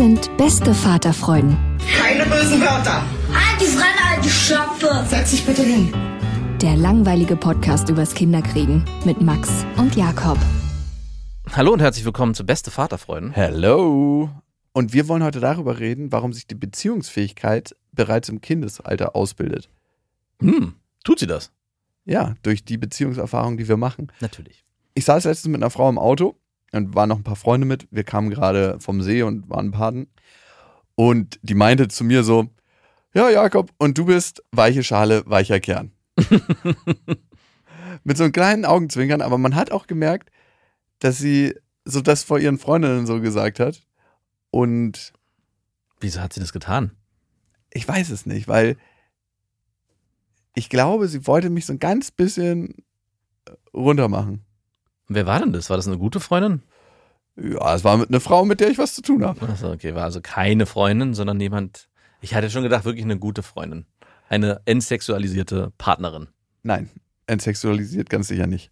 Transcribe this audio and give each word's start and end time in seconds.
Sind 0.00 0.34
beste 0.38 0.72
Vaterfreuden. 0.72 1.58
Keine 1.98 2.24
bösen 2.24 2.58
Wörter. 2.62 3.04
Die 3.60 3.66
Fremde, 3.66 4.02
alte 4.10 4.30
Schöpfe. 4.30 5.04
Setz 5.06 5.32
dich 5.32 5.44
bitte 5.44 5.62
hin. 5.62 5.92
Der 6.62 6.74
langweilige 6.74 7.36
Podcast 7.36 7.90
übers 7.90 8.14
Kinderkriegen 8.14 8.82
mit 9.04 9.20
Max 9.20 9.50
und 9.76 9.96
Jakob. 9.96 10.38
Hallo 11.52 11.74
und 11.74 11.82
herzlich 11.82 12.06
willkommen 12.06 12.34
zu 12.34 12.46
Beste 12.46 12.70
Vaterfreuden. 12.70 13.32
Hello. 13.32 14.30
Und 14.72 14.94
wir 14.94 15.06
wollen 15.06 15.22
heute 15.22 15.38
darüber 15.38 15.78
reden, 15.78 16.10
warum 16.12 16.32
sich 16.32 16.46
die 16.46 16.54
Beziehungsfähigkeit 16.54 17.76
bereits 17.92 18.30
im 18.30 18.40
Kindesalter 18.40 19.14
ausbildet. 19.14 19.68
Hm, 20.40 20.76
tut 21.04 21.18
sie 21.18 21.26
das? 21.26 21.52
Ja, 22.06 22.36
durch 22.42 22.64
die 22.64 22.78
Beziehungserfahrung, 22.78 23.58
die 23.58 23.68
wir 23.68 23.76
machen. 23.76 24.10
Natürlich. 24.20 24.64
Ich 24.94 25.04
saß 25.04 25.24
letztens 25.24 25.52
mit 25.52 25.62
einer 25.62 25.68
Frau 25.68 25.90
im 25.90 25.98
Auto 25.98 26.39
und 26.72 26.94
waren 26.94 27.08
noch 27.08 27.18
ein 27.18 27.24
paar 27.24 27.36
Freunde 27.36 27.66
mit. 27.66 27.88
Wir 27.90 28.04
kamen 28.04 28.30
gerade 28.30 28.78
vom 28.80 29.02
See 29.02 29.22
und 29.22 29.48
waren 29.50 29.70
baden. 29.70 30.08
Und 30.94 31.38
die 31.42 31.54
meinte 31.54 31.88
zu 31.88 32.04
mir 32.04 32.22
so: 32.24 32.48
Ja, 33.14 33.28
Jakob, 33.30 33.70
und 33.78 33.98
du 33.98 34.04
bist 34.04 34.42
weiche 34.52 34.82
Schale, 34.82 35.22
weicher 35.26 35.60
Kern. 35.60 35.92
mit 38.04 38.16
so 38.16 38.24
einem 38.24 38.32
kleinen 38.32 38.64
Augenzwinkern, 38.64 39.20
aber 39.22 39.38
man 39.38 39.54
hat 39.54 39.72
auch 39.72 39.86
gemerkt, 39.86 40.30
dass 40.98 41.18
sie 41.18 41.54
so 41.84 42.00
das 42.00 42.22
vor 42.22 42.38
ihren 42.38 42.58
Freundinnen 42.58 43.06
so 43.06 43.20
gesagt 43.20 43.60
hat. 43.60 43.86
Und 44.50 45.12
Wieso 46.00 46.20
hat 46.20 46.32
sie 46.32 46.40
das 46.40 46.52
getan? 46.52 46.92
Ich 47.72 47.86
weiß 47.86 48.10
es 48.10 48.26
nicht, 48.26 48.48
weil 48.48 48.76
ich 50.54 50.70
glaube, 50.70 51.06
sie 51.08 51.26
wollte 51.26 51.50
mich 51.50 51.66
so 51.66 51.74
ein 51.74 51.78
ganz 51.78 52.10
bisschen 52.10 52.84
äh, 53.46 53.52
Wer 55.12 55.26
war 55.26 55.40
denn 55.40 55.52
das? 55.52 55.68
War 55.70 55.76
das 55.76 55.88
eine 55.88 55.98
gute 55.98 56.20
Freundin? 56.20 56.62
Ja, 57.36 57.74
es 57.74 57.82
war 57.82 57.96
mit 57.96 58.10
einer 58.10 58.20
Frau, 58.20 58.44
mit 58.44 58.60
der 58.60 58.70
ich 58.70 58.78
was 58.78 58.94
zu 58.94 59.02
tun 59.02 59.24
habe. 59.24 59.48
Achso, 59.48 59.72
okay, 59.72 59.94
war 59.96 60.04
also 60.04 60.20
keine 60.20 60.66
Freundin, 60.66 61.14
sondern 61.14 61.40
jemand. 61.40 61.88
Ich 62.20 62.34
hatte 62.34 62.48
schon 62.48 62.62
gedacht, 62.62 62.84
wirklich 62.84 63.04
eine 63.04 63.18
gute 63.18 63.42
Freundin. 63.42 63.86
Eine 64.28 64.60
entsexualisierte 64.66 65.72
Partnerin. 65.78 66.28
Nein, 66.62 66.90
entsexualisiert 67.26 68.08
ganz 68.08 68.28
sicher 68.28 68.46
nicht. 68.46 68.70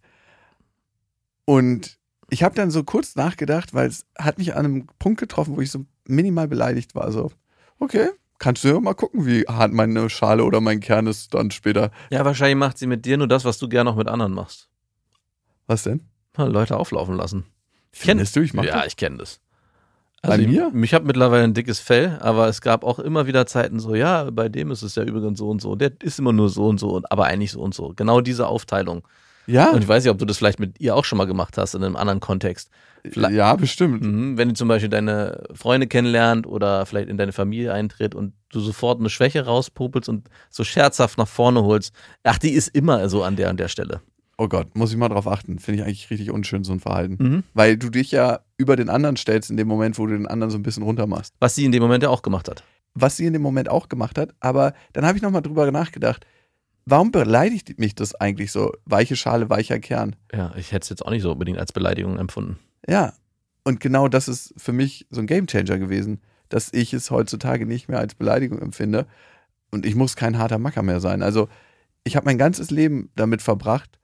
Und 1.43 1.99
ich 2.29 2.43
habe 2.43 2.55
dann 2.55 2.71
so 2.71 2.85
kurz 2.85 3.17
nachgedacht, 3.17 3.73
weil 3.73 3.89
es 3.89 4.05
hat 4.17 4.37
mich 4.37 4.53
an 4.55 4.65
einem 4.65 4.87
Punkt 4.97 5.19
getroffen, 5.19 5.57
wo 5.57 5.61
ich 5.61 5.71
so 5.71 5.85
minimal 6.07 6.47
beleidigt 6.47 6.95
war. 6.95 7.11
So, 7.11 7.33
okay, 7.79 8.11
kannst 8.37 8.63
du 8.63 8.69
ja 8.69 8.79
mal 8.79 8.93
gucken, 8.93 9.25
wie 9.25 9.41
hart 9.41 9.73
meine 9.73 10.09
Schale 10.09 10.45
oder 10.45 10.61
mein 10.61 10.79
Kern 10.79 11.05
ist 11.05 11.33
dann 11.33 11.51
später. 11.51 11.91
Ja, 12.11 12.23
wahrscheinlich 12.23 12.55
macht 12.55 12.77
sie 12.77 12.87
mit 12.87 13.03
dir 13.03 13.17
nur 13.17 13.27
das, 13.27 13.43
was 13.43 13.57
du 13.57 13.67
gerne 13.67 13.89
auch 13.89 13.97
mit 13.97 14.07
anderen 14.07 14.31
machst. 14.31 14.69
Was 15.67 15.83
denn? 15.83 16.07
Leute 16.47 16.77
auflaufen 16.77 17.15
lassen. 17.15 17.45
Findest 17.91 18.35
du, 18.35 18.41
ich 18.41 18.53
mach 18.53 18.63
Ja, 18.63 18.77
das? 18.77 18.87
ich 18.87 18.97
kenne 18.97 19.17
das. 19.17 19.39
Bei 20.21 20.37
ich, 20.37 20.47
mir? 20.47 20.71
Ich 20.83 20.93
habe 20.93 21.05
mittlerweile 21.05 21.43
ein 21.45 21.53
dickes 21.53 21.79
Fell, 21.79 22.17
aber 22.21 22.47
es 22.49 22.59
gab 22.61 22.83
auch 22.83 22.99
immer 22.99 23.25
wieder 23.25 23.45
Zeiten 23.45 23.79
so, 23.79 23.95
ja, 23.95 24.29
bei 24.31 24.49
dem 24.49 24.69
ist 24.69 24.81
es 24.81 24.95
ja 24.95 25.03
übrigens 25.03 25.39
so 25.39 25.49
und 25.49 25.61
so. 25.61 25.75
Der 25.75 25.91
ist 26.03 26.19
immer 26.19 26.33
nur 26.33 26.49
so 26.49 26.67
und 26.67 26.77
so, 26.79 27.01
aber 27.09 27.25
eigentlich 27.25 27.51
so 27.53 27.61
und 27.61 27.73
so. 27.73 27.93
Genau 27.95 28.19
diese 28.21 28.47
Aufteilung. 28.47 29.07
Ja, 29.47 29.71
Und 29.71 29.81
ich 29.81 29.87
weiß 29.87 30.03
nicht, 30.03 30.11
ob 30.11 30.19
du 30.19 30.25
das 30.25 30.37
vielleicht 30.37 30.59
mit 30.59 30.79
ihr 30.79 30.95
auch 30.95 31.05
schon 31.05 31.17
mal 31.17 31.25
gemacht 31.25 31.57
hast 31.57 31.73
in 31.73 31.83
einem 31.83 31.95
anderen 31.95 32.19
Kontext. 32.19 32.69
Vielleicht- 33.09 33.33
ja, 33.33 33.55
bestimmt. 33.55 34.03
Mhm, 34.03 34.37
wenn 34.37 34.49
du 34.49 34.53
zum 34.53 34.67
Beispiel 34.67 34.89
deine 34.89 35.45
Freunde 35.53 35.87
kennenlernt 35.87 36.45
oder 36.45 36.85
vielleicht 36.85 37.09
in 37.09 37.17
deine 37.17 37.31
Familie 37.31 37.73
eintritt 37.73 38.13
und 38.13 38.33
du 38.51 38.59
sofort 38.59 38.99
eine 38.99 39.09
Schwäche 39.09 39.45
rauspopelst 39.45 40.07
und 40.09 40.29
so 40.49 40.63
scherzhaft 40.65 41.17
nach 41.17 41.27
vorne 41.29 41.63
holst. 41.63 41.95
Ach, 42.23 42.37
die 42.37 42.51
ist 42.51 42.67
immer 42.67 43.07
so 43.09 43.23
an 43.23 43.37
der 43.37 43.49
an 43.49 43.57
der 43.57 43.69
Stelle. 43.69 44.01
Oh 44.39 44.47
Gott, 44.47 44.73
muss 44.73 44.91
ich 44.91 44.97
mal 44.97 45.09
drauf 45.09 45.27
achten. 45.27 45.59
Finde 45.59 45.81
ich 45.81 45.85
eigentlich 45.85 46.09
richtig 46.09 46.31
unschön, 46.31 46.63
so 46.63 46.71
ein 46.71 46.79
Verhalten. 46.79 47.17
Mhm. 47.19 47.43
Weil 47.53 47.75
du 47.75 47.89
dich 47.89 48.11
ja 48.11 48.39
über 48.55 48.77
den 48.77 48.87
anderen 48.89 49.17
stellst 49.17 49.51
in 49.51 49.57
dem 49.57 49.67
Moment, 49.67 49.99
wo 49.99 50.07
du 50.07 50.15
den 50.15 50.27
anderen 50.27 50.49
so 50.49 50.57
ein 50.57 50.63
bisschen 50.63 50.83
runter 50.83 51.07
machst. 51.07 51.35
Was 51.41 51.55
sie 51.55 51.65
in 51.65 51.73
dem 51.73 51.83
Moment 51.83 52.03
ja 52.03 52.09
auch 52.09 52.21
gemacht 52.21 52.47
hat. 52.47 52.63
Was 52.93 53.17
sie 53.17 53.25
in 53.25 53.33
dem 53.33 53.41
Moment 53.41 53.67
auch 53.67 53.89
gemacht 53.89 54.17
hat. 54.17 54.33
Aber 54.39 54.73
dann 54.93 55.05
habe 55.05 55.17
ich 55.17 55.21
nochmal 55.21 55.41
drüber 55.41 55.69
nachgedacht. 55.71 56.25
Warum 56.85 57.11
beleidigt 57.11 57.77
mich 57.79 57.95
das 57.95 58.15
eigentlich 58.15 58.53
so? 58.53 58.71
Weiche 58.85 59.17
Schale, 59.17 59.49
weicher 59.49 59.77
Kern. 59.79 60.15
Ja, 60.33 60.53
ich 60.55 60.71
hätte 60.71 60.83
es 60.83 60.89
jetzt 60.89 61.05
auch 61.05 61.11
nicht 61.11 61.23
so 61.23 61.33
unbedingt 61.33 61.59
als 61.59 61.73
Beleidigung 61.73 62.17
empfunden. 62.17 62.59
Ja. 62.87 63.11
Und 63.65 63.81
genau 63.81 64.07
das 64.07 64.29
ist 64.29 64.53
für 64.55 64.71
mich 64.71 65.05
so 65.09 65.19
ein 65.19 65.27
Gamechanger 65.27 65.77
gewesen, 65.79 66.21
dass 66.47 66.71
ich 66.71 66.93
es 66.93 67.11
heutzutage 67.11 67.65
nicht 67.65 67.89
mehr 67.89 67.99
als 67.99 68.15
Beleidigung 68.15 68.59
empfinde. 68.59 69.05
Und 69.69 69.85
ich 69.85 69.95
muss 69.95 70.15
kein 70.15 70.37
harter 70.37 70.59
Macker 70.59 70.81
mehr 70.81 71.01
sein. 71.01 71.23
Also 71.23 71.49
ich 72.05 72.15
habe 72.15 72.25
mein 72.25 72.37
ganzes 72.37 72.71
Leben 72.71 73.09
damit 73.17 73.41
verbracht. 73.41 73.98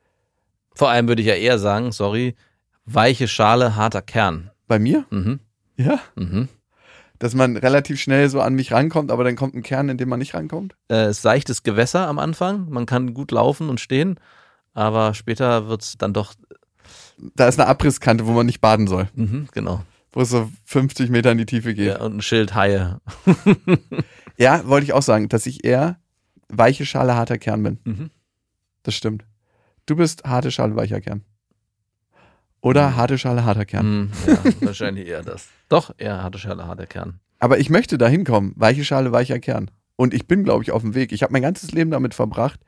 Vor 0.76 0.90
allem 0.90 1.08
würde 1.08 1.22
ich 1.22 1.28
ja 1.28 1.36
eher 1.36 1.58
sagen, 1.58 1.92
sorry, 1.92 2.36
weiche 2.86 3.28
Schale, 3.28 3.76
harter 3.76 4.02
Kern. 4.02 4.52
Bei 4.68 4.78
mir? 4.80 5.06
Mhm. 5.10 5.40
Ja. 5.78 6.00
Mhm. 6.16 6.50
Dass 7.18 7.34
man 7.34 7.56
relativ 7.58 8.00
schnell 8.00 8.30
so 8.30 8.42
an 8.42 8.56
mich 8.56 8.72
rankommt, 8.72 9.10
aber 9.10 9.24
dann 9.24 9.36
kommt 9.36 9.56
ein 9.56 9.64
Kern, 9.64 9.90
in 9.90 9.98
dem 9.98 10.10
man 10.10 10.20
nicht 10.20 10.34
rankommt. 10.34 10.76
Äh, 10.90 11.14
seichtes 11.14 11.64
Gewässer 11.64 12.08
am 12.08 12.20
Anfang. 12.20 12.70
Man 12.70 12.86
kann 12.86 13.14
gut 13.14 13.32
laufen 13.32 13.70
und 13.70 13.80
stehen, 13.80 14.20
aber 14.74 15.14
später 15.14 15.68
wird 15.70 15.82
es 15.82 15.98
dann 15.98 16.14
doch. 16.14 16.34
Da 17.36 17.48
ist 17.48 17.60
eine 17.60 17.70
Abrisskante, 17.70 18.28
wo 18.28 18.32
man 18.34 18.46
nicht 18.46 18.60
baden 18.60 18.88
soll. 18.88 19.08
Mhm, 19.16 19.48
genau. 19.54 19.82
Wo 20.12 20.22
es 20.22 20.30
so 20.30 20.50
50 20.66 21.10
Meter 21.10 21.32
in 21.32 21.38
die 21.38 21.46
Tiefe 21.46 21.74
geht. 21.74 21.88
Ja, 21.88 22.02
und 22.02 22.18
ein 22.18 22.22
Schild 22.22 22.54
Haie. 22.54 23.00
Ja, 24.38 24.68
wollte 24.68 24.84
ich 24.84 24.94
auch 24.94 25.02
sagen, 25.02 25.30
dass 25.30 25.46
ich 25.46 25.64
eher 25.64 25.98
weiche 26.50 26.86
Schale, 26.86 27.16
harter 27.16 27.38
Kern 27.38 27.64
bin. 27.64 27.80
Mhm. 27.86 28.10
Das 28.84 28.96
stimmt. 28.96 29.26
Du 29.86 29.96
bist 29.96 30.24
harte 30.24 30.52
Schale, 30.52 30.76
weicher 30.76 31.02
Kern. 31.02 31.24
Oder 32.62 32.90
Mhm. 32.92 32.96
harte 32.96 33.18
Schale, 33.18 33.46
harter 33.46 33.66
Kern. 33.66 33.86
Mhm, 34.06 34.12
ja, 34.28 34.38
wahrscheinlich 34.62 35.08
eher 35.08 35.22
das. 35.24 35.48
Doch, 35.70 35.94
eher 35.98 36.24
harte 36.24 36.40
Schale, 36.40 36.66
harter 36.68 36.88
Kern. 36.88 37.20
Aber 37.40 37.60
ich 37.60 37.70
möchte 37.70 37.98
da 37.98 38.08
hinkommen. 38.08 38.54
Weiche 38.56 38.84
Schale, 38.84 39.12
weicher 39.12 39.40
Kern. 39.40 39.70
Und 39.96 40.14
ich 40.14 40.28
bin, 40.28 40.44
glaube 40.44 40.64
ich, 40.64 40.72
auf 40.72 40.82
dem 40.82 40.96
Weg. 40.96 41.12
Ich 41.12 41.22
habe 41.22 41.32
mein 41.34 41.42
ganzes 41.44 41.72
Leben 41.72 41.92
damit 41.92 42.14
verbracht, 42.14 42.60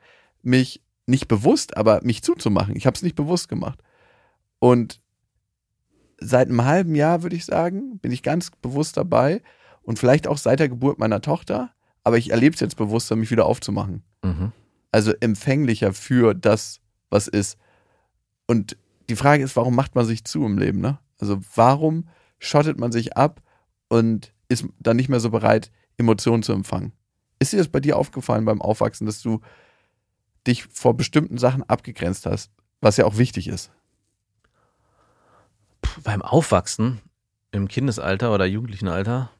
mich 0.42 0.82
nicht 1.06 1.26
bewusst, 1.26 1.76
aber 1.76 2.00
mich 2.02 2.22
zuzumachen. 2.22 2.76
Ich 2.76 2.86
habe 2.86 2.94
es 2.94 3.02
nicht 3.02 3.16
bewusst 3.16 3.48
gemacht. 3.48 3.82
Und 4.60 5.00
seit 6.20 6.48
einem 6.48 6.64
halben 6.64 6.94
Jahr, 6.94 7.22
würde 7.22 7.36
ich 7.36 7.44
sagen, 7.44 7.98
bin 7.98 8.12
ich 8.12 8.22
ganz 8.22 8.50
bewusst 8.62 8.96
dabei. 8.96 9.42
Und 9.82 9.98
vielleicht 9.98 10.28
auch 10.28 10.38
seit 10.38 10.60
der 10.60 10.68
Geburt 10.68 10.98
meiner 10.98 11.20
Tochter. 11.20 11.72
Aber 12.04 12.18
ich 12.18 12.30
erlebe 12.30 12.54
es 12.54 12.60
jetzt 12.60 12.76
bewusster, 12.76 13.16
mich 13.16 13.30
wieder 13.30 13.46
aufzumachen. 13.46 14.04
Mhm. 14.22 14.52
also 14.90 15.12
empfänglicher 15.20 15.92
für 15.92 16.34
das, 16.34 16.80
was 17.10 17.28
ist. 17.28 17.58
Und 18.46 18.76
die 19.08 19.16
Frage 19.16 19.42
ist, 19.42 19.56
warum 19.56 19.74
macht 19.74 19.94
man 19.94 20.04
sich 20.04 20.24
zu 20.24 20.44
im 20.44 20.58
Leben, 20.58 20.80
ne? 20.80 20.98
Also 21.20 21.40
warum 21.54 22.08
schottet 22.38 22.78
man 22.78 22.92
sich 22.92 23.16
ab 23.16 23.42
und 23.88 24.32
ist 24.48 24.66
dann 24.78 24.96
nicht 24.96 25.08
mehr 25.08 25.20
so 25.20 25.30
bereit, 25.30 25.70
Emotionen 25.96 26.42
zu 26.42 26.52
empfangen? 26.52 26.92
Ist 27.38 27.52
dir 27.52 27.58
das 27.58 27.68
bei 27.68 27.80
dir 27.80 27.96
aufgefallen 27.96 28.44
beim 28.44 28.62
Aufwachsen, 28.62 29.06
dass 29.06 29.22
du 29.22 29.40
dich 30.46 30.64
vor 30.64 30.96
bestimmten 30.96 31.38
Sachen 31.38 31.62
abgegrenzt 31.64 32.26
hast, 32.26 32.50
was 32.80 32.96
ja 32.96 33.04
auch 33.04 33.18
wichtig 33.18 33.48
ist? 33.48 33.70
Puh, 35.82 36.00
beim 36.02 36.22
Aufwachsen 36.22 37.00
im 37.50 37.68
Kindesalter 37.68 38.32
oder 38.32 38.46
Jugendlichenalter. 38.46 39.30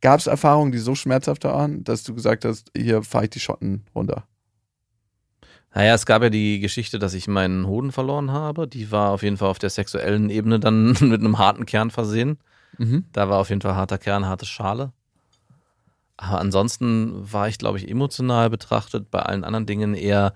Gab 0.00 0.20
es 0.20 0.26
Erfahrungen, 0.26 0.70
die 0.70 0.78
so 0.78 0.94
schmerzhaft 0.94 1.44
waren, 1.44 1.82
dass 1.82 2.04
du 2.04 2.14
gesagt 2.14 2.44
hast, 2.44 2.70
hier 2.76 3.02
fahre 3.02 3.24
ich 3.24 3.30
die 3.30 3.40
Schotten 3.40 3.84
runter? 3.94 4.26
Naja, 5.74 5.94
es 5.94 6.06
gab 6.06 6.22
ja 6.22 6.30
die 6.30 6.60
Geschichte, 6.60 6.98
dass 6.98 7.14
ich 7.14 7.28
meinen 7.28 7.66
Hoden 7.66 7.92
verloren 7.92 8.30
habe. 8.32 8.66
Die 8.66 8.90
war 8.90 9.10
auf 9.10 9.22
jeden 9.22 9.36
Fall 9.36 9.48
auf 9.48 9.58
der 9.58 9.70
sexuellen 9.70 10.30
Ebene 10.30 10.58
dann 10.58 10.92
mit 11.00 11.20
einem 11.20 11.38
harten 11.38 11.66
Kern 11.66 11.90
versehen. 11.90 12.38
Mhm. 12.78 13.04
Da 13.12 13.28
war 13.28 13.38
auf 13.38 13.50
jeden 13.50 13.60
Fall 13.60 13.74
harter 13.74 13.98
Kern, 13.98 14.26
harte 14.26 14.46
Schale. 14.46 14.92
Aber 16.16 16.40
ansonsten 16.40 17.32
war 17.32 17.48
ich, 17.48 17.58
glaube 17.58 17.78
ich, 17.78 17.88
emotional 17.88 18.50
betrachtet 18.50 19.10
bei 19.10 19.20
allen 19.20 19.44
anderen 19.44 19.66
Dingen 19.66 19.94
eher 19.94 20.34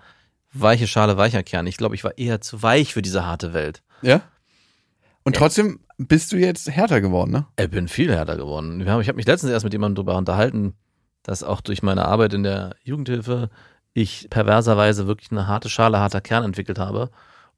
weiche 0.52 0.87
Schale, 0.87 1.17
weicher 1.17 1.43
Kern. 1.43 1.67
Ich 1.67 1.76
glaube, 1.76 1.94
ich 1.94 2.05
war 2.05 2.17
eher 2.19 2.40
zu 2.40 2.62
weich 2.62 2.93
für 2.93 3.02
diese 3.02 3.26
harte 3.26 3.52
Welt. 3.52 3.82
Ja? 4.02 4.20
Und 5.25 5.35
Ja. 5.35 5.40
trotzdem 5.40 5.81
bist 5.99 6.31
du 6.32 6.37
jetzt 6.37 6.70
härter 6.70 7.00
geworden, 7.00 7.31
ne? 7.32 7.46
Ich 7.58 7.70
bin 7.70 7.88
viel 7.88 8.12
härter 8.14 8.37
geworden. 8.37 8.81
Ich 8.81 8.88
habe 8.88 9.14
mich 9.14 9.26
letztens 9.26 9.52
erst 9.52 9.64
mit 9.64 9.73
jemandem 9.73 9.96
darüber 10.05 10.19
unterhalten, 10.19 10.75
dass 11.23 11.43
auch 11.43 11.61
durch 11.61 11.82
meine 11.82 12.05
Arbeit 12.05 12.32
in 12.35 12.43
der 12.43 12.75
Jugendhilfe 12.82 13.50
ich 13.94 14.29
perverserweise 14.31 15.06
wirklich 15.06 15.31
eine 15.31 15.47
harte 15.47 15.69
Schale, 15.69 15.99
harter 15.99 16.21
Kern 16.21 16.44
entwickelt 16.44 16.79
habe 16.79 17.11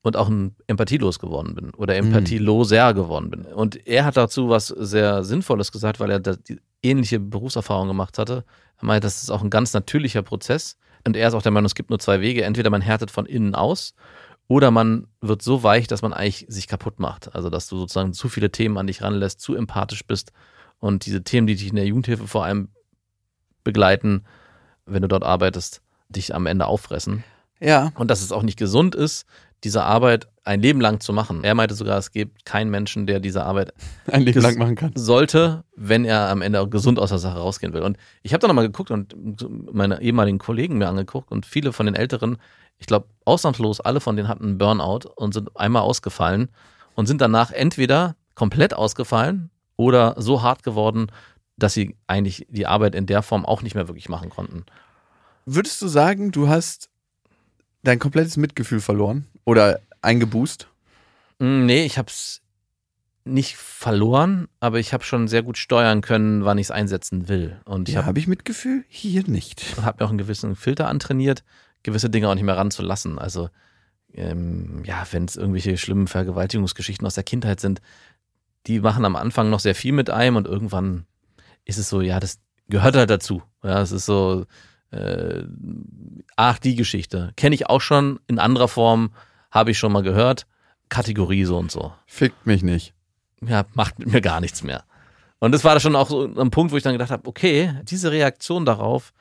und 0.02 0.16
auch 0.16 0.28
ein 0.28 0.54
empathielos 0.66 1.18
geworden 1.18 1.54
bin 1.54 1.70
oder 1.70 1.96
empathieloser 1.96 2.92
geworden 2.92 3.30
bin. 3.30 3.42
Und 3.42 3.86
er 3.86 4.04
hat 4.04 4.16
dazu 4.16 4.48
was 4.48 4.68
sehr 4.68 5.24
Sinnvolles 5.24 5.72
gesagt, 5.72 6.00
weil 6.00 6.10
er 6.10 6.20
da 6.20 6.34
die 6.34 6.60
ähnliche 6.82 7.20
Berufserfahrung 7.20 7.88
gemacht 7.88 8.18
hatte. 8.18 8.44
Er 8.78 8.84
meinte, 8.84 9.06
das 9.06 9.22
ist 9.22 9.30
auch 9.30 9.42
ein 9.42 9.50
ganz 9.50 9.72
natürlicher 9.72 10.22
Prozess. 10.22 10.76
Und 11.06 11.16
er 11.16 11.28
ist 11.28 11.34
auch 11.34 11.42
der 11.42 11.52
Meinung, 11.52 11.66
es 11.66 11.74
gibt 11.74 11.90
nur 11.90 11.98
zwei 11.98 12.20
Wege. 12.20 12.44
Entweder 12.44 12.70
man 12.70 12.80
härtet 12.80 13.10
von 13.10 13.26
innen 13.26 13.54
aus 13.54 13.94
oder 14.46 14.70
man 14.70 15.06
wird 15.20 15.42
so 15.42 15.62
weich, 15.62 15.86
dass 15.86 16.02
man 16.02 16.12
eigentlich 16.12 16.46
sich 16.48 16.68
kaputt 16.68 16.98
macht. 16.98 17.34
Also, 17.34 17.48
dass 17.48 17.68
du 17.68 17.78
sozusagen 17.78 18.12
zu 18.12 18.28
viele 18.28 18.50
Themen 18.50 18.76
an 18.76 18.86
dich 18.86 19.02
ranlässt, 19.02 19.40
zu 19.40 19.54
empathisch 19.54 20.04
bist 20.04 20.32
und 20.80 21.06
diese 21.06 21.22
Themen, 21.22 21.46
die 21.46 21.54
dich 21.54 21.68
in 21.68 21.76
der 21.76 21.86
Jugendhilfe 21.86 22.26
vor 22.26 22.44
allem 22.44 22.68
begleiten, 23.64 24.24
wenn 24.84 25.00
du 25.00 25.08
dort 25.08 25.24
arbeitest, 25.24 25.80
dich 26.08 26.34
am 26.34 26.46
Ende 26.46 26.66
auffressen. 26.66 27.24
Ja. 27.60 27.92
Und 27.96 28.10
dass 28.10 28.22
es 28.22 28.32
auch 28.32 28.42
nicht 28.42 28.58
gesund 28.58 28.94
ist, 28.94 29.26
diese 29.64 29.82
Arbeit 29.82 30.28
ein 30.44 30.60
Leben 30.60 30.80
lang 30.80 31.00
zu 31.00 31.14
machen. 31.14 31.42
Er 31.42 31.54
meinte 31.54 31.74
sogar, 31.74 31.98
es 31.98 32.10
gibt 32.10 32.44
keinen 32.44 32.70
Menschen, 32.70 33.06
der 33.06 33.18
diese 33.18 33.44
Arbeit 33.44 33.72
Ein 34.06 34.22
Leben 34.22 34.40
lang 34.42 34.58
machen 34.58 34.74
kann. 34.76 34.92
sollte, 34.94 35.64
wenn 35.74 36.04
er 36.04 36.28
am 36.28 36.42
Ende 36.42 36.60
auch 36.60 36.68
gesund 36.68 36.98
aus 36.98 37.08
der 37.08 37.18
Sache 37.18 37.38
rausgehen 37.38 37.72
will. 37.72 37.82
Und 37.82 37.96
ich 38.22 38.34
habe 38.34 38.40
dann 38.40 38.48
nochmal 38.48 38.66
geguckt 38.66 38.90
und 38.90 39.14
meine 39.72 40.02
ehemaligen 40.02 40.38
Kollegen 40.38 40.76
mir 40.76 40.88
angeguckt 40.88 41.32
und 41.32 41.46
viele 41.46 41.72
von 41.72 41.86
den 41.86 41.94
Älteren, 41.94 42.36
ich 42.78 42.86
glaube 42.86 43.06
ausnahmslos 43.24 43.80
alle 43.80 44.00
von 44.00 44.16
denen 44.16 44.28
hatten 44.28 44.44
einen 44.44 44.58
Burnout 44.58 45.08
und 45.16 45.32
sind 45.32 45.56
einmal 45.56 45.82
ausgefallen 45.82 46.50
und 46.94 47.06
sind 47.06 47.22
danach 47.22 47.50
entweder 47.50 48.16
komplett 48.34 48.74
ausgefallen 48.74 49.50
oder 49.76 50.14
so 50.18 50.42
hart 50.42 50.62
geworden, 50.62 51.06
dass 51.56 51.72
sie 51.72 51.96
eigentlich 52.06 52.46
die 52.50 52.66
Arbeit 52.66 52.94
in 52.94 53.06
der 53.06 53.22
Form 53.22 53.46
auch 53.46 53.62
nicht 53.62 53.74
mehr 53.74 53.88
wirklich 53.88 54.08
machen 54.08 54.28
konnten. 54.28 54.66
Würdest 55.46 55.80
du 55.82 55.88
sagen, 55.88 56.30
du 56.32 56.48
hast 56.48 56.88
dein 57.82 57.98
komplettes 57.98 58.36
Mitgefühl 58.36 58.80
verloren 58.80 59.26
oder 59.44 59.80
eingeboost? 60.02 60.68
Mm, 61.38 61.66
Nee, 61.66 61.84
ich 61.84 61.98
habe 61.98 62.08
es 62.08 62.40
nicht 63.26 63.56
verloren, 63.56 64.48
aber 64.60 64.78
ich 64.78 64.92
habe 64.92 65.02
schon 65.04 65.28
sehr 65.28 65.42
gut 65.42 65.56
steuern 65.56 66.02
können, 66.02 66.44
wann 66.44 66.58
ich 66.58 66.66
es 66.66 66.70
einsetzen 66.70 67.28
will. 67.28 67.58
Und 67.64 67.88
ich 67.88 67.94
Ja, 67.94 68.00
habe 68.00 68.08
habe 68.08 68.18
ich 68.18 68.26
Mitgefühl? 68.26 68.84
Hier 68.88 69.24
nicht. 69.26 69.76
habe 69.82 69.98
mir 70.02 70.06
auch 70.06 70.10
einen 70.10 70.18
gewissen 70.18 70.56
Filter 70.56 70.88
antrainiert, 70.88 71.42
gewisse 71.82 72.10
Dinge 72.10 72.28
auch 72.28 72.34
nicht 72.34 72.44
mehr 72.44 72.56
ranzulassen. 72.56 73.18
Also 73.18 73.48
ähm, 74.12 74.82
ja, 74.84 75.06
wenn 75.10 75.24
es 75.24 75.36
irgendwelche 75.36 75.76
schlimmen 75.76 76.06
Vergewaltigungsgeschichten 76.06 77.06
aus 77.06 77.14
der 77.14 77.24
Kindheit 77.24 77.60
sind, 77.60 77.80
die 78.66 78.80
machen 78.80 79.04
am 79.04 79.16
Anfang 79.16 79.50
noch 79.50 79.60
sehr 79.60 79.74
viel 79.74 79.92
mit 79.92 80.10
einem 80.10 80.36
und 80.36 80.46
irgendwann 80.46 81.06
ist 81.64 81.78
es 81.78 81.88
so, 81.88 82.00
ja, 82.00 82.20
das 82.20 82.38
gehört 82.68 82.96
halt 82.96 83.10
dazu. 83.10 83.42
Ja, 83.62 83.80
es 83.80 83.90
ist 83.92 84.06
so, 84.06 84.46
äh, 84.94 85.44
ach, 86.36 86.58
die 86.58 86.76
Geschichte. 86.76 87.32
Kenne 87.36 87.54
ich 87.54 87.66
auch 87.68 87.80
schon 87.80 88.20
in 88.26 88.38
anderer 88.38 88.68
Form, 88.68 89.10
habe 89.50 89.70
ich 89.70 89.78
schon 89.78 89.92
mal 89.92 90.02
gehört. 90.02 90.46
Kategorie 90.88 91.44
so 91.44 91.56
und 91.56 91.70
so 91.70 91.92
Fickt 92.06 92.46
mich 92.46 92.62
nicht. 92.62 92.94
ja, 93.46 93.64
macht 93.74 93.98
mit 93.98 94.12
mir 94.12 94.20
gar 94.20 94.40
nichts 94.40 94.62
mehr. 94.62 94.84
Und 95.40 95.52
das 95.52 95.64
war 95.64 95.78
schon 95.80 95.96
auch 95.96 96.08
so 96.08 96.24
ein 96.24 96.50
Punkt, 96.50 96.72
wo 96.72 96.76
ich 96.76 96.82
dann 96.82 96.92
gedacht 96.92 97.10
habe, 97.10 97.26
okay, 97.28 97.74
diese 97.84 98.12
Reaktion 98.12 98.64
darauf, 98.64 99.12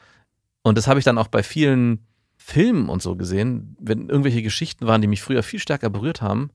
und 0.61 0.77
das 0.77 0.87
habe 0.87 0.99
ich 0.99 1.05
dann 1.05 1.17
auch 1.17 1.27
bei 1.27 1.43
vielen 1.43 2.05
Filmen 2.37 2.89
und 2.89 3.01
so 3.01 3.15
gesehen, 3.15 3.75
wenn 3.79 4.09
irgendwelche 4.09 4.41
Geschichten 4.41 4.87
waren, 4.87 5.01
die 5.01 5.07
mich 5.07 5.21
früher 5.21 5.43
viel 5.43 5.59
stärker 5.59 5.89
berührt 5.89 6.21
haben, 6.21 6.51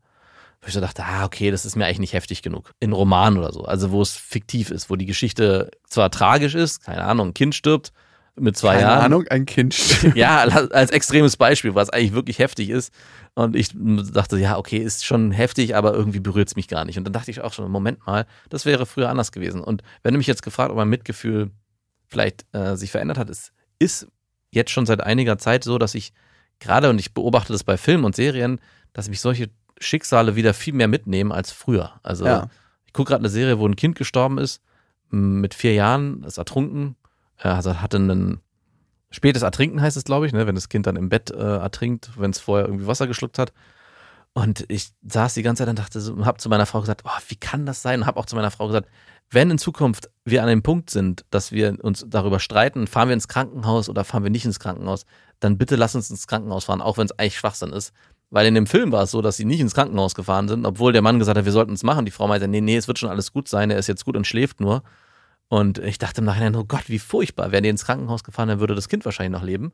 wo 0.61 0.69
ich 0.69 0.75
so 0.75 0.81
dachte, 0.81 1.05
ah, 1.05 1.25
okay, 1.25 1.51
das 1.51 1.67
ist 1.67 1.77
mir 1.77 1.87
eigentlich 1.87 2.01
nicht 2.01 2.13
heftig 2.13 2.43
genug. 2.43 2.73
In 2.81 2.93
Romanen 2.93 3.39
oder 3.39 3.53
so, 3.53 3.65
also 3.65 3.91
wo 3.91 4.01
es 4.03 4.17
fiktiv 4.17 4.71
ist, 4.71 4.91
wo 4.91 4.97
die 4.97 5.07
Geschichte 5.07 5.71
zwar 5.87 6.11
tragisch 6.11 6.55
ist, 6.55 6.85
keine 6.85 7.05
Ahnung, 7.05 7.29
ein 7.29 7.35
Kind 7.35 7.55
stirbt 7.55 7.93
mit 8.41 8.57
zwei 8.57 8.75
Keine 8.77 8.83
Jahren. 8.83 9.05
Ahnung, 9.05 9.25
ein 9.29 9.47
Kind. 9.47 9.77
Ja, 10.15 10.39
als 10.41 10.91
extremes 10.91 11.37
Beispiel, 11.37 11.75
was 11.75 11.91
eigentlich 11.91 12.13
wirklich 12.13 12.39
heftig 12.39 12.71
ist. 12.71 12.93
Und 13.35 13.55
ich 13.57 13.71
dachte, 13.75 14.39
ja, 14.39 14.57
okay, 14.59 14.79
ist 14.79 15.05
schon 15.05 15.31
heftig, 15.31 15.77
aber 15.77 15.95
irgendwie 15.95 16.21
berührt 16.21 16.49
es 16.49 16.57
mich 16.57 16.69
gar 16.69 16.85
nicht. 16.85 16.99
Und 16.99 17.05
dann 17.05 17.13
dachte 17.13 17.31
ich 17.31 17.41
auch 17.41 17.53
schon, 17.53 17.71
Moment 17.71 18.07
mal, 18.07 18.27
das 18.49 18.65
wäre 18.67 18.87
früher 18.87 19.09
anders 19.09 19.33
gewesen. 19.33 19.63
Und 19.63 19.83
wenn 20.03 20.15
du 20.15 20.19
mich 20.19 20.27
jetzt 20.27 20.43
gefragt, 20.43 20.71
ob 20.71 20.77
mein 20.77 20.89
Mitgefühl 20.89 21.51
vielleicht 22.07 22.47
äh, 22.53 22.75
sich 22.77 22.91
verändert 22.91 23.19
hat, 23.19 23.31
es 23.31 23.53
ist 23.79 24.09
jetzt 24.51 24.71
schon 24.71 24.87
seit 24.87 25.01
einiger 25.03 25.39
Zeit 25.39 25.63
so, 25.65 25.79
dass 25.79 25.95
ich 25.95 26.13
gerade, 26.59 26.91
und 26.91 26.99
ich 26.99 27.15
beobachte 27.15 27.53
das 27.53 27.65
bei 27.65 27.77
Filmen 27.77 28.05
und 28.05 28.17
Serien, 28.17 28.61
dass 28.93 29.09
mich 29.09 29.21
solche 29.21 29.51
Schicksale 29.79 30.35
wieder 30.35 30.55
viel 30.55 30.75
mehr 30.75 30.89
mitnehmen 30.89 31.31
als 31.31 31.53
früher. 31.53 32.01
Also 32.03 32.27
Ja. 32.27 32.49
ich 32.87 32.93
gucke 32.93 33.11
gerade 33.11 33.21
eine 33.21 33.29
Serie, 33.29 33.59
wo 33.61 33.67
ein 33.69 33.77
Kind 33.77 33.95
gestorben 33.97 34.39
ist, 34.39 34.61
mit 35.11 35.55
vier 35.55 35.73
Jahren, 35.75 36.23
ist 36.25 36.37
ertrunken, 36.39 36.97
also 37.39 37.81
hatte 37.81 37.97
einen 37.97 38.41
spätes 39.11 39.43
Ertrinken 39.43 39.81
heißt 39.81 39.97
es, 39.97 40.05
glaube 40.05 40.27
ich, 40.27 40.33
ne, 40.33 40.47
wenn 40.47 40.55
das 40.55 40.69
Kind 40.69 40.87
dann 40.87 40.97
im 40.97 41.09
Bett 41.09 41.31
äh, 41.31 41.37
ertrinkt, 41.37 42.11
wenn 42.17 42.31
es 42.31 42.39
vorher 42.39 42.67
irgendwie 42.67 42.87
Wasser 42.87 43.07
geschluckt 43.07 43.39
hat. 43.39 43.53
Und 44.35 44.65
ich 44.69 44.91
saß 45.07 45.35
die 45.35 45.43
ganze 45.43 45.63
Zeit 45.63 45.71
und 45.71 45.79
dachte, 45.79 46.01
so, 46.01 46.25
habe 46.25 46.39
zu 46.39 46.49
meiner 46.49 46.67
Frau 46.67 46.81
gesagt, 46.81 47.03
oh, 47.05 47.21
wie 47.29 47.37
kann 47.37 47.67
das 47.67 47.83
sein? 47.83 48.01
Und 48.01 48.07
habe 48.07 48.21
auch 48.21 48.27
zu 48.27 48.37
meiner 48.37 48.51
Frau 48.51 48.67
gesagt, 48.67 48.89
wenn 49.31 49.51
in 49.51 49.59
Zukunft 49.59 50.11
wir 50.25 50.43
an 50.43 50.49
dem 50.49 50.63
Punkt 50.63 50.91
sind, 50.91 51.25
dass 51.31 51.53
wir 51.53 51.77
uns 51.83 52.05
darüber 52.09 52.41
streiten, 52.41 52.87
fahren 52.87 53.09
wir 53.09 53.15
ins 53.15 53.29
Krankenhaus 53.29 53.89
oder 53.89 54.05
fahren 54.05 54.23
wir 54.23 54.31
nicht 54.31 54.45
ins 54.45 54.61
Krankenhaus, 54.61 55.05
dann 55.41 55.59
bitte 55.59 55.77
lass 55.77 55.95
uns 55.95 56.11
ins 56.11 56.27
Krankenhaus 56.27 56.65
fahren, 56.65 56.81
auch 56.81 56.99
wenn 56.99 57.07
es 57.07 57.19
eigentlich 57.19 57.39
Schwachsinn 57.39 57.73
ist. 57.73 57.93
Weil 58.31 58.47
in 58.47 58.55
dem 58.55 58.67
Film 58.67 58.93
war 58.93 59.05
es 59.05 59.11
so, 59.11 59.23
dass 59.23 59.37
sie 59.37 59.45
nicht 59.45 59.61
ins 59.61 59.75
Krankenhaus 59.75 60.15
gefahren 60.15 60.49
sind, 60.49 60.67
obwohl 60.67 60.93
der 60.93 61.03
Mann 61.03 61.19
gesagt 61.19 61.39
hat, 61.39 61.45
wir 61.45 61.53
sollten 61.53 61.73
es 61.73 61.83
machen. 61.83 62.05
Die 62.05 62.11
Frau 62.11 62.29
meinte, 62.29 62.47
nee, 62.47 62.61
nee, 62.61 62.77
es 62.77 62.87
wird 62.87 62.99
schon 62.99 63.09
alles 63.09 63.33
gut 63.33 63.49
sein, 63.49 63.71
er 63.71 63.79
ist 63.79 63.87
jetzt 63.87 64.05
gut 64.05 64.17
und 64.17 64.27
schläft 64.27 64.61
nur. 64.61 64.83
Und 65.49 65.79
ich 65.79 65.99
dachte 65.99 66.21
im 66.21 66.27
Nachhinein, 66.27 66.55
oh 66.57 66.65
Gott, 66.65 66.89
wie 66.89 66.99
furchtbar. 66.99 67.53
Wären 67.53 67.63
die 67.63 67.71
ins 67.71 67.85
Krankenhaus 67.85 68.23
gefahren, 68.23 68.49
dann 68.49 68.61
würde 68.61 68.75
das 68.75 68.89
Kind 68.89 69.05
wahrscheinlich 69.05 69.39
noch 69.39 69.47
leben. 69.47 69.73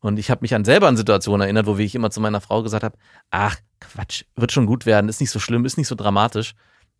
Und 0.00 0.18
ich 0.18 0.30
habe 0.30 0.42
mich 0.42 0.54
an 0.54 0.64
selber 0.64 0.86
an 0.86 0.96
Situationen 0.96 1.42
erinnert, 1.42 1.66
wo 1.66 1.76
ich 1.76 1.94
immer 1.94 2.10
zu 2.10 2.20
meiner 2.20 2.40
Frau 2.40 2.62
gesagt 2.62 2.84
habe, 2.84 2.96
ach 3.30 3.56
Quatsch, 3.80 4.24
wird 4.36 4.52
schon 4.52 4.66
gut 4.66 4.86
werden, 4.86 5.08
ist 5.08 5.20
nicht 5.20 5.32
so 5.32 5.40
schlimm, 5.40 5.64
ist 5.64 5.76
nicht 5.76 5.88
so 5.88 5.96
dramatisch. 5.96 6.54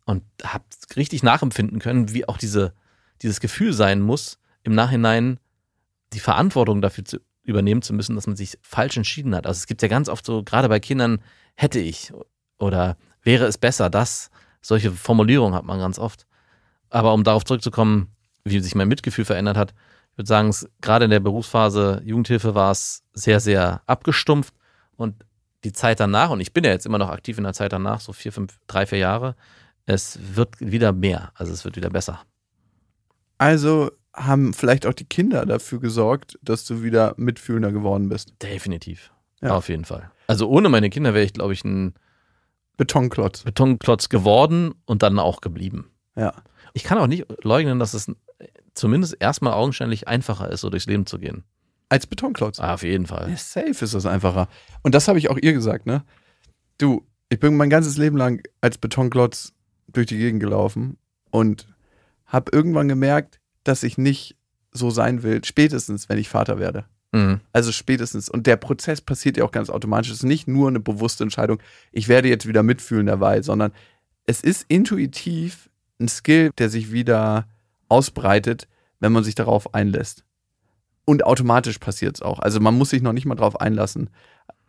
Und 0.05 0.23
habe 0.43 0.65
richtig 0.95 1.23
nachempfinden 1.23 1.79
können, 1.79 2.13
wie 2.13 2.27
auch 2.27 2.37
diese, 2.37 2.73
dieses 3.21 3.39
Gefühl 3.39 3.73
sein 3.73 4.01
muss, 4.01 4.39
im 4.63 4.73
Nachhinein 4.73 5.39
die 6.13 6.19
Verantwortung 6.19 6.81
dafür 6.81 7.05
zu 7.05 7.19
übernehmen 7.43 7.81
zu 7.81 7.93
müssen, 7.93 8.15
dass 8.15 8.27
man 8.27 8.35
sich 8.35 8.57
falsch 8.61 8.97
entschieden 8.97 9.35
hat. 9.35 9.47
Also 9.47 9.59
es 9.59 9.67
gibt 9.67 9.81
ja 9.81 9.87
ganz 9.87 10.09
oft 10.09 10.25
so, 10.25 10.43
gerade 10.43 10.67
bei 10.67 10.79
Kindern, 10.79 11.21
hätte 11.55 11.79
ich 11.79 12.11
oder 12.57 12.97
wäre 13.21 13.45
es 13.45 13.57
besser, 13.57 13.89
das. 13.89 14.29
Solche 14.61 14.91
Formulierungen 14.91 15.55
hat 15.55 15.65
man 15.65 15.79
ganz 15.79 15.99
oft. 15.99 16.25
Aber 16.89 17.13
um 17.13 17.23
darauf 17.23 17.45
zurückzukommen, 17.45 18.15
wie 18.43 18.59
sich 18.59 18.75
mein 18.75 18.87
Mitgefühl 18.87 19.25
verändert 19.25 19.57
hat, 19.57 19.73
ich 20.11 20.17
würde 20.17 20.27
sagen, 20.27 20.49
es, 20.49 20.69
gerade 20.81 21.05
in 21.05 21.11
der 21.11 21.19
Berufsphase 21.19 22.01
Jugendhilfe 22.03 22.55
war 22.55 22.71
es 22.71 23.03
sehr, 23.13 23.39
sehr 23.39 23.81
abgestumpft 23.85 24.53
und 24.95 25.25
die 25.63 25.73
Zeit 25.73 25.99
danach, 25.99 26.29
und 26.29 26.39
ich 26.39 26.53
bin 26.53 26.63
ja 26.63 26.71
jetzt 26.71 26.85
immer 26.85 26.97
noch 26.97 27.09
aktiv 27.09 27.37
in 27.37 27.43
der 27.43 27.53
Zeit 27.53 27.73
danach, 27.73 27.99
so 27.99 28.13
vier, 28.13 28.31
fünf, 28.31 28.59
drei, 28.67 28.85
vier 28.85 28.97
Jahre, 28.99 29.35
es 29.85 30.19
wird 30.35 30.59
wieder 30.59 30.93
mehr, 30.93 31.31
also 31.35 31.51
es 31.51 31.65
wird 31.65 31.75
wieder 31.75 31.89
besser. 31.89 32.21
Also 33.37 33.91
haben 34.13 34.53
vielleicht 34.53 34.85
auch 34.85 34.93
die 34.93 35.05
Kinder 35.05 35.45
dafür 35.45 35.79
gesorgt, 35.79 36.37
dass 36.41 36.65
du 36.65 36.83
wieder 36.83 37.13
mitfühlender 37.17 37.71
geworden 37.71 38.09
bist. 38.09 38.33
Definitiv. 38.41 39.11
Ja. 39.41 39.55
Auf 39.55 39.69
jeden 39.69 39.85
Fall. 39.85 40.11
Also 40.27 40.49
ohne 40.49 40.69
meine 40.69 40.89
Kinder 40.89 41.13
wäre 41.13 41.23
ich, 41.23 41.33
glaube 41.33 41.53
ich, 41.53 41.63
ein 41.63 41.93
Betonklotz. 42.77 43.43
Betonklotz 43.43 44.09
geworden 44.09 44.73
und 44.85 45.03
dann 45.03 45.19
auch 45.19 45.41
geblieben. 45.41 45.91
Ja. 46.15 46.33
Ich 46.73 46.83
kann 46.83 46.97
auch 46.97 47.07
nicht 47.07 47.25
leugnen, 47.43 47.79
dass 47.79 47.93
es 47.93 48.11
zumindest 48.73 49.17
erstmal 49.19 49.53
augenscheinlich 49.53 50.07
einfacher 50.07 50.49
ist, 50.49 50.61
so 50.61 50.69
durchs 50.69 50.85
Leben 50.85 51.05
zu 51.05 51.19
gehen. 51.19 51.43
Als 51.89 52.05
Betonklotz. 52.05 52.59
Ah, 52.59 52.75
auf 52.75 52.83
jeden 52.83 53.07
Fall. 53.07 53.29
Ja, 53.29 53.35
safe 53.35 53.83
ist 53.83 53.93
das 53.93 54.05
einfacher. 54.05 54.47
Und 54.83 54.93
das 54.93 55.07
habe 55.07 55.17
ich 55.17 55.29
auch 55.29 55.37
ihr 55.37 55.53
gesagt, 55.53 55.85
ne? 55.85 56.03
Du, 56.77 57.03
ich 57.29 57.39
bin 57.39 57.57
mein 57.57 57.69
ganzes 57.69 57.97
Leben 57.97 58.15
lang 58.15 58.41
als 58.61 58.77
Betonklotz 58.77 59.53
durch 59.87 60.07
die 60.07 60.17
Gegend 60.17 60.39
gelaufen 60.39 60.97
und 61.31 61.67
habe 62.25 62.51
irgendwann 62.53 62.87
gemerkt, 62.87 63.39
dass 63.63 63.83
ich 63.83 63.97
nicht 63.97 64.37
so 64.71 64.91
sein 64.91 65.23
will, 65.23 65.43
spätestens, 65.43 66.09
wenn 66.09 66.19
ich 66.19 66.29
Vater 66.29 66.59
werde. 66.59 66.85
Mhm. 67.11 67.39
Also 67.53 67.71
spätestens. 67.71 68.29
Und 68.29 68.45
der 68.47 68.55
Prozess 68.55 69.01
passiert 69.01 69.37
ja 69.37 69.43
auch 69.43 69.51
ganz 69.51 69.69
automatisch. 69.69 70.11
Es 70.11 70.17
ist 70.17 70.23
nicht 70.23 70.47
nur 70.47 70.67
eine 70.67 70.79
bewusste 70.79 71.23
Entscheidung, 71.23 71.59
ich 71.91 72.07
werde 72.07 72.29
jetzt 72.29 72.47
wieder 72.47 72.63
mitfühlen 72.63 73.07
dabei, 73.07 73.41
sondern 73.41 73.71
es 74.25 74.41
ist 74.41 74.65
intuitiv 74.67 75.68
ein 75.99 76.07
Skill, 76.07 76.51
der 76.57 76.69
sich 76.69 76.91
wieder 76.91 77.47
ausbreitet, 77.87 78.67
wenn 78.99 79.11
man 79.11 79.23
sich 79.23 79.35
darauf 79.35 79.73
einlässt. 79.73 80.23
Und 81.05 81.25
automatisch 81.25 81.79
passiert 81.79 82.17
es 82.17 82.21
auch. 82.21 82.39
Also 82.39 82.59
man 82.59 82.77
muss 82.77 82.91
sich 82.91 83.01
noch 83.01 83.13
nicht 83.13 83.25
mal 83.25 83.35
darauf 83.35 83.59
einlassen. 83.59 84.09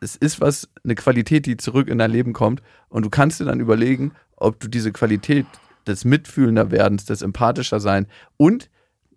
Es 0.00 0.16
ist 0.16 0.40
was, 0.40 0.68
eine 0.82 0.94
Qualität, 0.94 1.44
die 1.44 1.56
zurück 1.56 1.88
in 1.88 1.98
dein 1.98 2.10
Leben 2.10 2.32
kommt. 2.32 2.62
Und 2.88 3.04
du 3.04 3.10
kannst 3.10 3.40
dir 3.40 3.44
dann 3.44 3.60
überlegen, 3.60 4.12
ob 4.36 4.58
du 4.58 4.68
diese 4.68 4.92
Qualität 4.92 5.46
des 5.86 6.04
mitfühlender 6.04 6.70
Werdens, 6.70 7.04
des 7.04 7.22
empathischer 7.22 7.80
sein 7.80 8.06
und 8.36 8.70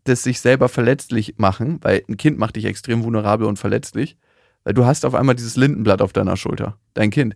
des 0.06 0.24
sich 0.24 0.42
selber 0.42 0.68
verletzlich 0.68 1.36
machen, 1.38 1.80
weil 1.82 2.04
ein 2.10 2.18
Kind 2.18 2.38
macht 2.38 2.58
dich 2.58 2.66
extrem 2.66 3.04
vulnerabel 3.04 3.48
und 3.48 3.58
verletzlich, 3.58 4.18
weil 4.64 4.74
du 4.74 4.86
hast 4.86 5.06
auf 5.06 5.16
einmal 5.16 5.36
dieses 5.36 5.56
Lindenblatt 5.56 6.02
auf 6.02 6.14
deiner 6.14 6.36
Schulter, 6.36 6.78
dein 6.94 7.10
Kind. 7.10 7.36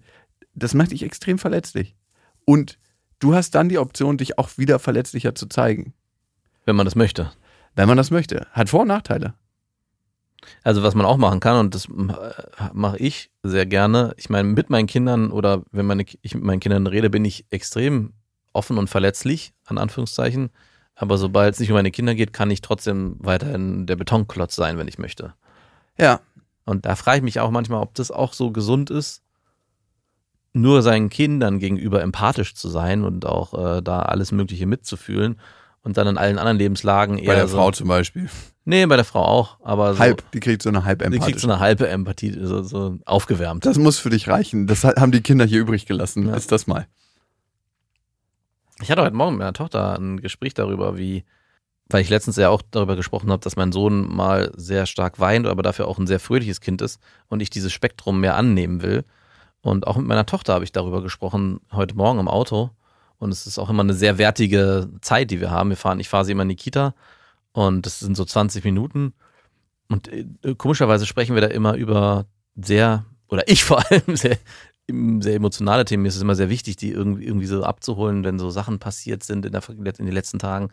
Das 0.53 0.73
macht 0.73 0.91
dich 0.91 1.03
extrem 1.03 1.37
verletzlich. 1.37 1.95
Und 2.45 2.77
du 3.19 3.33
hast 3.35 3.51
dann 3.55 3.69
die 3.69 3.77
Option, 3.79 4.17
dich 4.17 4.37
auch 4.37 4.49
wieder 4.57 4.79
verletzlicher 4.79 5.35
zu 5.35 5.47
zeigen, 5.47 5.93
Wenn 6.65 6.75
man 6.75 6.85
das 6.85 6.95
möchte. 6.95 7.31
wenn 7.75 7.87
man 7.87 7.97
das 7.97 8.11
möchte. 8.11 8.47
Hat 8.51 8.69
Vor- 8.69 8.81
und 8.81 8.87
Nachteile. 8.89 9.33
Also 10.63 10.83
was 10.83 10.95
man 10.95 11.05
auch 11.05 11.17
machen 11.17 11.39
kann, 11.39 11.57
und 11.59 11.75
das 11.75 11.85
äh, 11.85 12.69
mache 12.73 12.97
ich 12.99 13.31
sehr 13.43 13.65
gerne, 13.65 14.13
ich 14.17 14.29
meine, 14.29 14.47
mit 14.47 14.69
meinen 14.69 14.87
Kindern 14.87 15.31
oder 15.31 15.63
wenn 15.71 15.85
meine, 15.85 16.05
ich 16.21 16.35
mit 16.35 16.43
meinen 16.43 16.59
Kindern 16.59 16.87
rede, 16.87 17.09
bin 17.09 17.25
ich 17.25 17.45
extrem 17.49 18.13
offen 18.53 18.77
und 18.77 18.89
verletzlich, 18.89 19.53
an 19.65 19.77
Anführungszeichen. 19.77 20.49
Aber 20.95 21.17
sobald 21.17 21.53
es 21.53 21.59
nicht 21.59 21.69
um 21.69 21.75
meine 21.75 21.91
Kinder 21.91 22.15
geht, 22.15 22.33
kann 22.33 22.49
ich 22.49 22.61
trotzdem 22.61 23.17
weiterhin 23.19 23.85
der 23.87 23.95
Betonklotz 23.97 24.55
sein, 24.55 24.77
wenn 24.77 24.87
ich 24.87 24.97
möchte. 24.97 25.33
Ja, 25.97 26.21
Und 26.65 26.85
da 26.85 26.95
frage 26.95 27.17
ich 27.17 27.23
mich 27.23 27.39
auch 27.39 27.51
manchmal, 27.51 27.81
ob 27.81 27.93
das 27.95 28.09
auch 28.11 28.33
so 28.33 28.51
gesund 28.51 28.89
ist, 28.89 29.21
nur 30.53 30.81
seinen 30.81 31.09
Kindern 31.09 31.59
gegenüber 31.59 32.01
empathisch 32.01 32.55
zu 32.55 32.69
sein 32.69 33.03
und 33.03 33.25
auch 33.25 33.53
äh, 33.77 33.81
da 33.81 33.99
alles 33.99 34.31
Mögliche 34.31 34.65
mitzufühlen 34.65 35.39
und 35.83 35.97
dann 35.97 36.07
in 36.07 36.17
allen 36.17 36.37
anderen 36.37 36.57
Lebenslagen 36.57 37.17
eher 37.17 37.27
bei 37.27 37.35
der 37.35 37.47
so, 37.47 37.57
Frau 37.57 37.71
zum 37.71 37.87
Beispiel. 37.87 38.29
Nee, 38.65 38.85
bei 38.85 38.97
der 38.97 39.05
Frau 39.05 39.23
auch, 39.23 39.57
aber 39.61 39.93
so, 39.93 39.99
Halb, 39.99 40.29
die 40.31 40.41
kriegt 40.41 40.61
so 40.61 40.69
eine 40.69 40.83
halb 40.83 41.09
die 41.09 41.19
kriegt 41.19 41.39
so 41.39 41.47
eine 41.47 41.59
halbe 41.59 41.87
Empathie, 41.87 42.37
so, 42.41 42.61
so 42.63 42.97
aufgewärmt. 43.05 43.65
Das 43.65 43.77
muss 43.77 43.97
für 43.97 44.09
dich 44.09 44.27
reichen. 44.27 44.67
Das 44.67 44.83
haben 44.83 45.13
die 45.13 45.21
Kinder 45.21 45.45
hier 45.45 45.61
übrig 45.61 45.85
gelassen. 45.85 46.27
Ja. 46.27 46.35
Ist 46.35 46.51
das 46.51 46.67
mal. 46.67 46.87
Ich 48.81 48.91
hatte 48.91 49.01
heute 49.01 49.15
Morgen 49.15 49.33
mit 49.33 49.39
meiner 49.39 49.53
Tochter 49.53 49.97
ein 49.97 50.19
Gespräch 50.19 50.53
darüber, 50.53 50.97
wie, 50.97 51.23
weil 51.87 52.01
ich 52.01 52.09
letztens 52.09 52.35
ja 52.35 52.49
auch 52.49 52.61
darüber 52.69 52.95
gesprochen 52.95 53.31
habe, 53.31 53.41
dass 53.41 53.55
mein 53.55 53.71
Sohn 53.71 54.13
mal 54.13 54.51
sehr 54.55 54.85
stark 54.85 55.19
weint, 55.19 55.47
aber 55.47 55.63
dafür 55.63 55.87
auch 55.87 55.97
ein 55.97 56.07
sehr 56.07 56.19
fröhliches 56.19 56.59
Kind 56.59 56.81
ist 56.81 56.99
und 57.27 57.41
ich 57.41 57.49
dieses 57.49 57.71
Spektrum 57.71 58.19
mehr 58.19 58.35
annehmen 58.35 58.81
will. 58.81 59.05
Und 59.61 59.87
auch 59.87 59.97
mit 59.97 60.07
meiner 60.07 60.25
Tochter 60.25 60.53
habe 60.53 60.63
ich 60.63 60.71
darüber 60.71 61.01
gesprochen, 61.01 61.59
heute 61.71 61.95
Morgen 61.95 62.19
im 62.19 62.27
Auto. 62.27 62.71
Und 63.19 63.31
es 63.31 63.47
ist 63.47 63.57
auch 63.57 63.69
immer 63.69 63.83
eine 63.83 63.93
sehr 63.93 64.17
wertige 64.17 64.89
Zeit, 65.01 65.31
die 65.31 65.41
wir 65.41 65.51
haben. 65.51 65.69
Wir 65.69 65.77
fahren, 65.77 65.99
ich 65.99 66.09
fahre 66.09 66.25
sie 66.25 66.33
immer 66.33 66.43
in 66.43 66.49
die 66.49 66.55
Kita 66.55 66.93
und 67.51 67.85
das 67.85 67.99
sind 67.99 68.15
so 68.15 68.23
20 68.23 68.63
Minuten. 68.63 69.13
Und 69.89 70.07
äh, 70.09 70.25
komischerweise 70.57 71.05
sprechen 71.05 71.33
wir 71.33 71.41
da 71.41 71.47
immer 71.47 71.75
über 71.75 72.25
sehr, 72.55 73.05
oder 73.29 73.47
ich 73.47 73.63
vor 73.65 73.83
allem, 73.89 74.15
sehr, 74.15 74.37
sehr 74.87 75.35
emotionale 75.35 75.85
Themen. 75.85 76.03
Mir 76.03 76.09
ist 76.09 76.17
es 76.17 76.21
immer 76.21 76.35
sehr 76.35 76.49
wichtig, 76.49 76.75
die 76.77 76.91
irgendwie, 76.91 77.25
irgendwie 77.25 77.47
so 77.47 77.63
abzuholen, 77.63 78.23
wenn 78.23 78.39
so 78.39 78.49
Sachen 78.49 78.79
passiert 78.79 79.23
sind 79.23 79.45
in, 79.45 79.51
der, 79.51 79.63
in 79.69 80.05
den 80.05 80.13
letzten 80.13 80.39
Tagen, 80.39 80.69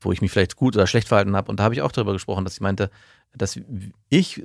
wo 0.00 0.12
ich 0.12 0.22
mich 0.22 0.30
vielleicht 0.30 0.56
gut 0.56 0.76
oder 0.76 0.86
schlecht 0.86 1.08
verhalten 1.08 1.36
habe. 1.36 1.50
Und 1.50 1.58
da 1.58 1.64
habe 1.64 1.74
ich 1.74 1.82
auch 1.82 1.92
darüber 1.92 2.12
gesprochen, 2.12 2.44
dass 2.44 2.54
ich 2.54 2.60
meinte, 2.60 2.90
dass 3.34 3.58
ich, 4.08 4.42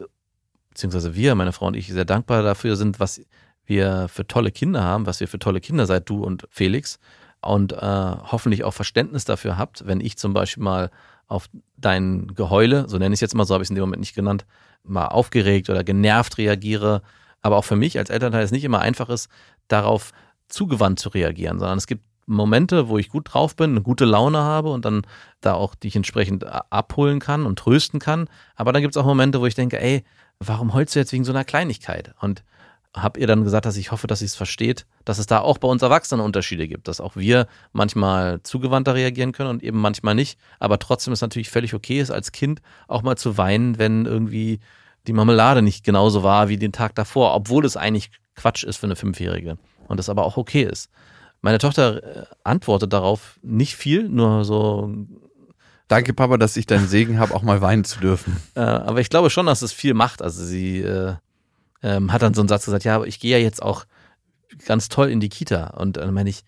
beziehungsweise 0.70 1.16
wir, 1.16 1.36
meine 1.36 1.54
Frau 1.54 1.68
und 1.68 1.76
ich, 1.76 1.88
sehr 1.88 2.06
dankbar 2.06 2.42
dafür 2.42 2.76
sind, 2.76 3.00
was 3.00 3.22
wir 3.66 4.08
für 4.08 4.28
tolle 4.28 4.52
Kinder 4.52 4.84
haben, 4.84 5.06
was 5.06 5.20
wir 5.20 5.28
für 5.28 5.40
tolle 5.40 5.62
Kinder 5.62 5.86
seid, 5.86 6.10
du 6.10 6.24
und 6.24 6.48
Felix. 6.50 7.00
Und 7.42 7.74
äh, 7.74 7.78
hoffentlich 7.78 8.64
auch 8.64 8.74
Verständnis 8.74 9.26
dafür 9.26 9.58
habt, 9.58 9.86
wenn 9.86 10.02
ich 10.02 10.18
zum 10.18 10.34
Beispiel 10.34 10.64
mal 10.64 10.90
auf 11.28 11.48
dein 11.78 12.28
Geheule, 12.36 12.88
so 12.88 12.98
nenne 12.98 13.14
ich 13.14 13.18
es 13.18 13.22
jetzt 13.22 13.36
mal, 13.36 13.46
so 13.46 13.54
habe 13.54 13.64
ich 13.64 13.68
es 13.68 13.70
in 13.70 13.76
dem 13.76 13.84
Moment 13.84 14.00
nicht 14.00 14.16
genannt, 14.16 14.46
mal 14.84 15.08
aufgeregt 15.08 15.70
oder 15.70 15.84
genervt 15.84 16.38
reagiere. 16.38 17.02
Aber 17.42 17.58
auch 17.58 17.66
für 17.66 17.76
mich 17.76 17.98
als 17.98 18.10
Elternteil 18.10 18.44
es 18.44 18.52
nicht 18.52 18.64
immer 18.64 18.80
einfach 18.80 19.10
ist, 19.10 19.30
darauf 19.68 20.12
zugewandt 20.48 21.00
zu 21.00 21.10
reagieren, 21.10 21.60
sondern 21.60 21.78
es 21.78 21.88
gibt 21.88 22.04
Momente, 22.28 22.90
wo 22.90 22.98
ich 22.98 23.10
gut 23.10 23.34
drauf 23.34 23.56
bin, 23.56 23.72
eine 23.72 23.82
gute 23.82 24.06
Laune 24.06 24.40
habe 24.40 24.72
und 24.72 24.86
dann 24.86 25.04
da 25.42 25.54
auch 25.54 25.76
dich 25.76 25.96
entsprechend 25.96 26.44
abholen 26.72 27.20
kann 27.20 27.46
und 27.46 27.60
trösten 27.60 28.00
kann. 28.00 28.28
Aber 28.56 28.74
dann 28.74 28.82
gibt 28.82 28.96
es 28.96 29.02
auch 29.02 29.06
Momente, 29.06 29.42
wo 29.42 29.46
ich 29.46 29.56
denke, 29.56 29.80
ey, 29.80 30.04
warum 30.40 30.74
heulst 30.74 30.96
du 30.96 31.00
jetzt 31.00 31.12
wegen 31.12 31.24
so 31.24 31.32
einer 31.32 31.44
Kleinigkeit? 31.44 32.14
Und 32.20 32.44
habe 32.96 33.20
ihr 33.20 33.28
dann 33.28 33.44
gesagt, 33.44 33.66
dass 33.66 33.78
ich 33.78 33.92
hoffe, 33.92 34.08
dass 34.08 34.20
sie 34.20 34.26
es 34.26 34.36
versteht, 34.36 34.86
dass 35.04 35.20
es 35.20 35.28
da 35.28 35.40
auch 35.40 35.58
bei 35.58 35.68
uns 35.68 35.82
Erwachsenen 35.82 36.24
Unterschiede 36.24 36.68
gibt, 36.68 36.88
dass 36.88 37.02
auch 37.02 37.16
wir 37.16 37.48
manchmal 37.74 38.42
zugewandter 38.44 38.96
reagieren 38.96 39.34
können 39.34 39.50
und 39.50 39.64
eben 39.64 39.80
manchmal 39.80 40.16
nicht. 40.16 40.40
Aber 40.60 40.80
trotzdem 40.80 41.14
ist 41.14 41.22
natürlich 41.22 41.50
völlig 41.50 41.74
okay, 41.74 42.00
ist 42.00 42.12
als 42.12 42.32
Kind 42.32 42.62
auch 42.88 43.02
mal 43.02 43.18
zu 43.18 43.38
weinen, 43.38 43.78
wenn 43.78 44.06
irgendwie 44.06 44.60
die 45.08 45.14
Marmelade 45.14 45.62
nicht 45.62 45.84
genauso 45.84 46.24
war 46.24 46.50
wie 46.50 46.58
den 46.58 46.72
Tag 46.72 46.96
davor, 46.96 47.36
obwohl 47.36 47.66
es 47.66 47.78
eigentlich 47.78 48.12
Quatsch 48.36 48.64
ist 48.64 48.78
für 48.78 48.88
eine 48.88 48.96
Fünfjährige 48.96 49.58
und 49.88 49.98
das 49.98 50.10
aber 50.10 50.26
auch 50.26 50.38
okay 50.38 50.64
ist. 50.64 50.90
Meine 51.42 51.60
Tochter 51.60 52.04
äh, 52.04 52.26
antwortet 52.44 52.92
darauf 52.92 53.38
nicht 53.44 53.76
viel, 53.76 54.10
nur 54.10 54.46
so 54.46 54.92
Danke, 55.88 56.16
Papa, 56.16 56.38
dass 56.38 56.58
ich 56.58 56.66
deinen 56.66 56.88
Segen 56.88 57.20
habe, 57.20 57.36
auch 57.36 57.44
mal 57.44 57.62
weinen 57.62 57.84
zu 57.84 58.00
dürfen. 58.00 58.42
Äh, 58.56 58.62
aber 58.62 59.02
ich 59.02 59.10
glaube 59.10 59.30
schon, 59.30 59.46
dass 59.46 59.62
es 59.62 59.72
viel 59.72 59.94
macht. 59.94 60.24
Also 60.24 60.44
sie 60.44 60.80
äh, 60.80 61.14
ähm, 61.86 62.12
hat 62.12 62.24
dann 62.24 62.34
so 62.34 62.42
einen 62.42 62.48
Satz 62.48 62.66
gesagt, 62.66 62.84
ja, 62.84 62.96
aber 62.96 63.06
ich 63.06 63.20
gehe 63.20 63.38
ja 63.38 63.38
jetzt 63.38 63.62
auch 63.62 63.86
ganz 64.66 64.90
toll 64.90 65.10
in 65.10 65.20
die 65.20 65.30
Kita. 65.30 65.68
Und 65.68 65.98
dann 65.98 66.14
meine 66.16 66.32
ich, 66.32 66.44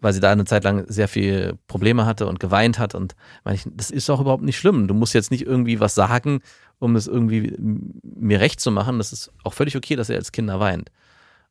weil 0.00 0.12
sie 0.12 0.18
da 0.18 0.32
eine 0.32 0.46
Zeit 0.46 0.64
lang 0.64 0.84
sehr 0.88 1.06
viel 1.06 1.58
Probleme 1.68 2.06
hatte 2.06 2.26
und 2.26 2.40
geweint 2.40 2.80
hat. 2.80 2.96
Und 2.96 3.14
meine 3.44 3.54
ich, 3.54 3.64
das 3.72 3.92
ist 3.92 4.10
auch 4.10 4.20
überhaupt 4.20 4.42
nicht 4.42 4.58
schlimm. 4.58 4.88
Du 4.88 4.94
musst 4.94 5.14
jetzt 5.14 5.30
nicht 5.30 5.46
irgendwie 5.46 5.78
was 5.78 5.94
sagen, 5.94 6.40
um 6.80 6.94
das 6.94 7.06
irgendwie 7.06 7.54
mir 7.56 8.40
recht 8.40 8.58
zu 8.58 8.72
machen. 8.72 8.98
Das 8.98 9.12
ist 9.12 9.30
auch 9.44 9.54
völlig 9.54 9.76
okay, 9.76 9.94
dass 9.94 10.10
er 10.10 10.16
als 10.16 10.32
Kinder 10.32 10.58
weint. 10.58 10.90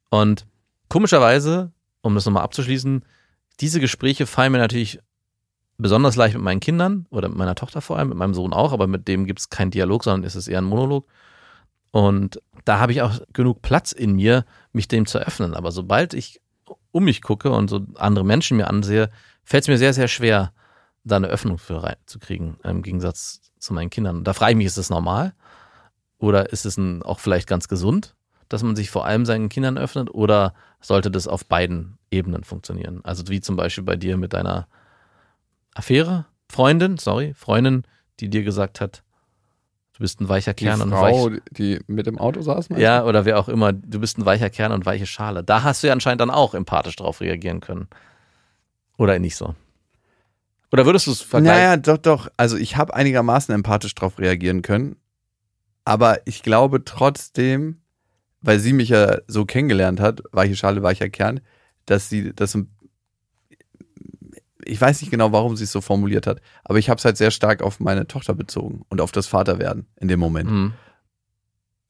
Und 0.10 0.46
komischerweise, 0.90 1.72
um 2.02 2.16
das 2.16 2.26
nochmal 2.26 2.44
abzuschließen, 2.44 3.06
diese 3.62 3.80
Gespräche 3.80 4.26
fallen 4.26 4.52
mir 4.52 4.58
natürlich 4.58 5.00
besonders 5.78 6.18
leicht 6.18 6.36
mit 6.36 6.44
meinen 6.44 6.60
Kindern 6.60 7.06
oder 7.10 7.30
mit 7.30 7.38
meiner 7.38 7.56
Tochter 7.56 7.80
vor 7.80 7.98
allem, 7.98 8.10
mit 8.10 8.18
meinem 8.18 8.34
Sohn 8.34 8.52
auch, 8.52 8.74
aber 8.74 8.88
mit 8.88 9.08
dem 9.08 9.26
gibt 9.26 9.40
es 9.40 9.50
keinen 9.50 9.72
Dialog, 9.72 10.04
sondern 10.04 10.26
ist 10.26 10.36
es 10.36 10.50
eher 10.50 10.60
ein 10.60 10.66
Monolog. 10.66 11.08
Und 11.92 12.42
da 12.70 12.78
habe 12.78 12.92
ich 12.92 13.02
auch 13.02 13.20
genug 13.34 13.64
Platz 13.64 13.92
in 13.92 14.14
mir, 14.14 14.46
mich 14.74 14.88
dem 14.88 15.08
zu 15.08 15.18
öffnen. 15.18 15.56
Aber 15.56 15.72
sobald 15.72 16.14
ich 16.14 16.40
um 16.92 17.04
mich 17.04 17.24
gucke 17.24 17.50
und 17.50 17.68
so 17.68 17.82
andere 17.96 18.24
Menschen 18.24 18.58
mir 18.58 18.68
ansehe, 18.68 19.10
fällt 19.44 19.64
es 19.64 19.68
mir 19.68 19.80
sehr, 19.80 19.92
sehr 19.92 20.08
schwer, 20.08 20.54
da 21.04 21.16
eine 21.16 21.30
Öffnung 21.30 21.58
für 21.58 21.82
reinzukriegen, 21.82 22.58
im 22.64 22.84
Gegensatz 22.84 23.42
zu 23.58 23.74
meinen 23.74 23.90
Kindern. 23.90 24.24
Da 24.24 24.34
frage 24.34 24.52
ich 24.52 24.58
mich, 24.58 24.68
ist 24.68 24.78
das 24.78 24.92
normal? 24.92 25.34
Oder 26.20 26.52
ist 26.52 26.68
es 26.68 26.78
auch 26.78 27.18
vielleicht 27.20 27.48
ganz 27.48 27.70
gesund, 27.70 28.16
dass 28.50 28.62
man 28.62 28.76
sich 28.76 28.92
vor 28.92 29.04
allem 29.04 29.26
seinen 29.26 29.50
Kindern 29.50 29.80
öffnet? 29.80 30.14
Oder 30.14 30.54
sollte 30.80 31.10
das 31.10 31.28
auf 31.28 31.48
beiden 31.48 31.98
Ebenen 32.12 32.44
funktionieren? 32.44 33.04
Also 33.04 33.28
wie 33.30 33.42
zum 33.42 33.56
Beispiel 33.56 33.84
bei 33.84 33.96
dir 33.96 34.16
mit 34.16 34.34
deiner 34.34 34.68
Affäre, 35.74 36.28
Freundin, 36.48 37.00
sorry, 37.00 37.34
Freundin, 37.34 37.82
die 38.20 38.30
dir 38.30 38.44
gesagt 38.44 38.80
hat, 38.80 39.02
du 40.00 40.04
bist 40.04 40.22
ein 40.22 40.30
weicher 40.30 40.54
Die 40.54 40.64
Kern 40.64 40.82
und 40.82 40.92
Frau, 40.92 41.30
weich, 41.30 41.42
die 41.52 41.82
mit 41.88 42.08
dem 42.08 42.18
Auto 42.18 42.42
saß, 42.42 42.70
ja, 42.78 43.04
oder 43.04 43.26
wer 43.26 43.38
auch 43.38 43.50
immer, 43.50 43.74
du 43.74 44.00
bist 44.00 44.18
ein 44.18 44.26
weicher 44.26 44.50
Kern 44.50 44.72
und 44.72 44.86
weiche 44.86 45.06
Schale. 45.06 45.44
Da 45.44 45.64
hast 45.64 45.84
du 45.84 45.88
ja 45.88 45.94
anscheinend 45.94 46.22
dann 46.22 46.30
auch 46.30 46.54
empathisch 46.54 46.96
drauf 46.96 47.20
reagieren 47.20 47.60
können. 47.60 47.90
Oder 48.98 49.20
nicht 49.20 49.36
so. 49.36 49.56
Oder 50.72 50.86
würdest 50.86 51.08
du 51.08 51.12
es 51.12 51.22
vergleichen? 51.22 51.58
Naja, 51.58 51.78
doch, 51.78 51.98
doch. 51.98 52.30
Also 52.38 52.56
ich 52.56 52.78
habe 52.78 52.94
einigermaßen 52.94 53.54
empathisch 53.54 53.94
darauf 53.94 54.20
reagieren 54.20 54.62
können. 54.62 54.96
Aber 55.84 56.20
ich 56.26 56.44
glaube 56.44 56.86
trotzdem, 56.86 57.82
weil 58.42 58.60
sie 58.60 58.72
mich 58.72 58.90
ja 58.90 59.18
so 59.28 59.46
kennengelernt 59.46 60.00
hat, 60.00 60.22
weiche 60.32 60.56
Schale, 60.56 60.82
weicher 60.82 61.10
Kern, 61.10 61.42
dass 61.86 62.10
sie 62.10 62.34
das 62.34 62.56
ein 62.56 62.72
ich 64.70 64.80
weiß 64.80 65.02
nicht 65.02 65.10
genau, 65.10 65.32
warum 65.32 65.56
sie 65.56 65.64
es 65.64 65.72
so 65.72 65.82
formuliert 65.82 66.28
hat, 66.28 66.42
aber 66.64 66.78
ich 66.78 66.90
habe 66.90 66.98
es 66.98 67.06
halt 67.06 67.18
sehr 67.18 67.32
stark 67.32 67.62
auf 67.62 67.80
meine 67.80 68.08
Tochter 68.08 68.34
bezogen 68.34 68.84
und 68.90 69.02
auf 69.02 69.12
das 69.12 69.28
Vaterwerden 69.28 69.88
in 70.00 70.08
dem 70.08 70.20
Moment. 70.20 70.50
Hm. 70.50 70.74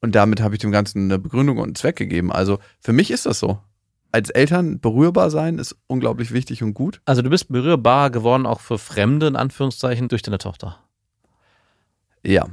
Und 0.01 0.15
damit 0.15 0.41
habe 0.41 0.55
ich 0.55 0.62
dem 0.62 0.71
Ganzen 0.71 1.05
eine 1.05 1.19
Begründung 1.19 1.57
und 1.57 1.65
einen 1.65 1.75
Zweck 1.75 1.98
gegeben. 1.98 2.31
Also 2.31 2.59
für 2.79 2.93
mich 2.93 3.12
ist 3.12 3.25
das 3.25 3.39
so. 3.39 3.59
Als 4.12 4.29
Eltern 4.29 4.79
berührbar 4.79 5.29
sein 5.29 5.59
ist 5.59 5.75
unglaublich 5.88 6.31
wichtig 6.31 6.63
und 6.63 6.74
gut. 6.74 7.01
Also 7.05 7.21
du 7.21 7.29
bist 7.29 7.50
berührbar 7.50 8.09
geworden 8.09 8.45
auch 8.45 8.59
für 8.59 8.79
Fremde, 8.79 9.27
in 9.27 9.36
Anführungszeichen, 9.36 10.07
durch 10.07 10.21
deine 10.21 10.39
Tochter. 10.39 10.79
Ja, 12.24 12.48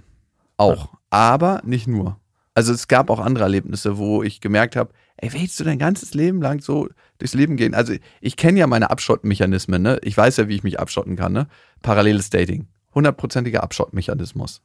auch. 0.56 0.90
Aber 1.08 1.62
nicht 1.64 1.86
nur. 1.86 2.18
Also 2.54 2.72
es 2.72 2.88
gab 2.88 3.10
auch 3.10 3.20
andere 3.20 3.44
Erlebnisse, 3.44 3.96
wo 3.96 4.22
ich 4.22 4.40
gemerkt 4.40 4.76
habe, 4.76 4.90
ey, 5.18 5.32
willst 5.32 5.58
du 5.60 5.64
dein 5.64 5.78
ganzes 5.78 6.14
Leben 6.14 6.40
lang 6.42 6.60
so 6.60 6.88
durchs 7.18 7.34
Leben 7.34 7.56
gehen? 7.56 7.74
Also 7.74 7.94
ich 8.20 8.36
kenne 8.36 8.58
ja 8.58 8.66
meine 8.66 8.90
Abschottmechanismen, 8.90 9.80
ne? 9.82 9.98
Ich 10.02 10.16
weiß 10.16 10.36
ja, 10.38 10.48
wie 10.48 10.54
ich 10.54 10.62
mich 10.62 10.78
abschotten 10.80 11.16
kann, 11.16 11.32
ne? 11.32 11.46
Paralleles 11.82 12.30
Dating. 12.30 12.66
Hundertprozentiger 12.94 13.62
Abschottmechanismus. 13.62 14.62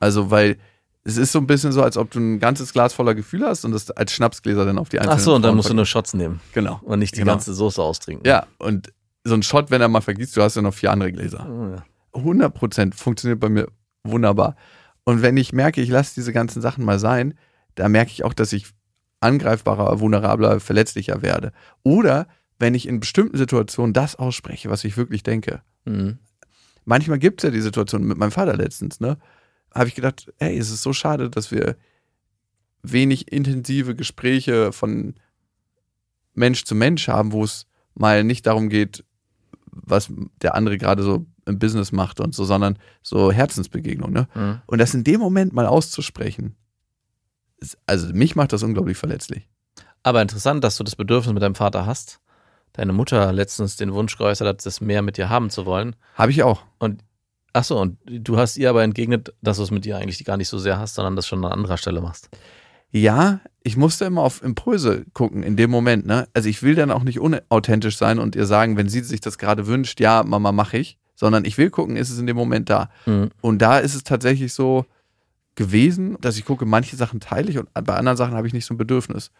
Also, 0.00 0.30
weil 0.30 0.56
es 1.04 1.16
ist 1.16 1.32
so 1.32 1.38
ein 1.38 1.46
bisschen 1.46 1.72
so, 1.72 1.82
als 1.82 1.96
ob 1.96 2.10
du 2.10 2.18
ein 2.20 2.38
ganzes 2.38 2.72
Glas 2.72 2.92
voller 2.92 3.14
Gefühle 3.14 3.46
hast 3.46 3.64
und 3.64 3.72
das 3.72 3.90
als 3.90 4.12
Schnapsgläser 4.12 4.64
dann 4.64 4.78
auf 4.78 4.88
die 4.88 4.98
einzelnen 4.98 5.18
Ach 5.18 5.22
so, 5.22 5.34
und 5.34 5.42
dann 5.42 5.50
Frauen 5.50 5.56
musst 5.56 5.70
du 5.70 5.74
nur. 5.74 5.86
Shots 5.86 6.14
nehmen 6.14 6.40
Genau. 6.52 6.80
und 6.82 6.98
nicht 6.98 7.14
die 7.14 7.20
Genau. 7.20 7.32
ganze 7.32 7.54
Soße 7.54 7.82
austrinken. 7.82 8.26
Ja, 8.26 8.46
und 8.58 8.92
so 9.24 9.34
ein 9.34 9.42
Shot, 9.42 9.70
wenn 9.70 9.80
er 9.80 9.88
mal 9.88 10.00
vergisst, 10.00 10.36
du 10.36 10.42
hast 10.42 10.56
ja 10.56 10.62
noch 10.62 10.74
vier 10.74 10.90
andere 10.92 11.12
Gläser. 11.12 11.46
Oh, 11.48 11.76
ja. 11.76 11.84
100 12.20 12.52
Prozent 12.54 12.94
funktioniert 12.94 13.40
bei 13.40 13.48
mir 13.48 13.68
wunderbar. 14.04 14.56
Und 15.04 15.22
wenn 15.22 15.36
ich 15.36 15.52
merke, 15.52 15.80
ich 15.80 15.88
lasse 15.88 16.14
diese 16.14 16.32
ganzen 16.32 16.60
Sachen 16.62 16.84
mal 16.84 16.98
sein, 16.98 17.34
da 17.74 17.88
merke 17.88 18.10
ich 18.10 18.24
auch, 18.24 18.34
dass 18.34 18.52
ich 18.52 18.66
angreifbarer, 19.20 20.00
vulnerabler, 20.00 20.60
verletzlicher 20.60 21.22
werde. 21.22 21.52
Oder 21.82 22.28
wenn 22.58 22.74
ich 22.74 22.88
in 22.88 23.00
bestimmten 23.00 23.36
Situationen 23.36 23.92
das 23.92 24.16
ausspreche, 24.16 24.70
was 24.70 24.84
ich 24.84 24.96
wirklich 24.96 25.22
denke. 25.22 25.62
Mhm. 25.84 26.18
Manchmal 26.84 27.18
gibt 27.18 27.40
es 27.40 27.44
ja 27.44 27.50
die 27.50 27.60
Situation 27.60 28.04
mit 28.04 28.18
meinem 28.18 28.30
Vater 28.30 28.56
letztens, 28.56 29.00
ne? 29.00 29.18
Habe 29.74 29.88
ich 29.88 29.94
gedacht, 29.94 30.32
hey, 30.38 30.56
es 30.56 30.70
ist 30.70 30.82
so 30.82 30.92
schade, 30.92 31.28
dass 31.28 31.50
wir 31.50 31.76
wenig 32.82 33.30
intensive 33.30 33.94
Gespräche 33.94 34.72
von 34.72 35.14
Mensch 36.34 36.64
zu 36.64 36.74
Mensch 36.74 37.08
haben, 37.08 37.32
wo 37.32 37.44
es 37.44 37.66
mal 37.94 38.24
nicht 38.24 38.46
darum 38.46 38.68
geht, 38.70 39.04
was 39.70 40.10
der 40.40 40.54
andere 40.54 40.78
gerade 40.78 41.02
so 41.02 41.26
im 41.46 41.58
Business 41.58 41.92
macht 41.92 42.20
und 42.20 42.34
so, 42.34 42.44
sondern 42.44 42.78
so 43.02 43.30
Herzensbegegnung, 43.30 44.12
ne? 44.12 44.28
Mhm. 44.34 44.60
Und 44.66 44.78
das 44.78 44.94
in 44.94 45.04
dem 45.04 45.20
Moment 45.20 45.52
mal 45.52 45.66
auszusprechen, 45.66 46.56
also 47.86 48.12
mich 48.12 48.36
macht 48.36 48.52
das 48.52 48.62
unglaublich 48.62 48.96
verletzlich. 48.96 49.48
Aber 50.02 50.22
interessant, 50.22 50.62
dass 50.64 50.76
du 50.76 50.84
das 50.84 50.96
Bedürfnis 50.96 51.34
mit 51.34 51.42
deinem 51.42 51.54
Vater 51.54 51.86
hast. 51.86 52.20
Deine 52.72 52.92
Mutter 52.92 53.32
letztens 53.32 53.76
den 53.76 53.92
Wunsch 53.92 54.16
geäußert 54.16 54.46
hat, 54.46 54.66
das 54.66 54.80
mehr 54.80 55.02
mit 55.02 55.16
dir 55.16 55.28
haben 55.28 55.50
zu 55.50 55.66
wollen. 55.66 55.96
Habe 56.14 56.30
ich 56.30 56.42
auch. 56.42 56.62
Achso, 57.52 57.80
und 57.80 57.98
du 58.04 58.36
hast 58.36 58.56
ihr 58.56 58.70
aber 58.70 58.84
entgegnet, 58.84 59.34
dass 59.42 59.56
du 59.56 59.64
es 59.64 59.70
mit 59.70 59.84
ihr 59.86 59.96
eigentlich 59.96 60.24
gar 60.24 60.36
nicht 60.36 60.48
so 60.48 60.58
sehr 60.58 60.78
hast, 60.78 60.94
sondern 60.94 61.16
das 61.16 61.26
schon 61.26 61.44
an 61.44 61.50
anderer 61.52 61.76
Stelle 61.76 62.00
machst. 62.00 62.28
Ja, 62.90 63.40
ich 63.62 63.76
musste 63.76 64.04
immer 64.04 64.22
auf 64.22 64.42
Impulse 64.42 65.04
gucken 65.12 65.42
in 65.42 65.56
dem 65.56 65.70
Moment, 65.70 66.06
ne? 66.06 66.28
Also 66.34 66.48
ich 66.48 66.62
will 66.62 66.74
dann 66.74 66.90
auch 66.90 67.02
nicht 67.02 67.20
unauthentisch 67.20 67.96
sein 67.96 68.18
und 68.18 68.36
ihr 68.36 68.46
sagen, 68.46 68.76
wenn 68.76 68.88
sie 68.88 69.00
sich 69.00 69.20
das 69.20 69.38
gerade 69.38 69.66
wünscht, 69.66 70.00
ja, 70.00 70.22
Mama, 70.22 70.52
mache 70.52 70.78
ich, 70.78 70.98
sondern 71.14 71.44
ich 71.44 71.58
will 71.58 71.70
gucken, 71.70 71.96
ist 71.96 72.10
es 72.10 72.18
in 72.18 72.26
dem 72.26 72.36
Moment 72.36 72.70
da. 72.70 72.90
Mhm. 73.04 73.30
Und 73.40 73.58
da 73.60 73.78
ist 73.78 73.94
es 73.94 74.04
tatsächlich 74.04 74.54
so 74.54 74.86
gewesen, 75.58 76.16
dass 76.20 76.38
ich 76.38 76.44
gucke, 76.46 76.64
manche 76.64 76.96
Sachen 76.96 77.20
teile 77.20 77.50
ich 77.50 77.58
und 77.58 77.68
bei 77.74 77.94
anderen 77.96 78.16
Sachen 78.16 78.34
habe 78.34 78.46
ich 78.46 78.54
nicht 78.54 78.64
so 78.64 78.72
ein 78.74 78.78
Bedürfnis. 78.78 79.30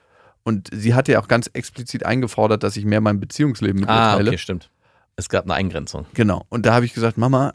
Und 0.44 0.68
sie 0.72 0.94
hatte 0.94 1.12
ja 1.12 1.20
auch 1.20 1.28
ganz 1.28 1.48
explizit 1.52 2.04
eingefordert, 2.04 2.62
dass 2.62 2.76
ich 2.76 2.84
mehr 2.84 3.00
mein 3.00 3.20
Beziehungsleben 3.20 3.80
mit 3.80 3.88
ihr 3.88 3.92
Ah, 3.94 4.14
teile. 4.16 4.30
okay, 4.30 4.38
stimmt. 4.38 4.70
Es 5.16 5.28
gab 5.28 5.44
eine 5.44 5.54
Eingrenzung. 5.54 6.06
Genau. 6.14 6.44
Und 6.48 6.66
da 6.66 6.74
habe 6.74 6.84
ich 6.84 6.94
gesagt, 6.94 7.16
Mama, 7.18 7.54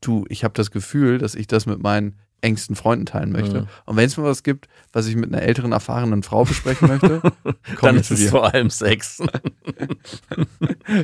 du, 0.00 0.24
ich 0.28 0.44
habe 0.44 0.54
das 0.54 0.70
Gefühl, 0.70 1.18
dass 1.18 1.34
ich 1.34 1.46
das 1.46 1.66
mit 1.66 1.82
meinen 1.82 2.18
engsten 2.40 2.76
Freunden 2.76 3.06
teilen 3.06 3.32
möchte. 3.32 3.62
Mhm. 3.62 3.66
Und 3.84 3.96
wenn 3.96 4.06
es 4.06 4.16
mal 4.16 4.24
was 4.24 4.42
gibt, 4.42 4.68
was 4.92 5.06
ich 5.06 5.16
mit 5.16 5.32
einer 5.32 5.42
älteren, 5.42 5.72
erfahrenen 5.72 6.22
Frau 6.22 6.44
besprechen 6.44 6.88
möchte, 6.88 7.20
Dann 7.80 7.96
ist 7.96 8.08
zu 8.08 8.14
es 8.14 8.30
vor 8.30 8.52
allem 8.52 8.70
Sex. 8.70 9.22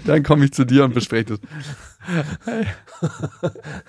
Dann 0.06 0.22
komme 0.22 0.44
ich 0.44 0.52
zu 0.52 0.64
dir 0.64 0.84
und 0.84 0.94
bespreche 0.94 1.24
das. 1.24 1.40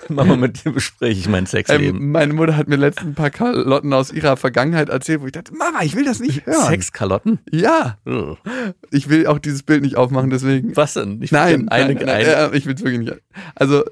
Mama, 0.10 0.36
mit 0.36 0.64
dir 0.64 0.72
bespreche 0.72 1.20
ich 1.20 1.28
mein 1.28 1.46
Sexleben. 1.46 1.98
Ähm, 1.98 2.12
meine 2.12 2.34
Mutter 2.34 2.58
hat 2.58 2.68
mir 2.68 2.78
letztens 2.78 3.10
ein 3.10 3.16
paar 3.16 3.30
Kalotten 3.30 3.94
aus 3.94 4.12
ihrer 4.12 4.38
Vergangenheit 4.38 4.90
erzählt, 4.90 5.22
wo 5.22 5.25
ich 5.25 5.34
dachte, 5.34 5.54
Mama, 5.54 5.84
ich 5.84 5.96
will 5.96 6.06
das 6.06 6.20
nicht 6.20 6.46
hören. 6.46 6.68
Sexkalotten? 6.68 7.40
Ja, 7.52 7.98
Ugh. 8.06 8.38
ich 8.92 9.10
will 9.10 9.28
auch 9.28 9.40
dieses 9.40 9.64
Bild 9.64 9.84
nicht 9.84 9.98
aufmachen, 9.98 10.30
deswegen. 10.30 10.75
Was 10.75 10.94
denn? 10.94 11.22
Ich 11.22 11.32
Nein, 11.32 11.70
eine, 11.70 11.94
nein, 11.94 12.06
nein, 12.06 12.25
äh, 12.25 12.58
ich 12.58 12.66
will 12.66 12.75
es 12.75 12.84
wirklich 12.84 13.02
nicht. 13.02 13.22
Also, 13.56 13.84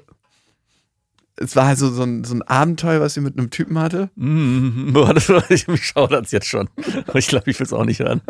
es 1.36 1.56
war 1.56 1.66
also 1.66 1.90
so 1.90 2.02
ein, 2.02 2.24
so 2.24 2.34
ein 2.34 2.42
Abenteuer, 2.42 3.00
was 3.00 3.14
sie 3.14 3.20
mit 3.20 3.38
einem 3.38 3.50
Typen 3.50 3.78
hatte. 3.78 4.10
Mm, 4.24 4.92
boah, 4.92 5.12
das 5.12 5.28
war, 5.28 5.50
ich 5.50 5.66
mich 5.68 5.84
schaudert 5.84 6.30
jetzt 6.30 6.46
schon. 6.46 6.68
Aber 7.06 7.18
ich 7.18 7.26
glaube, 7.26 7.50
ich 7.50 7.58
will 7.58 7.66
es 7.66 7.72
auch 7.72 7.84
nicht 7.84 8.00
hören. 8.00 8.22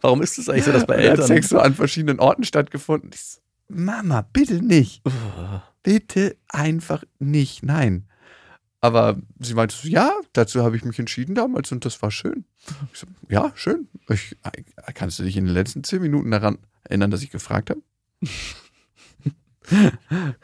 Warum 0.00 0.22
ist 0.22 0.38
es 0.38 0.48
eigentlich 0.48 0.64
so, 0.64 0.72
dass 0.72 0.86
bei 0.86 0.94
Er 0.94 1.12
hat 1.12 1.18
Eltern. 1.18 1.26
Sex 1.26 1.48
so 1.50 1.58
an 1.58 1.74
verschiedenen 1.74 2.18
Orten 2.18 2.44
stattgefunden. 2.44 3.10
Ich 3.12 3.20
so, 3.20 3.40
Mama, 3.68 4.22
bitte 4.32 4.62
nicht. 4.64 5.02
Bitte 5.82 6.36
einfach 6.48 7.04
nicht. 7.18 7.62
Nein. 7.62 8.08
Aber 8.80 9.20
sie 9.38 9.54
meinte 9.54 9.76
so, 9.76 9.88
ja, 9.88 10.12
dazu 10.32 10.62
habe 10.62 10.76
ich 10.76 10.84
mich 10.84 10.98
entschieden 10.98 11.34
damals 11.34 11.70
und 11.72 11.84
das 11.84 12.00
war 12.00 12.10
schön. 12.10 12.44
Ich 12.92 13.00
so, 13.00 13.06
ja, 13.28 13.52
schön. 13.54 13.88
Ich, 14.08 14.36
kannst 14.94 15.18
du 15.18 15.24
dich 15.24 15.36
in 15.36 15.44
den 15.44 15.54
letzten 15.54 15.84
zehn 15.84 16.00
Minuten 16.00 16.30
daran 16.30 16.58
erinnern, 16.84 17.10
dass 17.10 17.22
ich 17.22 17.30
gefragt 17.30 17.70
habe? 17.70 17.82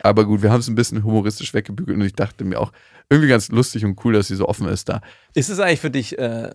Aber 0.02 0.24
gut, 0.24 0.42
wir 0.42 0.50
haben 0.52 0.60
es 0.60 0.68
ein 0.68 0.74
bisschen 0.74 1.02
humoristisch 1.04 1.54
weggebügelt 1.54 1.96
und 1.98 2.04
ich 2.04 2.14
dachte 2.14 2.44
mir 2.44 2.60
auch, 2.60 2.72
irgendwie 3.10 3.28
ganz 3.28 3.48
lustig 3.50 3.84
und 3.84 4.02
cool, 4.04 4.14
dass 4.14 4.28
sie 4.28 4.37
so 4.37 4.48
offen 4.48 4.66
ist 4.68 4.88
da. 4.88 5.00
Ist 5.34 5.50
es 5.50 5.60
eigentlich 5.60 5.80
für 5.80 5.90
dich, 5.90 6.18
äh, 6.18 6.50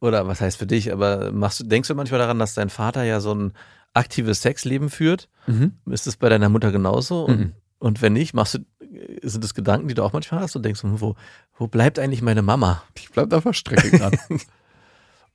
oder 0.00 0.26
was 0.26 0.40
heißt 0.40 0.56
für 0.58 0.66
dich, 0.66 0.92
aber 0.92 1.30
machst 1.32 1.62
denkst 1.70 1.88
du 1.88 1.94
manchmal 1.94 2.20
daran, 2.20 2.38
dass 2.38 2.54
dein 2.54 2.70
Vater 2.70 3.02
ja 3.04 3.20
so 3.20 3.34
ein 3.34 3.52
aktives 3.92 4.40
Sexleben 4.42 4.88
führt? 4.90 5.28
Ist 5.86 6.06
es 6.06 6.16
bei 6.16 6.28
deiner 6.28 6.48
Mutter 6.48 6.70
genauso? 6.72 7.24
Und, 7.24 7.38
Mhm. 7.40 7.52
und 7.80 8.02
wenn 8.02 8.12
nicht, 8.12 8.34
machst 8.34 8.54
du, 8.54 8.58
sind 9.22 9.42
das 9.44 9.52
Gedanken, 9.54 9.88
die 9.88 9.94
du 9.94 10.02
auch 10.04 10.12
manchmal 10.12 10.40
hast 10.40 10.54
und 10.56 10.64
denkst, 10.64 10.80
wo, 10.84 11.16
wo 11.58 11.66
bleibt 11.66 11.98
eigentlich 11.98 12.22
meine 12.22 12.42
Mama? 12.42 12.82
Ich 12.96 13.10
bleib 13.10 13.32
auf 13.32 13.42
der 13.42 13.52
Strecke 13.52 13.90
gerade. 13.90 14.16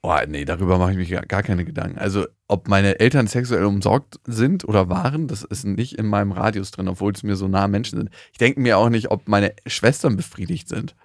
oh, 0.06 0.26
nee, 0.28 0.46
darüber 0.46 0.78
mache 0.78 0.92
ich 0.92 0.98
mich 0.98 1.28
gar, 1.28 1.44
keine 1.44 1.66
Gedanken. 1.66 1.98
Also, 1.98 2.26
ob 2.48 2.68
meine 2.68 3.00
Eltern 3.00 3.28
sexuell 3.28 3.66
umsorgt 3.66 4.20
sind 4.26 4.66
oder 4.66 4.90
waren, 4.90 5.28
das 5.28 5.44
ist 5.44 5.66
nicht 5.66 5.98
in 5.98 6.08
meinem 6.08 6.32
Radius 6.32 6.72
drin, 6.72 6.88
obwohl 6.88 7.14
es 7.14 7.24
mir 7.24 7.36
so 7.36 7.48
nahe 7.48 7.68
Menschen 7.68 7.98
sind. 7.98 8.10
Ich 8.32 8.38
denke 8.38 8.60
mir 8.60 8.78
auch 8.78 8.90
nicht, 8.90 9.12
ob 9.12 9.28
meine 9.28 9.54
Schwestern 9.66 10.16
befriedigt 10.16 10.70
sind. 10.70 10.96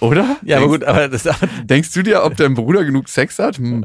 Oder? 0.00 0.36
Ja, 0.44 0.56
aber 0.56 0.66
denkst, 0.66 0.80
gut, 0.80 0.88
aber 0.88 1.08
das, 1.08 1.28
Denkst 1.64 1.92
du 1.92 2.02
dir, 2.02 2.24
ob 2.24 2.36
dein 2.36 2.54
Bruder 2.54 2.84
genug 2.84 3.08
Sex 3.08 3.38
hat? 3.38 3.58
Hm, 3.58 3.84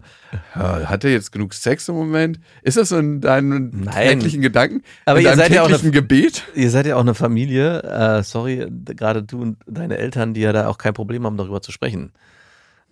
hat 0.54 1.04
er 1.04 1.12
jetzt 1.12 1.32
genug 1.32 1.54
Sex 1.54 1.88
im 1.90 1.96
Moment? 1.96 2.40
Ist 2.62 2.78
das 2.78 2.90
so 2.90 2.98
in 2.98 3.22
deinen 3.22 3.84
Nein. 3.84 4.20
täglichen 4.20 4.42
Gedanken? 4.42 4.82
Aber 5.06 5.20
in 5.20 5.26
ihr 5.26 5.36
seid 5.36 5.52
ja 5.52 5.64
auch 5.64 5.68
täglichen 5.68 5.92
Gebet? 5.92 6.44
ihr 6.56 6.70
seid 6.70 6.86
ja 6.86 6.96
auch 6.96 7.02
eine 7.02 7.14
Familie, 7.14 7.82
äh, 7.84 8.24
sorry, 8.24 8.68
gerade 8.70 9.24
du 9.24 9.42
und 9.42 9.58
deine 9.68 9.98
Eltern, 9.98 10.34
die 10.34 10.42
ja 10.42 10.54
da 10.54 10.68
auch 10.68 10.78
kein 10.78 10.94
Problem 10.94 11.26
haben, 11.26 11.38
darüber 11.38 11.62
zu 11.62 11.72
sprechen. 11.72 12.12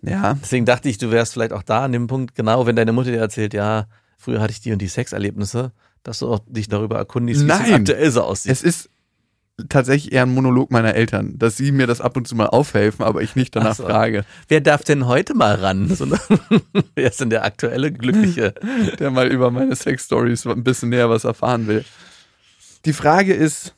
Ja. 0.02 0.34
Deswegen 0.34 0.66
dachte 0.66 0.88
ich, 0.88 0.98
du 0.98 1.10
wärst 1.10 1.32
vielleicht 1.32 1.52
auch 1.52 1.62
da 1.62 1.84
an 1.84 1.92
dem 1.92 2.06
Punkt, 2.06 2.34
genau, 2.34 2.66
wenn 2.66 2.76
deine 2.76 2.92
Mutter 2.92 3.10
dir 3.10 3.18
erzählt, 3.18 3.54
ja, 3.54 3.86
früher 4.16 4.40
hatte 4.40 4.52
ich 4.52 4.60
die 4.60 4.72
und 4.72 4.78
die 4.78 4.88
Sexerlebnisse, 4.88 5.72
dass 6.02 6.20
du 6.20 6.28
auch 6.28 6.40
dich 6.46 6.68
darüber 6.68 6.96
erkundigst, 6.96 7.44
wie 7.44 7.50
es 7.50 7.72
aktuell 7.72 8.10
so 8.10 8.22
aussieht. 8.22 8.52
Es 8.52 8.62
ist 8.62 8.90
tatsächlich 9.68 10.12
eher 10.12 10.22
ein 10.22 10.34
Monolog 10.34 10.70
meiner 10.70 10.94
Eltern, 10.94 11.38
dass 11.38 11.56
sie 11.56 11.72
mir 11.72 11.86
das 11.86 12.00
ab 12.00 12.16
und 12.16 12.28
zu 12.28 12.34
mal 12.34 12.46
aufhelfen, 12.46 13.04
aber 13.04 13.22
ich 13.22 13.36
nicht 13.36 13.56
danach 13.56 13.70
Ach 13.70 13.76
so. 13.76 13.84
frage. 13.84 14.24
Wer 14.48 14.60
darf 14.60 14.84
denn 14.84 15.06
heute 15.06 15.34
mal 15.34 15.54
ran? 15.54 15.94
So, 15.94 16.04
ne? 16.04 16.18
Wer 16.94 17.10
ist 17.10 17.20
denn 17.20 17.30
der 17.30 17.44
aktuelle 17.44 17.90
Glückliche? 17.90 18.54
der 18.98 19.10
mal 19.10 19.28
über 19.28 19.50
meine 19.50 19.74
Sex-Stories 19.74 20.46
ein 20.46 20.64
bisschen 20.64 20.90
näher 20.90 21.08
was 21.08 21.24
erfahren 21.24 21.66
will. 21.66 21.84
Die 22.84 22.92
Frage 22.92 23.32
ist, 23.32 23.74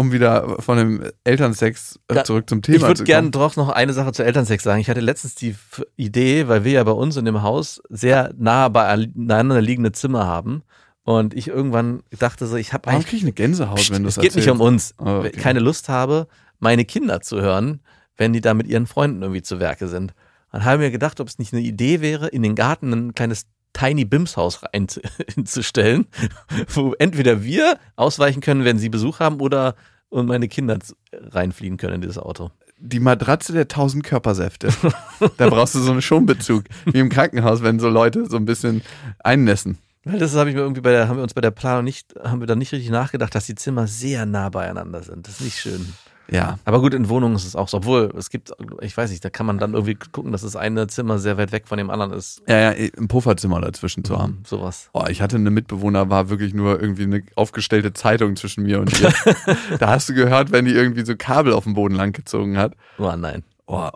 um 0.00 0.12
wieder 0.12 0.56
von 0.62 0.78
dem 0.78 1.02
Elternsex 1.24 2.00
äh, 2.08 2.14
Da- 2.14 2.24
zurück 2.24 2.48
zum 2.48 2.62
Thema 2.62 2.76
ich 2.76 2.82
würde 2.82 2.94
zu 2.94 3.04
gerne 3.04 3.30
kommen. 3.30 3.32
doch 3.32 3.56
noch 3.56 3.68
eine 3.68 3.92
Sache 3.92 4.12
zu 4.12 4.24
Elternsex 4.24 4.62
sagen. 4.64 4.80
Ich 4.80 4.88
hatte 4.88 5.00
letztens 5.00 5.34
die 5.34 5.54
Idee, 5.96 6.48
weil 6.48 6.64
wir 6.64 6.72
ja 6.72 6.84
bei 6.84 6.92
uns 6.92 7.16
in 7.18 7.26
dem 7.26 7.42
Haus 7.42 7.82
sehr 7.90 8.32
nah 8.38 8.68
beieinander 8.68 9.60
liegende 9.60 9.92
Zimmer 9.92 10.26
haben. 10.26 10.62
Und 11.02 11.34
ich 11.34 11.48
irgendwann 11.48 12.02
dachte 12.18 12.46
so, 12.46 12.56
ich 12.56 12.72
habe 12.72 12.86
Warum 12.86 12.96
eigentlich 12.96 13.06
kriege 13.08 13.16
ich 13.18 13.24
eine 13.24 13.32
Gänsehaut, 13.32 13.90
wenn 13.90 14.02
du 14.02 14.08
es 14.08 14.14
das 14.14 14.22
geht 14.22 14.36
nicht 14.36 14.48
um 14.48 14.60
uns. 14.60 14.94
Oh, 14.98 15.18
okay. 15.18 15.30
Keine 15.32 15.60
Lust 15.60 15.88
habe, 15.88 16.28
meine 16.60 16.84
Kinder 16.84 17.20
zu 17.20 17.40
hören, 17.40 17.80
wenn 18.16 18.32
die 18.32 18.40
da 18.40 18.54
mit 18.54 18.66
ihren 18.68 18.86
Freunden 18.86 19.20
irgendwie 19.22 19.42
zu 19.42 19.60
Werke 19.60 19.86
sind. 19.88 20.14
Dann 20.52 20.64
habe 20.64 20.76
ich 20.82 20.86
mir 20.88 20.90
gedacht, 20.90 21.20
ob 21.20 21.28
es 21.28 21.38
nicht 21.38 21.52
eine 21.52 21.62
Idee 21.62 22.00
wäre, 22.00 22.28
in 22.28 22.42
den 22.42 22.54
Garten 22.54 22.92
ein 22.92 23.14
kleines 23.14 23.46
Tiny 23.72 24.04
Bims 24.04 24.36
Haus 24.36 24.60
reinzustellen, 24.62 26.06
wo 26.74 26.94
entweder 26.98 27.42
wir 27.42 27.78
ausweichen 27.96 28.40
können, 28.40 28.64
wenn 28.64 28.78
sie 28.78 28.88
Besuch 28.88 29.20
haben, 29.20 29.40
oder 29.40 29.74
und 30.10 30.26
meine 30.26 30.48
Kinder 30.48 30.78
reinfliegen 31.12 31.78
können 31.78 31.94
in 31.94 32.00
dieses 32.02 32.18
Auto. 32.18 32.50
Die 32.78 33.00
Matratze 33.00 33.52
der 33.52 33.68
tausend 33.68 34.04
Körpersäfte. 34.04 34.70
da 35.36 35.48
brauchst 35.48 35.74
du 35.74 35.80
so 35.80 35.92
einen 35.92 36.02
Schonbezug, 36.02 36.64
wie 36.86 36.98
im 36.98 37.08
Krankenhaus, 37.08 37.62
wenn 37.62 37.78
so 37.78 37.88
Leute 37.88 38.26
so 38.26 38.36
ein 38.36 38.44
bisschen 38.44 38.82
einnässen. 39.20 39.78
Weil 40.04 40.18
das 40.18 40.34
habe 40.34 40.48
ich 40.48 40.56
mir 40.56 40.62
irgendwie 40.62 40.80
bei 40.80 40.90
der, 40.90 41.08
haben 41.08 41.16
wir 41.16 41.22
uns 41.22 41.34
bei 41.34 41.42
der 41.42 41.50
Planung 41.50 41.84
nicht, 41.84 42.14
haben 42.22 42.40
wir 42.40 42.46
da 42.46 42.56
nicht 42.56 42.72
richtig 42.72 42.90
nachgedacht, 42.90 43.34
dass 43.34 43.46
die 43.46 43.54
Zimmer 43.54 43.86
sehr 43.86 44.24
nah 44.24 44.48
beieinander 44.48 45.02
sind. 45.02 45.26
Das 45.26 45.34
ist 45.34 45.40
nicht 45.42 45.58
schön. 45.58 45.92
Ja, 46.30 46.58
Aber 46.64 46.80
gut, 46.80 46.94
in 46.94 47.08
Wohnungen 47.08 47.34
ist 47.36 47.44
es 47.44 47.56
auch 47.56 47.68
so. 47.68 47.78
Obwohl, 47.78 48.12
es 48.16 48.30
gibt, 48.30 48.52
ich 48.80 48.96
weiß 48.96 49.10
nicht, 49.10 49.24
da 49.24 49.30
kann 49.30 49.46
man 49.46 49.58
dann 49.58 49.74
irgendwie 49.74 49.94
gucken, 49.96 50.32
dass 50.32 50.42
das 50.42 50.56
eine 50.56 50.86
Zimmer 50.86 51.18
sehr 51.18 51.36
weit 51.38 51.52
weg 51.52 51.66
von 51.66 51.78
dem 51.78 51.90
anderen 51.90 52.12
ist. 52.12 52.42
ja, 52.48 52.72
ja, 52.72 52.88
ein 52.98 53.08
Pufferzimmer 53.08 53.60
dazwischen 53.60 54.04
zu 54.04 54.18
haben. 54.18 54.38
Mhm, 54.40 54.44
Sowas. 54.44 54.90
Oh, 54.92 55.04
ich 55.08 55.22
hatte 55.22 55.36
eine 55.36 55.50
Mitbewohner, 55.50 56.08
war 56.10 56.30
wirklich 56.30 56.54
nur 56.54 56.80
irgendwie 56.80 57.02
eine 57.04 57.22
aufgestellte 57.36 57.92
Zeitung 57.92 58.36
zwischen 58.36 58.64
mir 58.64 58.80
und 58.80 59.00
ihr. 59.00 59.12
da 59.78 59.88
hast 59.88 60.08
du 60.08 60.14
gehört, 60.14 60.52
wenn 60.52 60.64
die 60.64 60.72
irgendwie 60.72 61.04
so 61.04 61.16
Kabel 61.16 61.52
auf 61.52 61.64
dem 61.64 61.74
Boden 61.74 61.94
langgezogen 61.94 62.56
hat. 62.56 62.74
Oh 62.98 63.12
nein. 63.16 63.42
Oh, 63.66 63.88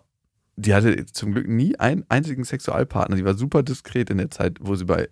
die 0.57 0.73
hatte 0.75 1.07
zum 1.07 1.33
Glück 1.33 1.49
nie 1.49 1.79
einen 1.79 2.05
einzigen 2.09 2.45
Sexualpartner. 2.45 3.17
Die 3.17 3.25
war 3.25 3.35
super 3.35 3.63
diskret 3.63 4.11
in 4.11 4.19
der 4.19 4.31
Zeit, 4.31 4.59
wo 4.61 4.75
sie 4.77 4.85
bei 4.85 5.09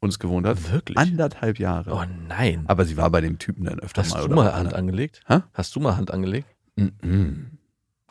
uns 0.00 0.18
gewohnt 0.18 0.46
hat. 0.46 0.72
Wirklich? 0.72 0.96
Anderthalb 0.98 1.58
Jahre. 1.58 1.90
Oh 1.92 2.04
nein. 2.28 2.64
Aber 2.66 2.84
sie 2.84 2.96
war 2.96 3.10
bei 3.10 3.20
dem 3.20 3.38
Typen 3.38 3.64
dann 3.64 3.80
öfter 3.80 4.02
Hast 4.02 4.12
mal. 4.12 4.20
du 4.20 4.24
oder 4.26 4.34
mal 4.36 4.52
Hand 4.54 4.74
angelegt? 4.74 5.20
Hä? 5.26 5.40
Hast 5.54 5.74
du 5.74 5.80
mal 5.80 5.96
Hand 5.96 6.10
angelegt? 6.10 6.48
Mhm. 6.76 7.46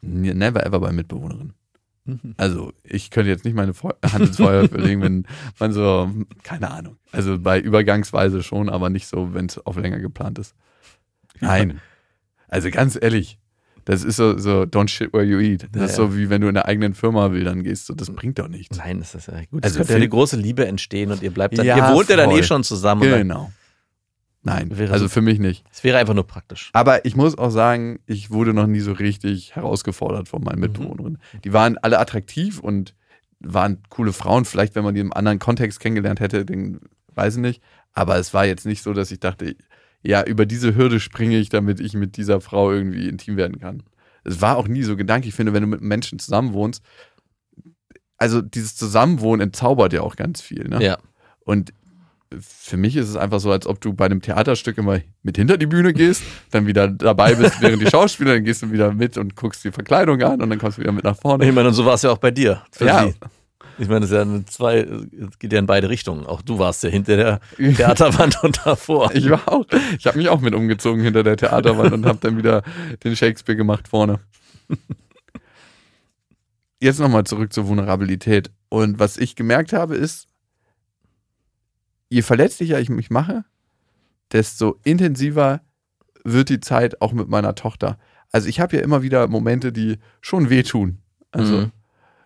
Never 0.02 0.66
ever 0.66 0.80
bei 0.80 0.92
Mitbewohnerin. 0.92 1.54
Mhm. 2.06 2.36
Also 2.38 2.72
ich 2.84 3.10
könnte 3.10 3.30
jetzt 3.32 3.46
nicht 3.46 3.56
meine 3.56 3.74
Feu 3.74 3.92
Hand 4.06 4.28
ins 4.28 4.38
Feuer 4.38 4.68
verlegen, 4.68 5.02
wenn 5.02 5.26
man 5.60 5.72
so, 5.74 6.10
keine 6.44 6.70
Ahnung. 6.72 6.98
Also 7.12 7.40
bei 7.40 7.60
Übergangsweise 7.60 8.44
schon, 8.44 8.70
aber 8.70 8.90
nicht 8.90 9.08
so, 9.08 9.34
wenn 9.34 9.48
es 9.48 9.58
auf 9.58 9.78
länger 9.78 10.00
geplant 10.00 10.38
ist. 10.40 10.54
Nein. 11.40 11.82
Also 12.48 12.70
ganz 12.70 12.98
ehrlich, 13.00 13.40
Das 13.86 14.04
ist 14.04 14.16
so, 14.18 14.38
so 14.38 14.62
don't 14.64 14.88
shit 14.90 15.12
where 15.14 15.24
you 15.24 15.40
eat. 15.40 15.68
Das 15.72 15.80
Ja, 15.82 15.86
ist 15.88 15.96
so 15.96 16.16
wie 16.16 16.30
wenn 16.30 16.42
du 16.42 16.48
in 16.48 16.56
einer 16.58 16.66
eigenen 16.68 16.94
Firma 16.94 17.32
wildern 17.32 17.64
gehst. 17.64 17.88
So, 17.88 17.94
das 17.96 18.10
bringt 18.12 18.38
doch 18.40 18.48
nichts. 18.48 18.78
Nein, 18.78 19.00
das 19.00 19.14
ist 19.16 19.28
ja 19.28 19.34
gut. 19.46 19.64
Also 19.64 19.66
Also 19.66 19.78
könnte 19.80 19.94
ja 19.94 19.98
eine 19.98 20.10
große 20.10 20.38
Liebe 20.38 20.66
entstehen 20.68 21.12
und 21.12 21.22
ihr 21.24 21.32
bleibt 21.32 21.58
dann, 21.58 21.66
Ja, 21.66 21.90
ihr 21.90 21.96
wohnt 21.96 22.10
ja 22.10 22.16
dann 22.18 22.30
voll. 22.30 22.40
eh 22.40 22.44
schon 22.44 22.64
zusammen. 22.64 23.02
dann- 23.10 23.20
Genau. 23.20 23.52
Nein, 24.46 24.78
Wäre 24.78 24.94
also 24.94 25.06
so- 25.06 25.10
für 25.10 25.22
mich 25.22 25.40
nicht. 25.40 25.66
Es 25.72 25.84
wäre 25.84 25.98
einfach 25.98 26.14
nur 26.14 26.26
praktisch. 26.28 26.70
Aber 26.74 27.04
ich 27.04 27.16
muss 27.16 27.38
auch 27.38 27.50
sagen, 27.50 28.00
ich 28.06 28.32
wurde 28.32 28.54
noch 28.54 28.68
nie 28.68 28.80
so 28.80 28.94
richtig 28.94 29.56
herausgefordert 29.56 30.28
von 30.30 30.40
Mhm. 30.42 30.46
meinen 30.46 30.60
Mitbewohnerinnen. 30.62 31.18
Die 31.44 31.52
waren 31.52 31.78
alle 31.80 32.00
attraktiv 32.00 32.60
und 32.60 32.94
waren 33.40 33.80
coole 33.90 34.14
Frauen. 34.14 34.46
Vielleicht, 34.46 34.76
wenn 34.76 34.84
man 34.84 34.94
die 34.96 35.02
im 35.02 35.12
anderen 35.14 35.40
Kontext 35.40 35.80
kennengelernt 35.80 36.20
hätte, 36.20 36.46
den 36.46 36.80
weiß 37.16 37.36
ich 37.36 37.42
nicht. 37.42 37.62
Aber 37.94 38.18
es 38.18 38.34
war 38.34 38.46
jetzt 38.46 38.66
nicht 38.66 38.82
so, 38.84 38.94
dass 38.94 39.12
ich 39.12 39.20
dachte, 39.20 39.56
ja, 40.04 40.24
über 40.24 40.46
diese 40.46 40.76
Hürde 40.76 41.00
springe 41.00 41.38
ich, 41.38 41.50
damit 41.50 41.80
ich 41.80 41.94
mit 41.96 42.16
dieser 42.18 42.40
Frau 42.40 42.72
irgendwie 42.72 43.10
intim 43.10 43.38
werden 43.38 43.60
kann. 43.60 43.84
Es 44.24 44.42
war 44.42 44.58
auch 44.58 44.68
nie 44.68 44.84
so 44.84 44.96
Gedanke. 44.96 45.28
Ich 45.28 45.34
finde, 45.36 45.54
wenn 45.54 45.62
du 45.62 45.68
mit 45.68 45.82
Menschen 45.82 46.20
zusammenwohnst, 46.20 46.84
also 48.18 48.42
dieses 48.42 48.76
Zusammenwohnen 48.76 49.42
entzaubert 49.48 49.94
ja 49.94 50.02
auch 50.02 50.16
ganz 50.16 50.42
viel. 50.42 50.68
Ne? 50.68 50.84
Ja. 50.84 50.98
Und 51.42 51.74
für 52.40 52.78
mich 52.78 52.96
ist 52.96 53.10
es 53.10 53.16
einfach 53.16 53.40
so, 53.40 53.52
als 53.52 53.68
ob 53.68 53.80
du 53.82 53.94
bei 53.94 54.06
einem 54.06 54.22
Theaterstück 54.22 54.78
immer 54.78 55.00
mit 55.24 55.38
hinter 55.38 55.58
die 55.58 55.68
Bühne 55.68 55.94
gehst, 55.94 56.24
dann 56.52 56.68
wieder 56.68 56.88
dabei 56.88 57.36
bist, 57.36 57.56
während 57.62 57.82
die 57.82 57.88
Schauspieler, 57.88 58.34
dann 58.34 58.44
gehst 58.44 58.62
du 58.62 58.72
wieder 58.72 58.94
mit 58.94 59.18
und 59.18 59.36
guckst 59.36 59.64
die 59.64 59.72
Verkleidung 59.72 60.22
an 60.22 60.42
und 60.42 60.50
dann 60.50 60.60
kommst 60.60 60.78
du 60.78 60.82
wieder 60.82 60.92
mit 60.92 61.04
nach 61.04 61.18
vorne. 61.18 61.48
Ich 61.48 61.54
meine, 61.54 61.70
und 61.70 61.74
so 61.74 61.86
war 61.86 61.94
es 61.94 62.02
ja 62.02 62.12
auch 62.12 62.18
bei 62.18 62.32
dir. 62.32 62.62
Ja. 62.80 63.08
sie. 63.08 63.14
Ich 63.78 63.90
meine, 63.90 64.06
es 64.06 64.12
ist 64.12 64.18
ja 64.18 64.46
zwei, 64.46 64.78
es 64.80 65.38
geht 65.38 65.52
ja 65.52 65.60
in 65.60 65.66
beide 65.66 65.90
Richtungen. 65.90 66.26
Auch 66.26 66.42
du 66.42 66.60
warst 66.60 66.84
ja 66.84 66.90
hinter 66.90 67.18
der 67.18 67.40
Theaterwand 67.58 68.42
und 68.44 68.62
davor. 68.66 69.14
Ich 69.14 69.30
war 69.30 69.48
auch, 69.48 69.66
ich 69.98 70.08
habe 70.08 70.18
mich 70.18 70.30
auch 70.30 70.40
mit 70.40 70.56
umgezogen 70.56 71.04
hinter 71.04 71.24
der 71.24 71.36
Theaterwand 71.36 71.92
und 71.92 72.06
habe 72.06 72.20
dann 72.22 72.38
wieder 72.38 72.64
den 73.04 73.16
Shakespeare 73.16 73.58
gemacht 73.58 73.88
vorne. 73.88 74.20
Jetzt 76.80 77.00
nochmal 77.00 77.26
zurück 77.26 77.52
zur 77.52 77.68
Vulnerabilität. 77.68 78.52
Und 78.70 79.00
was 79.00 79.18
ich 79.18 79.36
gemerkt 79.36 79.74
habe, 79.74 79.96
ist, 79.96 80.28
je 82.10 82.22
verletzlicher 82.22 82.80
ich 82.80 82.90
mich 82.90 83.10
mache, 83.10 83.46
desto 84.32 84.80
intensiver 84.84 85.62
wird 86.24 86.50
die 86.50 86.60
Zeit 86.60 87.02
auch 87.02 87.14
mit 87.14 87.28
meiner 87.30 87.56
Tochter. 87.56 87.98
Also 88.32 88.48
ich 88.50 88.60
habe 88.60 88.76
ja 88.78 88.82
immer 88.84 89.02
wieder 89.04 89.28
Momente, 89.28 89.72
die 89.72 89.98
schon 90.22 90.50
wehtun. 90.50 91.00
Also 91.32 91.58
Mhm. 91.58 91.72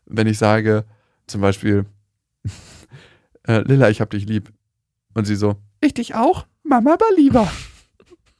wenn 0.05 0.27
ich 0.27 0.37
sage, 0.37 0.85
zum 1.27 1.41
Beispiel, 1.41 1.85
äh, 3.47 3.59
Lilla, 3.61 3.89
ich 3.89 4.01
hab 4.01 4.09
dich 4.09 4.25
lieb. 4.25 4.51
Und 5.13 5.25
sie 5.25 5.35
so, 5.35 5.55
ich 5.81 5.93
dich 5.93 6.15
auch? 6.15 6.45
Mama 6.63 6.93
aber 6.93 7.05
lieber. 7.15 7.51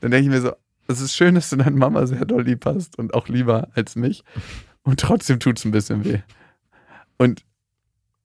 Dann 0.00 0.10
denke 0.10 0.18
ich 0.18 0.28
mir 0.28 0.40
so, 0.40 0.52
es 0.88 1.00
ist 1.00 1.14
schön, 1.14 1.34
dass 1.34 1.50
du 1.50 1.56
deine 1.56 1.76
Mama 1.76 2.06
sehr 2.06 2.24
doll 2.24 2.42
lieb 2.42 2.64
hast 2.66 2.98
und 2.98 3.14
auch 3.14 3.28
lieber 3.28 3.68
als 3.74 3.96
mich. 3.96 4.24
Und 4.82 5.00
trotzdem 5.00 5.38
tut 5.40 5.58
es 5.58 5.64
ein 5.64 5.70
bisschen 5.70 6.04
weh. 6.04 6.20
Und 7.18 7.44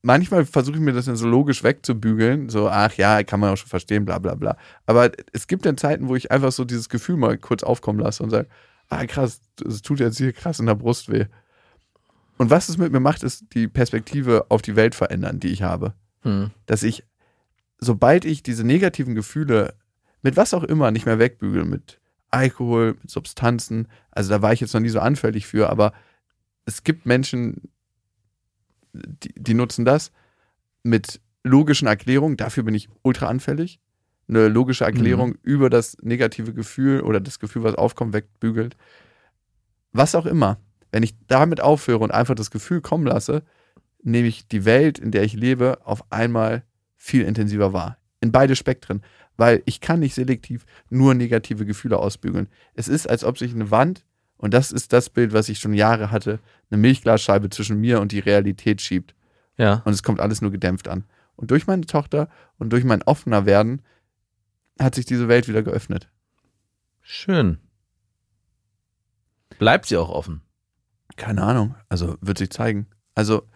manchmal 0.04 0.46
versuche 0.46 0.76
ich 0.76 0.82
mir 0.82 0.94
das 0.94 1.06
dann 1.06 1.16
so 1.16 1.28
logisch 1.28 1.64
wegzubügeln, 1.64 2.50
so, 2.50 2.70
ach 2.70 2.94
ja, 2.94 3.24
kann 3.24 3.40
man 3.40 3.54
auch 3.54 3.58
schon 3.58 3.70
verstehen, 3.70 4.06
bla 4.06 4.20
bla 4.20 4.36
bla. 4.36 4.58
Aber 4.86 5.12
es 5.32 5.48
gibt 5.48 5.66
dann 5.66 5.78
Zeiten, 5.78 6.10
wo 6.10 6.16
ich 6.16 6.32
einfach 6.32 6.52
so 6.52 6.66
dieses 6.66 6.90
Gefühl 6.90 7.18
mal 7.18 7.38
kurz 7.38 7.64
aufkommen 7.64 8.00
lasse 8.00 8.22
und 8.22 8.30
sage, 8.30 8.48
ah 8.90 9.06
krass, 9.06 9.42
es 9.66 9.82
tut 9.82 10.00
jetzt 10.00 10.18
hier 10.18 10.34
krass 10.34 10.60
in 10.60 10.68
der 10.68 10.76
Brust 10.76 11.12
weh. 11.12 11.26
Und 12.38 12.50
was 12.50 12.70
es 12.70 12.78
mit 12.78 12.92
mir 12.92 13.00
macht, 13.00 13.24
ist 13.24 13.46
die 13.54 13.68
Perspektive 13.68 14.46
auf 14.50 14.62
die 14.62 14.76
Welt 14.76 14.94
verändern, 14.94 15.40
die 15.40 15.50
ich 15.50 15.64
habe. 15.64 15.94
Hm. 16.22 16.52
Dass 16.66 16.84
ich, 16.84 17.06
sobald 17.80 18.26
ich 18.26 18.44
diese 18.44 18.66
negativen 18.66 19.16
Gefühle 19.16 19.76
mit 20.22 20.36
was 20.36 20.54
auch 20.54 20.64
immer 20.64 20.92
nicht 20.92 21.06
mehr 21.06 21.20
wegbügel, 21.20 21.64
mit 21.64 22.00
Alkohol, 22.30 22.96
mit 23.02 23.10
Substanzen, 23.10 23.88
also 24.12 24.30
da 24.30 24.42
war 24.42 24.52
ich 24.52 24.60
jetzt 24.60 24.74
noch 24.74 24.82
nie 24.82 24.90
so 24.90 25.00
anfällig 25.00 25.48
für, 25.48 25.70
aber 25.70 25.94
es 26.66 26.84
gibt 26.84 27.06
Menschen, 27.06 27.70
die, 28.94 29.34
die 29.36 29.54
nutzen 29.54 29.86
das 29.86 30.12
mit 30.84 31.20
logischen 31.44 31.88
Erklärungen, 31.88 32.38
dafür 32.38 32.64
bin 32.64 32.76
ich 32.76 32.90
ultra 33.02 33.28
anfällig. 33.28 33.80
Eine 34.30 34.48
logische 34.48 34.86
Erklärung 34.86 35.36
über 35.44 35.70
das 35.70 35.98
negative 36.02 36.54
Gefühl 36.54 37.02
oder 37.02 37.20
das 37.20 37.40
Gefühl, 37.40 37.64
was 37.64 37.76
aufkommt, 37.76 38.14
wegbügelt. 38.14 38.78
Was 39.92 40.16
auch 40.16 40.26
immer. 40.26 40.60
Wenn 40.92 41.04
ich 41.04 41.16
damit 41.28 41.60
aufhöre 41.60 42.00
und 42.00 42.12
einfach 42.12 42.36
das 42.36 42.50
Gefühl 42.50 42.80
kommen 42.80 43.06
lasse, 43.06 43.44
nehme 44.02 44.28
ich 44.28 44.48
die 44.48 44.64
Welt, 44.64 44.98
in 44.98 45.12
der 45.12 45.24
ich 45.24 45.34
lebe, 45.34 45.80
auf 45.84 46.10
einmal 46.12 46.64
viel 46.96 47.24
intensiver 47.24 47.74
wahr. 47.74 47.98
In 48.22 48.32
beide 48.32 48.56
Spektren. 48.56 49.02
Weil 49.36 49.62
ich 49.66 49.82
kann 49.82 50.00
nicht 50.00 50.14
selektiv 50.14 50.66
nur 50.90 51.14
negative 51.16 51.66
Gefühle 51.66 51.98
ausbügeln. 51.98 52.48
Es 52.76 52.88
ist, 52.88 53.10
als 53.10 53.24
ob 53.24 53.38
sich 53.38 53.54
eine 53.54 53.72
Wand, 53.72 54.06
und 54.44 54.54
das 54.54 54.74
ist 54.74 54.92
das 54.92 55.10
Bild, 55.10 55.32
was 55.32 55.48
ich 55.48 55.60
schon 55.60 55.74
Jahre 55.74 56.12
hatte, 56.12 56.38
eine 56.70 56.78
Milchglasscheibe 56.78 57.50
zwischen 57.50 57.80
mir 57.80 58.02
und 58.02 58.12
die 58.12 58.20
Realität 58.20 58.82
schiebt. 58.82 59.16
Ja. 59.56 59.82
Und 59.86 59.94
es 59.94 60.04
kommt 60.04 60.20
alles 60.20 60.42
nur 60.42 60.52
gedämpft 60.52 60.90
an. 60.90 61.06
Und 61.38 61.50
durch 61.50 61.66
meine 61.66 61.86
Tochter 61.86 62.28
und 62.58 62.74
durch 62.74 62.84
mein 62.84 63.02
offener 63.04 63.46
Werden 63.46 63.84
hat 64.78 64.96
sich 64.96 65.06
diese 65.06 65.30
Welt 65.30 65.48
wieder 65.48 65.64
geöffnet. 65.64 66.10
Schön. 67.00 67.58
Bleibt 69.60 69.86
sie 69.86 69.96
auch 69.96 70.10
offen. 70.10 70.42
Keine 71.16 71.44
Ahnung. 71.44 71.76
Also 71.88 72.18
wird 72.20 72.38
sich 72.38 72.50
zeigen. 72.50 72.88
Also 73.16 73.48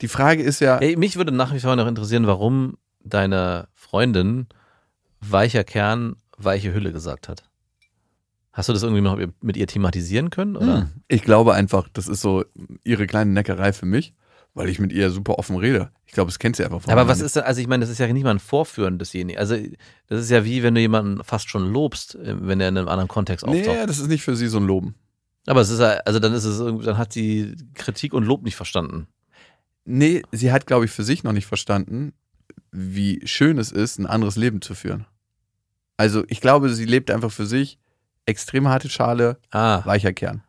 die 0.00 0.06
Frage 0.06 0.44
ist 0.44 0.60
ja, 0.60 0.78
Ey, 0.78 0.94
mich 0.94 1.16
würde 1.16 1.32
nach 1.32 1.52
wie 1.52 1.58
vor 1.58 1.74
noch 1.74 1.88
interessieren, 1.88 2.28
warum 2.28 2.78
deine 3.00 3.66
Freundin 3.74 4.46
weicher 5.18 5.64
Kern, 5.64 6.14
weiche 6.36 6.72
Hülle 6.72 6.92
gesagt 6.92 7.28
hat. 7.28 7.49
Hast 8.52 8.68
du 8.68 8.72
das 8.72 8.82
irgendwie 8.82 9.02
noch 9.02 9.18
mit 9.40 9.56
ihr 9.56 9.66
thematisieren 9.66 10.30
können? 10.30 10.56
Oder? 10.56 10.82
Hm. 10.82 10.90
Ich 11.08 11.22
glaube 11.22 11.54
einfach, 11.54 11.88
das 11.92 12.08
ist 12.08 12.20
so 12.20 12.44
ihre 12.82 13.06
kleine 13.06 13.30
Neckerei 13.30 13.72
für 13.72 13.86
mich, 13.86 14.14
weil 14.54 14.68
ich 14.68 14.80
mit 14.80 14.92
ihr 14.92 15.10
super 15.10 15.38
offen 15.38 15.56
rede. 15.56 15.90
Ich 16.06 16.12
glaube, 16.12 16.28
das 16.28 16.40
kennt 16.40 16.56
sie 16.56 16.64
einfach 16.64 16.82
von 16.82 16.92
Aber 16.92 17.06
was 17.06 17.20
ist 17.20 17.36
denn, 17.36 17.44
also 17.44 17.60
ich 17.60 17.68
meine, 17.68 17.82
das 17.82 17.90
ist 17.90 17.98
ja 17.98 18.12
nicht 18.12 18.24
mal 18.24 18.30
ein 18.30 18.40
Vorführen 18.40 18.98
desjenigen. 18.98 19.38
Also 19.38 19.56
das 20.08 20.20
ist 20.22 20.30
ja 20.30 20.44
wie, 20.44 20.64
wenn 20.64 20.74
du 20.74 20.80
jemanden 20.80 21.22
fast 21.22 21.48
schon 21.48 21.72
lobst, 21.72 22.16
äh, 22.16 22.34
wenn 22.40 22.60
er 22.60 22.68
in 22.68 22.76
einem 22.76 22.88
anderen 22.88 23.08
Kontext 23.08 23.44
auftaucht. 23.44 23.66
Nee, 23.66 23.86
das 23.86 24.00
ist 24.00 24.08
nicht 24.08 24.24
für 24.24 24.34
sie 24.34 24.48
so 24.48 24.58
ein 24.58 24.66
Loben. 24.66 24.96
Aber 25.46 25.60
es 25.60 25.70
ist 25.70 25.78
ja, 25.80 26.00
also 26.04 26.18
dann 26.18 26.34
ist 26.34 26.44
es 26.44 26.58
irgendwie, 26.58 26.84
dann 26.84 26.98
hat 26.98 27.12
sie 27.12 27.54
Kritik 27.74 28.12
und 28.12 28.24
Lob 28.24 28.42
nicht 28.42 28.56
verstanden. 28.56 29.06
Nee, 29.84 30.22
sie 30.32 30.52
hat, 30.52 30.66
glaube 30.66 30.84
ich, 30.84 30.90
für 30.90 31.04
sich 31.04 31.22
noch 31.22 31.32
nicht 31.32 31.46
verstanden, 31.46 32.12
wie 32.72 33.20
schön 33.24 33.58
es 33.58 33.72
ist, 33.72 33.98
ein 33.98 34.06
anderes 34.06 34.36
Leben 34.36 34.60
zu 34.60 34.74
führen. 34.74 35.06
Also 35.96 36.24
ich 36.28 36.40
glaube, 36.40 36.70
sie 36.70 36.84
lebt 36.84 37.10
einfach 37.10 37.30
für 37.30 37.46
sich. 37.46 37.78
Extrem 38.30 38.68
harte 38.68 38.88
Schale, 38.88 39.36
Ah. 39.50 39.82
weicher 39.84 40.12
Kern. 40.12 40.42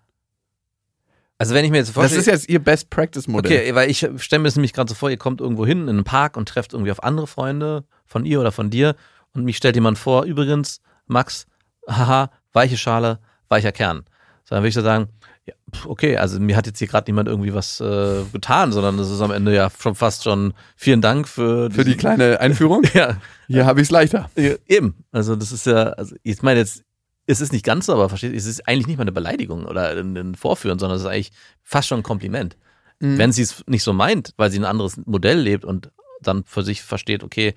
Also 1.38 1.56
wenn 1.56 1.66
ich 1.66 1.72
mir 1.72 1.78
jetzt 1.78 1.88
Das 1.90 1.96
vorstelle. 1.96 2.22
ist 2.22 2.28
jetzt 2.28 2.50
ihr 2.50 2.60
Best-Practice-Modell. 2.64 3.52
Okay, 3.52 3.76
weil 3.76 3.90
ich 3.90 4.08
stelle 4.18 4.42
mir 4.42 4.48
das 4.48 4.56
nämlich 4.56 4.74
gerade 4.74 4.90
so 4.90 4.96
vor, 4.96 5.10
ihr 5.10 5.18
kommt 5.18 5.42
irgendwo 5.42 5.66
hin 5.66 5.84
in 5.84 5.90
einen 5.90 6.04
Park 6.04 6.38
und 6.38 6.48
trefft 6.48 6.74
irgendwie 6.74 6.92
auf 6.92 7.02
andere 7.04 7.26
Freunde 7.26 7.84
von 8.06 8.26
ihr 8.26 8.40
oder 8.40 8.52
von 8.52 8.70
dir 8.70 8.96
und 9.34 9.44
mich 9.44 9.58
stellt 9.58 9.74
jemand 9.76 9.98
vor, 9.98 10.24
übrigens, 10.26 10.82
Max, 11.08 11.48
haha, 11.90 12.30
weiche 12.54 12.78
Schale, 12.78 13.18
weicher 13.50 13.72
Kern. 13.72 14.04
So, 14.44 14.54
dann 14.56 14.60
würde 14.62 14.68
ich 14.70 14.76
so 14.76 14.82
sagen, 14.84 15.08
ja, 15.48 15.56
okay, 15.88 16.18
also 16.18 16.40
mir 16.40 16.56
hat 16.56 16.68
jetzt 16.68 16.78
hier 16.78 16.88
gerade 16.88 17.10
niemand 17.10 17.28
irgendwie 17.28 17.56
was 17.56 17.80
äh, 17.82 18.24
getan, 18.32 18.72
sondern 18.72 18.98
das 18.98 19.10
ist 19.10 19.22
am 19.22 19.32
Ende 19.32 19.56
ja 19.56 19.72
schon 19.80 19.96
fast 19.96 20.24
schon 20.24 20.54
vielen 20.76 21.02
Dank 21.02 21.28
für, 21.28 21.72
Für 21.72 21.84
die 21.84 21.98
kleine 21.98 22.40
Einführung. 22.40 22.84
Ja, 22.94 23.18
Hier 23.48 23.66
habe 23.66 23.82
ich 23.82 23.88
es 23.88 23.92
leichter. 23.92 24.30
ja, 24.36 24.54
eben. 24.68 25.04
Also 25.12 25.36
das 25.36 25.52
ist 25.52 25.66
ja, 25.66 25.86
also 25.94 26.16
ich 26.22 26.44
meine 26.44 26.60
jetzt, 26.60 26.84
es 27.32 27.42
ist 27.42 27.54
nicht 27.54 27.66
ganz 27.66 27.86
so, 27.86 27.94
aber 27.94 28.10
versteht, 28.10 28.36
es 28.36 28.46
ist 28.46 28.68
eigentlich 28.68 28.88
nicht 28.88 28.98
mal 28.98 29.04
eine 29.04 29.12
Beleidigung 29.12 29.66
oder 29.66 29.92
ein, 29.92 30.36
Vorführen, 30.36 30.80
sondern 30.80 30.98
es 30.98 31.04
ist 31.04 31.08
eigentlich 31.08 31.32
fast 31.64 31.88
schon 31.88 32.00
ein 32.00 32.04
Kompliment. 32.04 32.58
Mhm. 33.00 33.18
Wenn 33.18 33.32
sie 33.32 33.44
es 33.44 33.64
nicht 33.68 33.84
so 33.84 33.94
meint, 33.94 34.34
weil 34.38 34.52
sie 34.52 34.60
ein 34.60 34.66
anderes 34.66 34.98
Modell 35.06 35.40
lebt 35.40 35.66
und 35.66 35.92
dann 36.22 36.44
für 36.44 36.64
sich 36.64 36.82
versteht, 36.82 37.24
okay, 37.24 37.56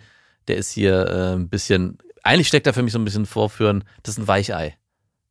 der 0.49 0.57
ist 0.57 0.71
hier 0.71 1.07
äh, 1.09 1.35
ein 1.35 1.49
bisschen, 1.49 1.99
eigentlich 2.23 2.49
steckt 2.49 2.67
da 2.67 2.73
für 2.73 2.83
mich 2.83 2.93
so 2.93 2.99
ein 2.99 3.05
bisschen 3.05 3.27
Vorführen, 3.27 3.85
das 4.03 4.15
ist 4.15 4.19
ein 4.25 4.29
Weichei. 4.29 4.77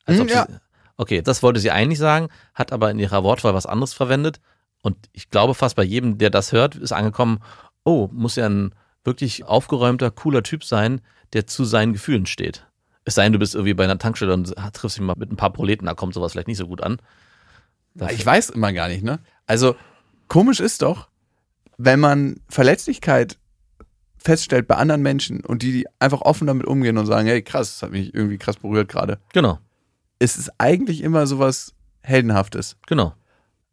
Mhm, 0.07 0.27
ja. 0.27 0.45
sie, 0.47 0.55
okay, 0.97 1.21
das 1.21 1.41
wollte 1.41 1.59
sie 1.59 1.71
eigentlich 1.71 1.99
sagen, 1.99 2.27
hat 2.53 2.71
aber 2.71 2.91
in 2.91 2.99
ihrer 2.99 3.23
Wortwahl 3.23 3.53
was 3.53 3.65
anderes 3.65 3.93
verwendet. 3.93 4.39
Und 4.81 4.97
ich 5.13 5.29
glaube 5.29 5.53
fast 5.53 5.75
bei 5.75 5.83
jedem, 5.83 6.17
der 6.17 6.29
das 6.29 6.51
hört, 6.51 6.75
ist 6.75 6.91
angekommen, 6.91 7.39
oh, 7.85 8.09
muss 8.11 8.35
ja 8.35 8.47
ein 8.47 8.75
wirklich 9.05 9.45
aufgeräumter, 9.45 10.11
cooler 10.11 10.43
Typ 10.43 10.63
sein, 10.63 11.01
der 11.31 11.47
zu 11.47 11.63
seinen 11.63 11.93
Gefühlen 11.93 12.25
steht. 12.25 12.67
Es 13.05 13.15
sei 13.15 13.23
denn, 13.23 13.33
du 13.33 13.39
bist 13.39 13.53
irgendwie 13.55 13.73
bei 13.73 13.83
einer 13.83 13.97
Tankstelle 13.97 14.33
und 14.33 14.53
triffst 14.73 14.97
dich 14.97 15.03
mal 15.03 15.15
mit 15.17 15.31
ein 15.31 15.35
paar 15.35 15.51
Proleten, 15.53 15.85
da 15.85 15.93
kommt 15.93 16.13
sowas 16.13 16.31
vielleicht 16.31 16.47
nicht 16.47 16.57
so 16.57 16.67
gut 16.67 16.81
an. 16.81 16.97
Dafür- 17.95 18.15
Ich 18.15 18.25
weiß 18.25 18.49
immer 18.51 18.71
gar 18.73 18.87
nicht, 18.87 19.03
ne? 19.03 19.19
Also, 19.45 19.75
komisch 20.29 20.59
ist 20.59 20.81
doch, 20.81 21.09
wenn 21.77 21.99
man 21.99 22.39
Verletzlichkeit 22.49 23.37
feststellt 24.17 24.67
bei 24.67 24.75
anderen 24.77 25.01
Menschen 25.01 25.41
und 25.41 25.61
die, 25.63 25.71
die 25.73 25.85
einfach 25.99 26.21
offen 26.21 26.47
damit 26.47 26.65
umgehen 26.65 26.97
und 26.97 27.05
sagen, 27.05 27.27
hey, 27.27 27.41
krass, 27.41 27.73
das 27.73 27.83
hat 27.83 27.91
mich 27.91 28.13
irgendwie 28.13 28.37
krass 28.37 28.55
berührt 28.57 28.87
gerade. 28.87 29.19
Genau, 29.33 29.59
Es 30.19 30.37
ist 30.37 30.49
eigentlich 30.59 31.01
immer 31.01 31.27
sowas 31.27 31.73
Heldenhaftes. 32.01 32.77
genau, 32.87 33.13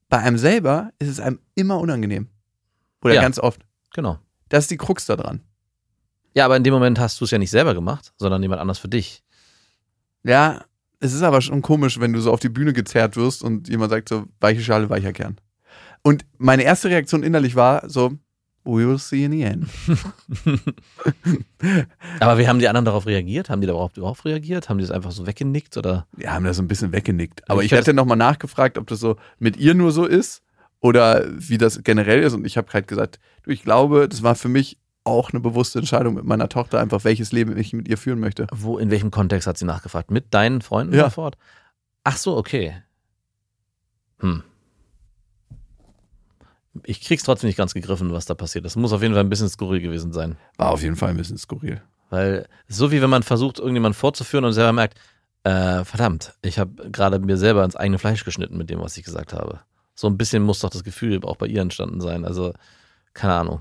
Bei 0.08 0.18
einem 0.18 0.38
selber 0.38 0.90
ist 0.98 1.08
es 1.08 1.20
einem 1.20 1.38
immer 1.54 1.78
unangenehm. 1.78 2.26
Oder 3.02 3.14
Ja. 3.14 3.22
ganz 3.22 3.38
oft. 3.38 3.62
genau. 3.94 4.18
Das 4.48 4.64
ist 4.64 4.70
die 4.72 4.76
Krux 4.76 5.06
da 5.06 5.14
dran. 5.14 5.40
Ja, 6.34 6.44
aber 6.44 6.56
in 6.56 6.64
dem 6.64 6.72
Moment 6.74 6.98
hast 6.98 7.20
du 7.20 7.24
es 7.24 7.30
ja 7.30 7.38
nicht 7.38 7.50
selber 7.50 7.74
gemacht, 7.74 8.12
sondern 8.16 8.42
jemand 8.42 8.60
anders 8.60 8.78
für 8.78 8.88
dich. 8.88 9.22
Ja, 10.22 10.64
Es 11.02 11.12
ist 11.14 11.22
aber 11.22 11.40
schon 11.40 11.62
komisch, 11.62 11.98
wenn 11.98 12.12
du 12.12 12.20
so 12.20 12.30
auf 12.32 12.40
die 12.40 12.50
Bühne 12.50 12.72
gezerrt 12.74 13.16
wirst 13.16 13.42
und 13.42 13.68
jemand 13.68 13.90
sagt 13.90 14.08
so, 14.10 14.26
weiche 14.40 14.60
Schale, 14.60 14.90
weicher 14.90 15.12
Kern. 15.14 15.38
Und 16.02 16.24
meine 16.38 16.62
erste 16.62 16.88
Reaktion 16.90 17.22
innerlich 17.22 17.56
war 17.56 17.88
so, 17.88 18.10
we 18.64 18.86
will 18.86 18.98
see 18.98 19.24
in 19.24 19.32
the 19.32 19.42
end. 19.42 19.66
Aber 22.20 22.38
wie 22.38 22.46
haben 22.48 22.58
die 22.58 22.68
anderen 22.68 22.84
darauf 22.84 23.06
reagiert? 23.06 23.50
Haben 23.50 23.60
die 23.60 23.66
darauf 23.66 23.96
überhaupt 23.96 24.24
reagiert? 24.24 24.68
Haben 24.68 24.78
die 24.78 24.84
das 24.84 24.90
einfach 24.90 25.10
so 25.12 25.26
weggenickt 25.26 25.76
oder? 25.76 26.06
Wir 26.16 26.32
haben 26.32 26.44
da 26.44 26.52
so 26.54 26.62
ein 26.62 26.68
bisschen 26.68 26.92
weggenickt. 26.92 27.48
Aber 27.50 27.60
Ich 27.60 27.66
ich, 27.66 27.72
hätte- 27.72 27.80
hatte 27.82 27.94
nochmal 27.94 28.16
nachgefragt, 28.16 28.78
ob 28.78 28.86
das 28.86 29.00
so 29.00 29.16
mit 29.38 29.56
ihr 29.56 29.74
nur 29.74 29.92
so 29.92 30.04
ist 30.04 30.42
oder 30.80 31.26
wie 31.30 31.58
das 31.58 31.82
generell 31.82 32.22
ist. 32.22 32.34
Und 32.34 32.44
ich 32.46 32.56
habe 32.56 32.68
halt 32.72 32.88
gesagt, 32.88 33.18
du, 33.42 33.50
ich 33.50 33.62
glaube, 33.62 34.08
das 34.08 34.22
war 34.22 34.34
für 34.34 34.48
mich 34.48 34.78
auch 35.04 35.30
eine 35.30 35.40
bewusste 35.40 35.78
Entscheidung 35.78 36.14
mit 36.14 36.24
meiner 36.24 36.48
Tochter, 36.48 36.78
einfach 36.80 37.04
welches 37.04 37.32
Leben 37.32 37.56
ich 37.56 37.72
mit 37.72 37.88
ihr 37.88 37.98
führen 37.98 38.20
möchte. 38.20 38.46
Wo, 38.52 38.78
in 38.78 38.90
welchem 38.90 39.10
Kontext 39.10 39.46
hat 39.46 39.58
sie 39.58 39.64
nachgefragt? 39.64 40.10
Mit 40.10 40.34
deinen 40.34 40.60
Freunden 40.62 40.94
Ja. 40.94 41.04
ja. 41.04 41.10
fort? 41.10 41.36
Ach 42.04 42.16
so, 42.16 42.36
okay. 42.36 42.82
Hm. 44.18 44.42
Ich 46.84 47.00
krieg's 47.00 47.24
trotzdem 47.24 47.48
nicht 47.48 47.56
ganz 47.56 47.74
gegriffen, 47.74 48.12
was 48.12 48.26
da 48.26 48.34
passiert 48.34 48.64
ist. 48.64 48.76
Muss 48.76 48.92
auf 48.92 49.02
jeden 49.02 49.14
Fall 49.14 49.24
ein 49.24 49.28
bisschen 49.28 49.48
skurril 49.48 49.80
gewesen 49.80 50.12
sein. 50.12 50.36
War 50.56 50.70
auf 50.70 50.82
jeden 50.82 50.96
Fall 50.96 51.10
ein 51.10 51.16
bisschen 51.16 51.38
skurril. 51.38 51.82
Weil 52.10 52.48
so 52.68 52.92
wie 52.92 53.02
wenn 53.02 53.10
man 53.10 53.22
versucht, 53.22 53.58
irgendjemanden 53.58 53.98
vorzuführen 53.98 54.44
und 54.44 54.52
selber 54.52 54.72
merkt, 54.72 54.98
äh, 55.44 55.84
verdammt, 55.84 56.34
ich 56.42 56.58
habe 56.58 56.90
gerade 56.90 57.18
mir 57.18 57.38
selber 57.38 57.64
ins 57.64 57.76
eigene 57.76 57.98
Fleisch 57.98 58.24
geschnitten 58.24 58.56
mit 58.58 58.68
dem, 58.70 58.80
was 58.80 58.96
ich 58.96 59.04
gesagt 59.04 59.32
habe. 59.32 59.60
So 59.94 60.06
ein 60.06 60.18
bisschen 60.18 60.42
muss 60.42 60.60
doch 60.60 60.70
das 60.70 60.84
Gefühl 60.84 61.24
auch 61.24 61.36
bei 61.36 61.46
ihr 61.46 61.62
entstanden 61.62 62.00
sein. 62.00 62.24
Also, 62.24 62.52
keine 63.14 63.34
Ahnung. 63.34 63.60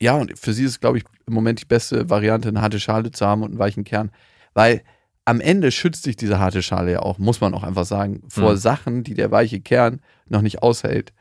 Ja, 0.00 0.14
und 0.16 0.38
für 0.38 0.52
sie 0.52 0.64
ist, 0.64 0.80
glaube 0.80 0.98
ich, 0.98 1.04
im 1.26 1.34
Moment 1.34 1.60
die 1.60 1.66
beste 1.66 2.10
Variante, 2.10 2.48
eine 2.48 2.60
harte 2.60 2.80
Schale 2.80 3.10
zu 3.10 3.26
haben 3.26 3.42
und 3.42 3.50
einen 3.50 3.58
weichen 3.58 3.84
Kern. 3.84 4.10
Weil 4.52 4.82
am 5.24 5.40
Ende 5.40 5.70
schützt 5.70 6.04
dich 6.06 6.16
diese 6.16 6.38
harte 6.38 6.62
Schale 6.62 6.92
ja 6.92 7.00
auch, 7.00 7.18
muss 7.18 7.40
man 7.40 7.54
auch 7.54 7.62
einfach 7.62 7.86
sagen, 7.86 8.22
vor 8.28 8.52
Mhm. 8.52 8.56
Sachen, 8.58 9.04
die 9.04 9.14
der 9.14 9.30
weiche 9.30 9.60
Kern 9.60 10.00
noch 10.28 10.42
nicht 10.42 10.62
aushält. 10.62 11.12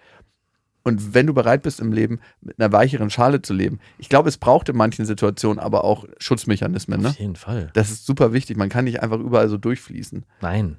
Und 0.85 1.13
wenn 1.13 1.27
du 1.27 1.33
bereit 1.33 1.61
bist 1.61 1.79
im 1.79 1.93
Leben, 1.93 2.19
mit 2.41 2.59
einer 2.59 2.73
weicheren 2.73 3.09
Schale 3.09 3.41
zu 3.41 3.53
leben, 3.53 3.79
ich 3.97 4.09
glaube, 4.09 4.27
es 4.27 4.37
braucht 4.37 4.67
in 4.67 4.75
manchen 4.75 5.05
Situationen 5.05 5.57
aber 5.59 5.85
auch 5.85 6.03
Schutzmechanismen. 6.17 7.01
Ne? 7.01 7.09
Auf 7.09 7.19
jeden 7.19 7.37
Fall. 7.37 7.69
Das 7.73 7.89
ist 7.89 8.05
super 8.05 8.33
wichtig. 8.33 8.57
Man 8.57 8.67
kann 8.67 8.83
nicht 8.83 9.01
einfach 9.01 9.19
überall 9.19 9.47
so 9.47 9.57
durchfließen. 9.57 10.25
Nein. 10.41 10.77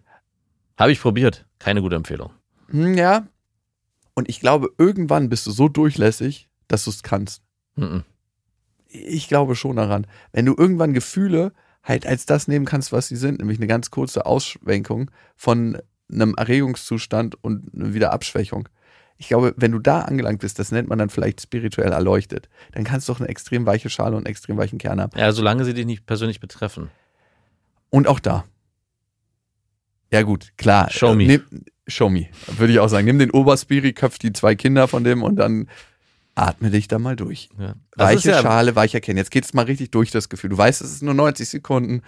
Habe 0.78 0.92
ich 0.92 1.00
probiert. 1.00 1.46
Keine 1.58 1.80
gute 1.80 1.96
Empfehlung. 1.96 2.32
Hm, 2.68 2.94
ja. 2.98 3.26
Und 4.14 4.28
ich 4.28 4.40
glaube, 4.40 4.68
irgendwann 4.76 5.30
bist 5.30 5.46
du 5.46 5.50
so 5.52 5.68
durchlässig, 5.68 6.48
dass 6.68 6.84
du 6.84 6.90
es 6.90 7.02
kannst. 7.02 7.42
Mhm. 7.76 8.04
Ich 8.88 9.28
glaube 9.28 9.56
schon 9.56 9.76
daran. 9.76 10.06
Wenn 10.32 10.46
du 10.46 10.54
irgendwann 10.56 10.92
Gefühle 10.94 11.52
halt 11.82 12.06
als 12.06 12.26
das 12.26 12.48
nehmen 12.48 12.64
kannst, 12.64 12.92
was 12.92 13.08
sie 13.08 13.16
sind, 13.16 13.40
nämlich 13.40 13.58
eine 13.58 13.66
ganz 13.66 13.90
kurze 13.90 14.26
Ausschwenkung 14.26 15.10
von 15.36 15.78
einem 16.10 16.34
Erregungszustand 16.36 17.42
und 17.42 17.74
eine 17.74 17.94
Wiederabschwächung. 17.94 18.68
Ich 19.16 19.28
glaube, 19.28 19.54
wenn 19.56 19.72
du 19.72 19.78
da 19.78 20.02
angelangt 20.02 20.40
bist, 20.40 20.58
das 20.58 20.72
nennt 20.72 20.88
man 20.88 20.98
dann 20.98 21.08
vielleicht 21.08 21.40
spirituell 21.40 21.92
erleuchtet, 21.92 22.48
dann 22.72 22.84
kannst 22.84 23.08
du 23.08 23.12
auch 23.12 23.20
eine 23.20 23.28
extrem 23.28 23.64
weiche 23.64 23.88
Schale 23.90 24.12
und 24.12 24.18
einen 24.18 24.26
extrem 24.26 24.56
weichen 24.56 24.78
Kern 24.78 25.00
haben. 25.00 25.16
Ja, 25.16 25.30
solange 25.32 25.64
sie 25.64 25.74
dich 25.74 25.86
nicht 25.86 26.06
persönlich 26.06 26.40
betreffen. 26.40 26.90
Und 27.90 28.08
auch 28.08 28.18
da. 28.18 28.44
Ja, 30.10 30.22
gut, 30.22 30.52
klar. 30.56 30.90
Show 30.90 31.14
me. 31.14 31.26
Nimm, 31.26 31.42
show 31.86 32.08
me, 32.08 32.28
würde 32.56 32.72
ich 32.72 32.80
auch 32.80 32.88
sagen. 32.88 33.06
Nimm 33.06 33.18
den 33.18 33.30
Oberspiri, 33.30 33.92
köpf 33.92 34.18
die 34.18 34.32
zwei 34.32 34.54
Kinder 34.54 34.88
von 34.88 35.04
dem 35.04 35.22
und 35.22 35.36
dann 35.36 35.68
atme 36.34 36.70
dich 36.70 36.88
da 36.88 36.98
mal 36.98 37.16
durch. 37.16 37.48
Ja. 37.58 37.74
Weiche 37.96 38.30
ja, 38.30 38.42
Schale, 38.42 38.74
weicher 38.76 39.00
Kern. 39.00 39.16
Jetzt 39.16 39.30
geht's 39.30 39.54
mal 39.54 39.64
richtig 39.64 39.90
durch 39.90 40.10
das 40.10 40.28
Gefühl. 40.28 40.50
Du 40.50 40.58
weißt, 40.58 40.80
es 40.82 40.92
ist 40.92 41.02
nur 41.02 41.14
90 41.14 41.48
Sekunden. 41.48 42.02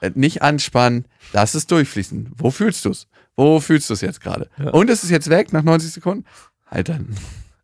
Äh, 0.00 0.10
Nicht 0.14 0.42
anspannen, 0.42 1.06
lass 1.32 1.54
es 1.54 1.66
durchfließen. 1.66 2.32
Wo 2.36 2.50
fühlst 2.50 2.84
du's? 2.84 3.08
Wo 3.36 3.60
fühlst 3.60 3.88
du 3.90 3.94
es 3.94 4.00
jetzt 4.00 4.20
gerade? 4.20 4.48
Ja. 4.58 4.70
Und 4.70 4.90
ist 4.90 5.04
es 5.04 5.10
jetzt 5.10 5.30
weg 5.30 5.52
nach 5.52 5.62
90 5.62 5.92
Sekunden? 5.92 6.24
Halt 6.66 6.88
dann. 6.88 7.16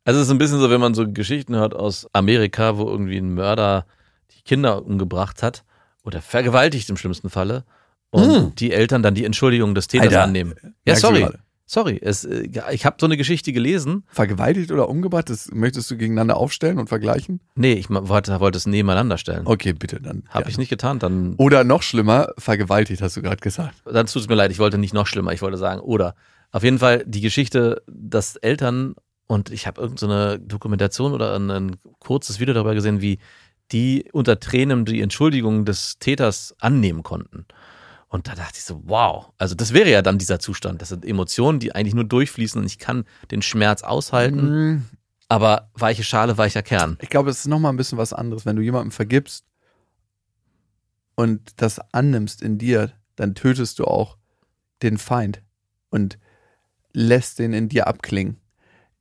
Also 0.04 0.20
es 0.20 0.26
ist 0.26 0.30
ein 0.32 0.38
bisschen 0.38 0.60
so, 0.60 0.70
wenn 0.70 0.80
man 0.80 0.94
so 0.94 1.10
Geschichten 1.10 1.54
hört 1.56 1.74
aus 1.74 2.06
Amerika, 2.12 2.76
wo 2.76 2.88
irgendwie 2.88 3.18
ein 3.18 3.34
Mörder 3.34 3.86
die 4.36 4.42
Kinder 4.42 4.84
umgebracht 4.84 5.42
hat 5.42 5.64
oder 6.04 6.20
vergewaltigt 6.22 6.88
im 6.90 6.96
schlimmsten 6.96 7.30
Falle 7.30 7.64
und 8.10 8.30
Hm. 8.34 8.54
die 8.56 8.72
Eltern 8.72 9.02
dann 9.02 9.14
die 9.14 9.24
Entschuldigung 9.24 9.74
des 9.74 9.88
Täters 9.88 10.08
Alter, 10.08 10.22
annehmen. 10.24 10.54
Ja, 10.86 10.94
du 10.94 11.00
sorry. 11.00 11.26
Sorry, 11.74 11.98
es, 12.00 12.24
äh, 12.24 12.46
ich 12.70 12.86
habe 12.86 12.98
so 13.00 13.06
eine 13.06 13.16
Geschichte 13.16 13.52
gelesen. 13.52 14.04
Vergewaltigt 14.06 14.70
oder 14.70 14.88
umgebracht, 14.88 15.28
das 15.28 15.50
möchtest 15.52 15.90
du 15.90 15.96
gegeneinander 15.96 16.36
aufstellen 16.36 16.78
und 16.78 16.88
vergleichen? 16.88 17.40
Nee, 17.56 17.72
ich 17.72 17.90
wollte, 17.90 18.38
wollte 18.38 18.58
es 18.58 18.66
nebeneinander 18.68 19.18
stellen. 19.18 19.42
Okay, 19.44 19.72
bitte 19.72 20.00
dann. 20.00 20.22
Habe 20.28 20.44
Ja. 20.44 20.50
ich 20.50 20.56
nicht 20.58 20.68
getan. 20.68 21.00
Dann, 21.00 21.34
Oder 21.34 21.64
noch 21.64 21.82
schlimmer, 21.82 22.28
vergewaltigt, 22.38 23.02
hast 23.02 23.16
du 23.16 23.22
gerade 23.22 23.38
gesagt. 23.40 23.74
dann 23.84 24.06
tut 24.06 24.22
es 24.22 24.28
mir 24.28 24.36
leid. 24.36 24.52
Ich 24.52 24.60
wollte 24.60 24.78
nicht 24.78 24.94
noch 24.94 25.08
schlimmer. 25.08 25.32
Ich 25.32 25.42
wollte 25.42 25.58
sagen, 25.58 25.80
oder. 25.80 26.14
Auf 26.52 26.62
jeden 26.62 26.78
Fall 26.78 27.02
die 27.08 27.20
Geschichte, 27.20 27.82
dass 27.88 28.36
Eltern, 28.36 28.94
und 29.26 29.50
ich 29.50 29.66
habe 29.66 29.80
irgendeine 29.80 30.34
so 30.34 30.38
Dokumentation 30.46 31.12
oder 31.12 31.34
ein, 31.34 31.50
ein 31.50 31.76
kurzes 31.98 32.38
Video 32.38 32.54
darüber 32.54 32.74
gesehen, 32.74 33.00
wie 33.00 33.18
die 33.72 34.08
unter 34.12 34.38
Tränen 34.38 34.84
die 34.84 35.00
Entschuldigung 35.00 35.64
des 35.64 35.98
Täters 35.98 36.54
annehmen 36.60 37.02
konnten. 37.02 37.46
Und 38.14 38.28
da 38.28 38.36
dachte 38.36 38.58
ich 38.58 38.64
so, 38.64 38.80
wow. 38.84 39.32
Also 39.38 39.56
das 39.56 39.72
wäre 39.72 39.90
ja 39.90 40.00
dann 40.00 40.18
dieser 40.18 40.38
Zustand. 40.38 40.80
Das 40.80 40.90
sind 40.90 41.04
Emotionen, 41.04 41.58
die 41.58 41.74
eigentlich 41.74 41.96
nur 41.96 42.04
durchfließen 42.04 42.60
und 42.60 42.64
ich 42.64 42.78
kann 42.78 43.06
den 43.32 43.42
Schmerz 43.42 43.82
aushalten, 43.82 44.76
Mm, 44.76 44.84
aber 45.28 45.68
weiche 45.74 46.04
Schale, 46.04 46.38
weicher 46.38 46.62
Kern. 46.62 46.96
Ich 47.00 47.08
glaube, 47.10 47.30
es 47.30 47.40
ist 47.40 47.48
nochmal 47.48 47.72
ein 47.72 47.76
bisschen 47.76 47.98
was 47.98 48.12
anderes. 48.12 48.46
Wenn 48.46 48.54
du 48.54 48.62
jemandem 48.62 48.92
vergibst 48.92 49.44
und 51.16 51.60
das 51.60 51.80
annimmst 51.92 52.40
in 52.40 52.56
dir, 52.56 52.92
dann 53.16 53.34
tötest 53.34 53.80
du 53.80 53.84
auch 53.84 54.16
den 54.84 54.96
Feind 54.96 55.42
und 55.90 56.16
lässt 56.92 57.40
den 57.40 57.52
in 57.52 57.68
dir 57.68 57.88
abklingen. 57.88 58.36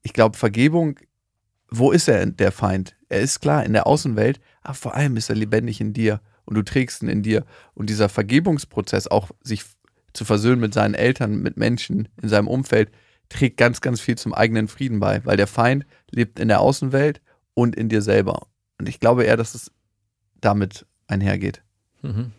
Ich 0.01 0.13
glaube, 0.13 0.39
Vergebung, 0.39 0.99
wo 1.69 1.91
ist 1.91 2.07
er, 2.07 2.25
der 2.25 2.51
Feind? 2.51 2.95
Er 3.09 3.21
ist 3.21 3.41
klar 3.41 3.63
in 3.63 3.73
der 3.73 3.85
Außenwelt, 3.85 4.41
aber 4.63 4.73
vor 4.73 4.95
allem 4.95 5.17
ist 5.17 5.29
er 5.29 5.35
lebendig 5.35 5.81
in 5.81 5.93
dir 5.93 6.19
und 6.45 6.55
du 6.55 6.63
trägst 6.63 7.01
ihn 7.01 7.09
in 7.09 7.23
dir. 7.23 7.45
Und 7.73 7.89
dieser 7.89 8.09
Vergebungsprozess, 8.09 9.07
auch 9.07 9.31
sich 9.41 9.63
zu 10.13 10.25
versöhnen 10.25 10.61
mit 10.61 10.73
seinen 10.73 10.93
Eltern, 10.93 11.41
mit 11.41 11.57
Menschen 11.57 12.09
in 12.21 12.29
seinem 12.29 12.47
Umfeld, 12.47 12.91
trägt 13.29 13.57
ganz, 13.57 13.81
ganz 13.81 13.99
viel 13.99 14.17
zum 14.17 14.33
eigenen 14.33 14.67
Frieden 14.67 14.99
bei, 14.99 15.25
weil 15.25 15.37
der 15.37 15.47
Feind 15.47 15.85
lebt 16.11 16.39
in 16.39 16.47
der 16.47 16.59
Außenwelt 16.59 17.21
und 17.53 17.75
in 17.75 17.89
dir 17.89 18.01
selber. 18.01 18.47
Und 18.77 18.89
ich 18.89 18.99
glaube 18.99 19.23
eher, 19.23 19.37
dass 19.37 19.55
es 19.55 19.71
damit 20.39 20.85
einhergeht. 21.07 21.63
Mhm. 22.01 22.31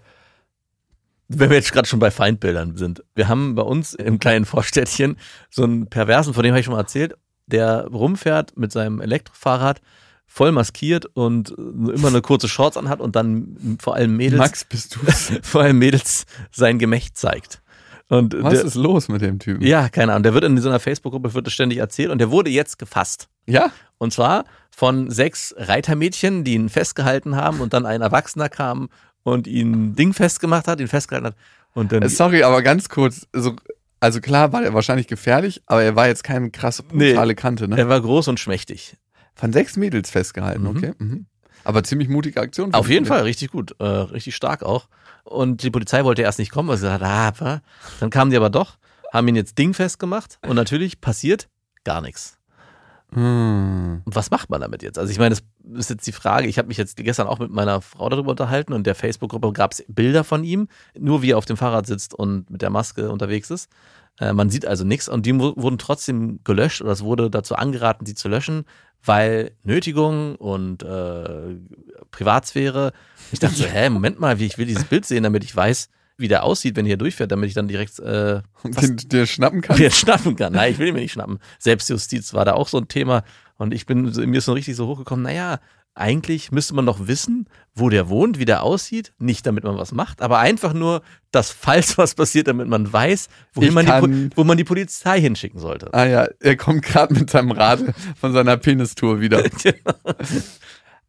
Wenn 1.28 1.50
wir 1.50 1.56
jetzt 1.56 1.72
gerade 1.72 1.88
schon 1.88 2.00
bei 2.00 2.10
Feindbildern 2.10 2.76
sind. 2.76 3.02
Wir 3.14 3.28
haben 3.28 3.54
bei 3.54 3.62
uns 3.62 3.94
im 3.94 4.18
kleinen 4.18 4.44
Vorstädtchen 4.44 5.16
so 5.50 5.64
einen 5.64 5.88
Perversen, 5.88 6.34
von 6.34 6.42
dem 6.42 6.52
habe 6.52 6.60
ich 6.60 6.66
schon 6.66 6.74
mal 6.74 6.80
erzählt, 6.80 7.14
der 7.46 7.86
rumfährt 7.86 8.56
mit 8.56 8.72
seinem 8.72 9.00
Elektrofahrrad, 9.00 9.80
voll 10.34 10.50
maskiert 10.50 11.06
und 11.14 11.50
immer 11.50 12.08
eine 12.08 12.20
kurze 12.20 12.48
Shorts 12.48 12.76
anhat 12.76 13.00
und 13.00 13.14
dann 13.14 13.78
vor 13.80 13.94
allem 13.94 14.16
Mädels, 14.16 14.38
Max, 14.40 14.64
bist 14.64 14.96
du's? 14.96 15.32
vor 15.42 15.62
allem 15.62 15.78
Mädels 15.78 16.26
sein 16.50 16.80
Gemächt 16.80 17.16
zeigt. 17.16 17.62
Und 18.08 18.34
Was 18.42 18.54
der, 18.54 18.64
ist 18.64 18.74
los 18.74 19.08
mit 19.08 19.22
dem 19.22 19.38
Typen? 19.38 19.64
ja, 19.64 19.88
keine 19.88 20.12
Ahnung. 20.12 20.24
Der 20.24 20.34
wird 20.34 20.42
in 20.42 20.58
so 20.58 20.68
einer 20.68 20.80
Facebook-Gruppe 20.80 21.34
wird 21.34 21.46
das 21.46 21.54
ständig 21.54 21.78
erzählt 21.78 22.10
und 22.10 22.18
der 22.18 22.32
wurde 22.32 22.50
jetzt 22.50 22.80
gefasst. 22.80 23.28
Ja? 23.46 23.70
Und 23.98 24.12
zwar 24.12 24.44
von 24.76 25.08
sechs 25.08 25.54
Reitermädchen, 25.56 26.42
die 26.42 26.54
ihn 26.54 26.68
festgehalten 26.68 27.36
haben 27.36 27.60
und 27.60 27.72
dann 27.72 27.86
ein 27.86 28.02
Erwachsener 28.02 28.48
kam 28.48 28.88
und 29.22 29.46
ihn 29.46 29.70
ein 29.72 29.94
Ding 29.94 30.12
festgemacht 30.14 30.66
hat, 30.66 30.80
ihn 30.80 30.88
festgehalten 30.88 31.28
hat. 31.28 31.36
Und 31.74 31.92
dann 31.92 32.02
Äh, 32.02 32.08
Sorry, 32.08 32.42
aber 32.42 32.60
ganz 32.62 32.88
kurz. 32.88 33.26
Also, 33.32 33.54
also 34.00 34.20
klar 34.20 34.52
war 34.52 34.64
er 34.64 34.74
wahrscheinlich 34.74 35.06
gefährlich, 35.06 35.62
aber 35.66 35.84
er 35.84 35.94
war 35.94 36.08
jetzt 36.08 36.24
keine 36.24 36.50
krasse 36.50 36.82
Nee. 36.92 37.10
brutale 37.12 37.36
Kante. 37.36 37.68
Ne? 37.68 37.78
er 37.78 37.88
war 37.88 38.00
groß 38.00 38.26
und 38.28 38.40
schmächtig. 38.40 38.96
Von 39.34 39.52
sechs 39.52 39.76
Mädels 39.76 40.10
festgehalten, 40.10 40.62
Mhm. 40.62 40.68
okay. 40.68 40.92
Mhm. 40.98 41.26
Aber 41.64 41.82
ziemlich 41.82 42.08
mutige 42.08 42.40
Aktion. 42.40 42.74
Auf 42.74 42.90
jeden. 42.90 43.06
Fall, 43.06 43.22
richtig 43.22 43.50
gut, 43.50 43.74
äh, 43.78 43.84
richtig 43.84 44.36
stark 44.36 44.62
auch. 44.62 44.88
Und 45.24 45.62
die 45.62 45.70
Polizei 45.70 46.04
wollte 46.04 46.20
erst 46.22 46.38
nicht 46.38 46.50
kommen, 46.50 46.68
weil 46.68 46.76
sie 46.76 46.82
gesagt 46.86 47.02
hat, 47.02 47.42
ah, 47.42 47.62
dann 48.00 48.10
kamen 48.10 48.30
die 48.30 48.36
aber 48.36 48.50
doch, 48.50 48.76
haben 49.12 49.26
ihn 49.28 49.36
jetzt 49.36 49.56
dingfest 49.56 49.98
gemacht 49.98 50.38
und 50.46 50.56
natürlich 50.56 51.00
passiert 51.00 51.48
gar 51.84 52.02
nichts. 52.02 52.38
Hm. 53.12 54.02
Und 54.04 54.14
was 54.16 54.30
macht 54.30 54.50
man 54.50 54.60
damit 54.60 54.82
jetzt? 54.82 54.98
Also 54.98 55.10
ich 55.10 55.18
meine, 55.18 55.34
das 55.36 55.42
ist 55.78 55.90
jetzt 55.90 56.06
die 56.06 56.12
Frage. 56.12 56.48
Ich 56.48 56.58
habe 56.58 56.68
mich 56.68 56.76
jetzt 56.76 56.96
gestern 56.96 57.28
auch 57.28 57.38
mit 57.38 57.50
meiner 57.50 57.80
Frau 57.80 58.08
darüber 58.08 58.30
unterhalten 58.32 58.72
und 58.72 58.86
der 58.86 58.94
Facebook-Gruppe 58.94 59.52
gab 59.52 59.72
es 59.72 59.84
Bilder 59.88 60.24
von 60.24 60.42
ihm, 60.44 60.68
nur 60.98 61.22
wie 61.22 61.30
er 61.30 61.38
auf 61.38 61.44
dem 61.44 61.56
Fahrrad 61.56 61.86
sitzt 61.86 62.12
und 62.12 62.50
mit 62.50 62.60
der 62.60 62.70
Maske 62.70 63.10
unterwegs 63.10 63.50
ist. 63.50 63.70
Äh, 64.18 64.32
man 64.32 64.50
sieht 64.50 64.66
also 64.66 64.84
nichts 64.84 65.08
und 65.08 65.26
die 65.26 65.38
wurden 65.38 65.78
trotzdem 65.78 66.40
gelöscht 66.44 66.82
oder 66.82 66.92
es 66.92 67.02
wurde 67.02 67.30
dazu 67.30 67.54
angeraten, 67.54 68.04
die 68.04 68.14
zu 68.14 68.28
löschen, 68.28 68.64
weil 69.04 69.52
Nötigung 69.62 70.36
und 70.36 70.82
äh, 70.82 71.56
Privatsphäre. 72.10 72.92
Ich 73.32 73.38
dachte 73.38 73.56
so, 73.56 73.64
hä, 73.72 73.90
Moment 73.90 74.20
mal, 74.20 74.38
wie 74.38 74.46
ich 74.46 74.58
will 74.58 74.66
dieses 74.66 74.84
Bild 74.84 75.04
sehen, 75.04 75.22
damit 75.22 75.44
ich 75.44 75.54
weiß, 75.54 75.90
wie 76.16 76.28
der 76.28 76.44
aussieht, 76.44 76.76
wenn 76.76 76.86
er 76.86 76.90
hier 76.90 76.96
durchfährt, 76.96 77.32
damit 77.32 77.48
ich 77.48 77.54
dann 77.54 77.68
direkt 77.68 77.98
äh, 77.98 78.40
den 78.64 78.96
dir 78.96 79.26
schnappen 79.26 79.60
kann. 79.60 79.78
mir 79.78 79.90
schnappen 79.90 80.36
kann. 80.36 80.52
Nein, 80.52 80.72
ich 80.72 80.78
will 80.78 80.88
ihn 80.88 80.94
mir 80.94 81.00
nicht 81.00 81.12
schnappen. 81.12 81.38
Selbstjustiz 81.58 82.34
war 82.34 82.44
da 82.44 82.52
auch 82.52 82.68
so 82.68 82.78
ein 82.78 82.88
Thema. 82.88 83.24
Und 83.56 83.74
ich 83.74 83.86
bin, 83.86 84.04
mir 84.04 84.38
ist 84.38 84.44
so 84.44 84.52
richtig 84.52 84.76
so 84.76 84.86
hochgekommen, 84.86 85.24
naja, 85.24 85.60
eigentlich 85.94 86.50
müsste 86.50 86.74
man 86.74 86.84
noch 86.84 87.06
wissen, 87.06 87.48
wo 87.74 87.88
der 87.88 88.08
wohnt, 88.08 88.38
wie 88.38 88.44
der 88.44 88.62
aussieht, 88.62 89.12
nicht 89.18 89.46
damit 89.46 89.64
man 89.64 89.76
was 89.76 89.92
macht, 89.92 90.22
aber 90.22 90.38
einfach 90.38 90.72
nur, 90.72 91.02
dass 91.30 91.50
falls 91.50 91.96
was 91.98 92.14
passiert, 92.14 92.48
damit 92.48 92.68
man 92.68 92.92
weiß, 92.92 93.28
wohin 93.52 93.74
man 93.74 93.86
die, 93.86 94.30
wo 94.36 94.44
man 94.44 94.56
die 94.56 94.64
Polizei 94.64 95.20
hinschicken 95.20 95.60
sollte. 95.60 95.92
Ah 95.92 96.06
ja, 96.06 96.28
er 96.40 96.56
kommt 96.56 96.82
gerade 96.82 97.14
mit 97.14 97.30
seinem 97.30 97.52
Rad 97.52 97.94
von 98.20 98.32
seiner 98.32 98.56
Penistour 98.56 99.20
wieder. 99.20 99.42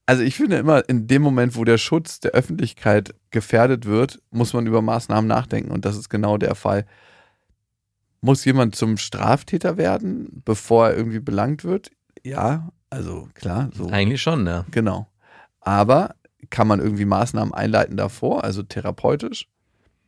Also 0.08 0.22
ich 0.22 0.36
finde 0.36 0.58
immer, 0.58 0.88
in 0.88 1.08
dem 1.08 1.24
Moment, 1.24 1.56
wo 1.56 1.64
der 1.64 1.80
Schutz 1.80 2.20
der 2.20 2.32
Öffentlichkeit 2.32 3.16
gefährdet 3.32 3.86
wird, 3.86 4.20
muss 4.30 4.54
man 4.54 4.68
über 4.68 4.84
Maßnahmen 4.84 5.28
nachdenken. 5.28 5.72
Und 5.72 5.84
das 5.84 5.98
ist 5.98 6.10
genau 6.10 6.38
der 6.38 6.54
Fall. 6.54 6.86
Muss 8.22 8.46
jemand 8.46 8.76
zum 8.76 8.98
Straftäter 8.98 9.78
werden, 9.78 10.44
bevor 10.46 10.90
er 10.90 10.96
irgendwie 10.96 11.20
belangt 11.20 11.64
wird? 11.64 11.90
Ja, 12.24 12.70
also 12.96 13.28
klar, 13.34 13.70
so. 13.74 13.90
Eigentlich 13.90 14.22
schon, 14.22 14.48
ja. 14.48 14.66
Genau. 14.72 15.08
Aber 15.60 16.16
kann 16.50 16.68
man 16.68 16.80
irgendwie 16.80 17.06
Maßnahmen 17.06 17.54
einleiten 17.54 17.98
davor, 17.98 18.44
also 18.44 18.64
therapeutisch? 18.64 19.50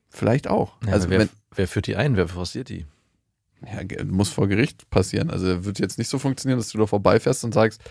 Vielleicht 0.10 0.48
auch. 0.48 0.78
ja 0.86 0.94
also 0.94 1.10
wer, 1.10 1.20
wenn, 1.20 1.30
wer 1.54 1.68
führt 1.68 1.88
die 1.88 1.98
ein? 1.98 2.16
Wer 2.16 2.28
forciert 2.28 2.70
die? 2.70 2.86
ja, 3.66 4.04
muss 4.06 4.30
vor 4.30 4.48
Gericht 4.48 4.90
passieren. 4.90 5.30
Also 5.30 5.66
wird 5.66 5.80
jetzt 5.80 5.98
nicht 5.98 6.10
so 6.10 6.20
funktionieren, 6.20 6.60
dass 6.60 6.70
du 6.70 6.78
da 6.78 6.86
vorbeifährst 6.86 7.44
und 7.44 7.54
sagst, 7.54 7.82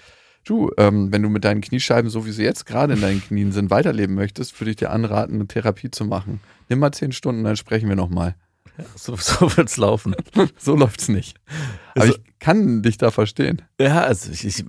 du, 0.44 0.70
ähm, 0.78 1.12
wenn 1.12 1.22
du 1.22 1.28
mit 1.28 1.44
deinen 1.44 1.60
Kniescheiben, 1.60 2.08
so 2.10 2.24
wie 2.24 2.30
sie 2.30 2.44
jetzt 2.44 2.66
gerade 2.66 2.94
in 2.94 3.00
deinen 3.00 3.20
Knien 3.20 3.52
sind, 3.52 3.70
weiterleben 3.70 4.14
möchtest, 4.14 4.58
würde 4.60 4.70
ich 4.70 4.76
dir 4.76 4.90
anraten, 4.90 5.34
eine 5.34 5.46
Therapie 5.46 5.90
zu 5.90 6.04
machen. 6.04 6.40
Nimm 6.68 6.78
mal 6.78 6.92
zehn 6.92 7.12
Stunden, 7.12 7.44
dann 7.44 7.56
sprechen 7.56 7.88
wir 7.88 7.96
nochmal. 7.96 8.36
So, 8.96 9.16
so 9.16 9.56
wird's 9.56 9.76
laufen. 9.76 10.14
So 10.58 10.76
läuft's 10.76 11.08
nicht. 11.08 11.38
Aber 11.94 12.04
Also- 12.04 12.14
ich 12.14 12.38
kann 12.38 12.82
dich 12.82 12.98
da 12.98 13.10
verstehen. 13.10 13.62
Ja, 13.80 14.02
also 14.02 14.30
ich, 14.30 14.44
ich, 14.44 14.64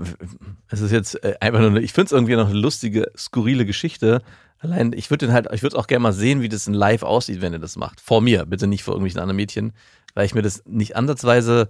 es 0.69 0.81
ist 0.81 0.91
jetzt 0.91 1.23
äh, 1.23 1.35
einfach 1.41 1.59
nur, 1.59 1.69
eine, 1.69 1.79
ich 1.81 1.93
finde 1.93 2.05
es 2.07 2.11
irgendwie 2.13 2.35
noch 2.35 2.49
eine 2.49 2.57
lustige, 2.59 3.11
skurrile 3.17 3.65
Geschichte. 3.65 4.21
Allein, 4.59 4.93
ich 4.93 5.09
würde 5.11 5.27
den 5.27 5.33
halt, 5.33 5.47
ich 5.53 5.61
würde 5.63 5.77
auch 5.77 5.87
gerne 5.87 6.01
mal 6.03 6.13
sehen, 6.13 6.41
wie 6.41 6.49
das 6.49 6.65
in 6.67 6.73
live 6.73 7.03
aussieht, 7.03 7.41
wenn 7.41 7.53
er 7.53 7.59
das 7.59 7.75
macht. 7.75 8.01
Vor 8.01 8.21
mir, 8.21 8.45
bitte 8.45 8.65
nicht 8.67 8.83
vor 8.83 8.93
irgendwelchen 8.93 9.19
anderen 9.19 9.35
Mädchen, 9.35 9.73
weil 10.15 10.25
ich 10.25 10.33
mir 10.33 10.41
das 10.41 10.63
nicht 10.65 10.95
ansatzweise 10.95 11.69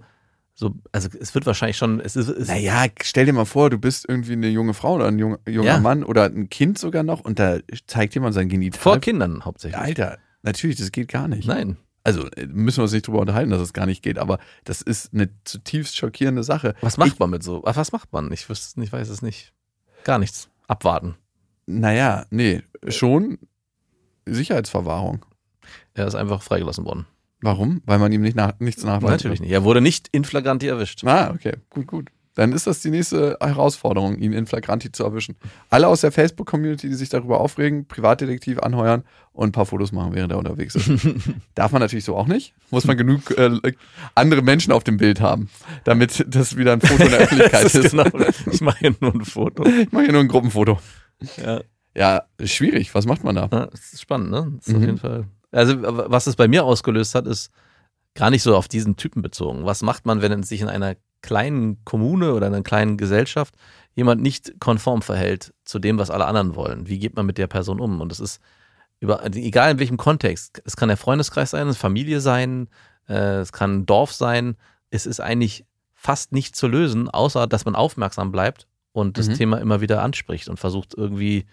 so, 0.54 0.74
also 0.90 1.08
es 1.20 1.34
wird 1.36 1.46
wahrscheinlich 1.46 1.76
schon, 1.76 2.00
es 2.00 2.16
ist, 2.16 2.28
es, 2.28 2.48
Naja, 2.48 2.86
stell 3.02 3.26
dir 3.26 3.32
mal 3.32 3.44
vor, 3.44 3.70
du 3.70 3.78
bist 3.78 4.06
irgendwie 4.08 4.32
eine 4.32 4.48
junge 4.48 4.74
Frau 4.74 4.94
oder 4.94 5.06
ein 5.06 5.18
junger, 5.18 5.38
junger 5.46 5.66
Ja. 5.68 5.78
Mann 5.80 6.02
oder 6.02 6.24
ein 6.24 6.48
Kind 6.48 6.78
sogar 6.78 7.02
noch 7.04 7.20
und 7.20 7.38
da 7.38 7.58
zeigt 7.86 8.14
jemand 8.14 8.34
sein 8.34 8.48
Genital. 8.48 8.80
vor 8.80 8.98
Kindern 8.98 9.44
hauptsächlich. 9.44 9.78
Alter, 9.80 10.18
natürlich, 10.42 10.76
das 10.78 10.90
geht 10.90 11.08
gar 11.08 11.28
nicht. 11.28 11.46
Nein. 11.46 11.76
Also 12.08 12.26
äh, 12.30 12.46
müssen 12.46 12.78
wir 12.78 12.84
uns 12.84 12.92
nicht 12.92 13.06
drüber 13.06 13.20
unterhalten, 13.20 13.50
dass 13.50 13.60
es 13.60 13.72
gar 13.72 13.84
nicht 13.86 14.02
geht, 14.02 14.18
aber 14.18 14.38
das 14.64 14.80
ist 14.82 15.12
eine 15.12 15.28
zutiefst 15.44 15.96
schockierende 15.96 16.42
Sache. 16.42 16.74
Was 16.80 16.96
macht 16.96 17.12
Ich- 17.12 17.18
man 17.18 17.30
mit 17.30 17.42
so? 17.42 17.62
Ach, 17.66 17.76
Was 17.76 17.92
macht 17.92 18.12
man? 18.12 18.32
Ich 18.32 18.48
wüsste 18.48 18.80
nicht, 18.80 18.92
weiß 18.92 19.08
es 19.10 19.20
nicht. 19.22 19.52
Gar 20.04 20.18
nichts. 20.18 20.48
Abwarten. 20.66 21.16
Naja, 21.66 22.24
nee, 22.30 22.62
schon 22.88 23.38
Sicherheitsverwahrung. 24.26 25.24
Er 25.94 26.06
ist 26.06 26.14
einfach 26.14 26.42
freigelassen 26.42 26.84
worden. 26.84 27.06
Warum? 27.40 27.82
Weil 27.86 27.98
man 27.98 28.10
ihm 28.12 28.22
nicht 28.22 28.36
nach, 28.36 28.58
nichts 28.58 28.82
nachweist. 28.84 29.10
Natürlich 29.24 29.40
nicht. 29.40 29.50
Er 29.50 29.64
wurde 29.64 29.80
nicht 29.80 30.08
in 30.12 30.24
flagranti 30.24 30.66
erwischt. 30.66 31.04
Ah, 31.04 31.30
okay, 31.30 31.56
gut, 31.70 31.86
gut. 31.86 32.08
Dann 32.38 32.52
ist 32.52 32.68
das 32.68 32.80
die 32.80 32.90
nächste 32.90 33.36
Herausforderung, 33.40 34.16
ihn 34.18 34.32
in 34.32 34.46
Flagranti 34.46 34.92
zu 34.92 35.02
erwischen. 35.02 35.34
Alle 35.70 35.88
aus 35.88 36.02
der 36.02 36.12
Facebook-Community, 36.12 36.88
die 36.88 36.94
sich 36.94 37.08
darüber 37.08 37.40
aufregen, 37.40 37.86
Privatdetektiv 37.88 38.60
anheuern 38.60 39.02
und 39.32 39.48
ein 39.48 39.52
paar 39.52 39.66
Fotos 39.66 39.90
machen, 39.90 40.14
während 40.14 40.30
er 40.32 40.38
unterwegs 40.38 40.76
ist. 40.76 40.88
Darf 41.56 41.72
man 41.72 41.80
natürlich 41.82 42.04
so 42.04 42.14
auch 42.16 42.28
nicht. 42.28 42.54
Muss 42.70 42.84
man 42.84 42.96
genug 42.96 43.36
äh, 43.36 43.50
andere 44.14 44.42
Menschen 44.42 44.72
auf 44.72 44.84
dem 44.84 44.98
Bild 44.98 45.20
haben, 45.20 45.48
damit 45.82 46.24
das 46.28 46.56
wieder 46.56 46.74
ein 46.74 46.80
Foto 46.80 47.02
in 47.02 47.10
der 47.10 47.18
Öffentlichkeit 47.22 47.64
ist. 47.64 47.74
ist 47.74 47.90
genau, 47.90 48.04
ich 48.52 48.60
mache 48.60 48.78
hier 48.78 48.94
nur 49.00 49.14
ein 49.14 49.24
Foto. 49.24 49.66
Ich 49.66 49.90
mache 49.90 50.04
hier 50.04 50.12
nur 50.12 50.20
ein 50.22 50.28
Gruppenfoto. 50.28 50.78
Ja. 51.44 51.60
Ja, 51.96 52.22
schwierig. 52.44 52.94
Was 52.94 53.06
macht 53.06 53.24
man 53.24 53.34
da? 53.34 53.48
Ja, 53.50 53.66
das 53.66 53.92
ist 53.94 54.02
spannend, 54.02 54.30
ne? 54.30 54.52
Das 54.58 54.68
ist 54.68 54.74
auf 54.74 54.80
Mhm. 54.80 54.86
jeden 54.86 54.98
Fall. 54.98 55.24
Also, 55.50 55.74
was 55.82 56.28
es 56.28 56.36
bei 56.36 56.46
mir 56.46 56.62
ausgelöst 56.64 57.16
hat, 57.16 57.26
ist 57.26 57.50
gar 58.14 58.30
nicht 58.30 58.44
so 58.44 58.54
auf 58.56 58.68
diesen 58.68 58.94
Typen 58.94 59.22
bezogen. 59.22 59.64
Was 59.64 59.82
macht 59.82 60.06
man, 60.06 60.22
wenn 60.22 60.44
sich 60.44 60.60
in 60.60 60.68
einer 60.68 60.94
kleinen 61.22 61.84
Kommune 61.84 62.34
oder 62.34 62.46
einer 62.46 62.62
kleinen 62.62 62.96
Gesellschaft 62.96 63.54
jemand 63.94 64.22
nicht 64.22 64.60
konform 64.60 65.02
verhält 65.02 65.52
zu 65.64 65.78
dem, 65.78 65.98
was 65.98 66.10
alle 66.10 66.26
anderen 66.26 66.54
wollen? 66.54 66.86
Wie 66.88 66.98
geht 66.98 67.16
man 67.16 67.26
mit 67.26 67.38
der 67.38 67.46
Person 67.48 67.80
um? 67.80 68.00
Und 68.00 68.12
es 68.12 68.20
ist 68.20 68.40
über, 69.00 69.24
egal 69.34 69.72
in 69.72 69.78
welchem 69.78 69.96
Kontext. 69.96 70.62
Es 70.64 70.76
kann 70.76 70.88
der 70.88 70.96
Freundeskreis 70.96 71.50
sein, 71.50 71.68
es 71.68 71.76
Familie 71.76 72.20
sein, 72.20 72.68
äh, 73.08 73.38
es 73.40 73.52
kann 73.52 73.78
ein 73.78 73.86
Dorf 73.86 74.12
sein. 74.12 74.56
Es 74.90 75.06
ist 75.06 75.20
eigentlich 75.20 75.64
fast 75.94 76.32
nicht 76.32 76.54
zu 76.54 76.68
lösen, 76.68 77.08
außer 77.10 77.46
dass 77.46 77.64
man 77.64 77.74
aufmerksam 77.74 78.30
bleibt 78.32 78.66
und 78.92 79.18
das 79.18 79.28
Mhm. 79.28 79.34
Thema 79.34 79.58
immer 79.58 79.80
wieder 79.80 80.02
anspricht 80.02 80.48
und 80.48 80.58
versucht 80.58 80.94
irgendwie 80.96 81.46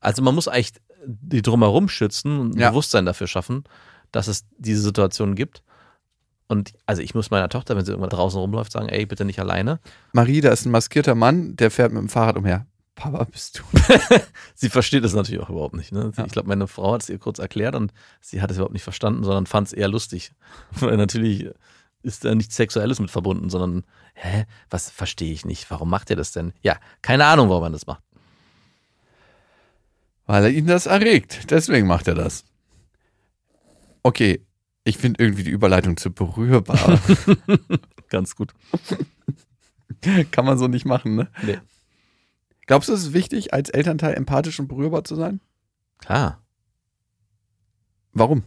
also 0.00 0.22
man 0.22 0.34
muss 0.36 0.46
eigentlich 0.46 0.74
die 1.04 1.42
drumherum 1.42 1.88
schützen 1.88 2.38
und 2.38 2.54
ein 2.54 2.60
Ja. 2.60 2.70
Bewusstsein 2.70 3.04
dafür 3.06 3.26
schaffen, 3.26 3.64
dass 4.12 4.28
es 4.28 4.44
diese 4.58 4.80
Situationen 4.82 5.34
gibt. 5.34 5.62
Und 6.48 6.72
also 6.86 7.02
ich 7.02 7.14
muss 7.14 7.30
meiner 7.30 7.50
Tochter, 7.50 7.76
wenn 7.76 7.84
sie 7.84 7.92
irgendwann 7.92 8.10
draußen 8.10 8.40
rumläuft, 8.40 8.72
sagen, 8.72 8.88
ey, 8.88 9.04
bitte 9.04 9.24
nicht 9.24 9.38
alleine. 9.38 9.80
Marie, 10.12 10.40
da 10.40 10.50
ist 10.50 10.64
ein 10.64 10.70
maskierter 10.70 11.14
Mann, 11.14 11.56
der 11.56 11.70
fährt 11.70 11.92
mit 11.92 12.00
dem 12.00 12.08
Fahrrad 12.08 12.36
umher. 12.36 12.66
Papa, 12.94 13.24
bist 13.24 13.60
du? 13.60 13.78
Sie 14.54 14.70
versteht 14.70 15.04
es 15.04 15.14
natürlich 15.14 15.40
auch 15.40 15.50
überhaupt 15.50 15.76
nicht. 15.76 15.92
Ne? 15.92 16.10
Ja. 16.16 16.24
Ich 16.24 16.32
glaube, 16.32 16.48
meine 16.48 16.66
Frau 16.66 16.94
hat 16.94 17.02
es 17.02 17.08
ihr 17.08 17.18
kurz 17.18 17.38
erklärt 17.38 17.76
und 17.76 17.92
sie 18.20 18.42
hat 18.42 18.50
es 18.50 18.56
überhaupt 18.56 18.72
nicht 18.72 18.82
verstanden, 18.82 19.22
sondern 19.22 19.46
fand 19.46 19.68
es 19.68 19.72
eher 19.72 19.86
lustig. 19.86 20.32
Weil 20.72 20.96
natürlich 20.96 21.48
ist 22.02 22.24
da 22.24 22.34
nichts 22.34 22.56
Sexuelles 22.56 22.98
mit 22.98 23.10
verbunden, 23.10 23.50
sondern, 23.50 23.84
hä, 24.14 24.46
was 24.70 24.90
verstehe 24.90 25.32
ich 25.32 25.44
nicht? 25.44 25.70
Warum 25.70 25.90
macht 25.90 26.10
ihr 26.10 26.16
das 26.16 26.32
denn? 26.32 26.52
Ja, 26.62 26.78
keine 27.02 27.26
Ahnung, 27.26 27.50
warum 27.50 27.62
man 27.62 27.72
das 27.72 27.86
macht. 27.86 28.02
Weil 30.26 30.44
er 30.44 30.50
ihn 30.50 30.66
das 30.66 30.86
erregt. 30.86 31.50
Deswegen 31.50 31.86
macht 31.86 32.08
er 32.08 32.14
das. 32.14 32.44
Okay, 34.02 34.44
ich 34.88 34.96
finde 34.96 35.22
irgendwie 35.22 35.44
die 35.44 35.50
Überleitung 35.50 35.96
zu 35.98 36.10
berührbar. 36.10 36.98
Ganz 38.08 38.34
gut. 38.34 38.54
Kann 40.30 40.46
man 40.46 40.56
so 40.56 40.66
nicht 40.66 40.86
machen, 40.86 41.14
ne? 41.14 41.28
Nee. 41.42 41.58
Glaubst 42.66 42.88
du, 42.88 42.94
es 42.94 43.02
ist 43.02 43.12
wichtig, 43.12 43.52
als 43.52 43.68
Elternteil 43.68 44.14
empathisch 44.14 44.58
und 44.58 44.68
berührbar 44.68 45.04
zu 45.04 45.14
sein? 45.14 45.40
Klar. 45.98 46.42
Warum? 48.12 48.44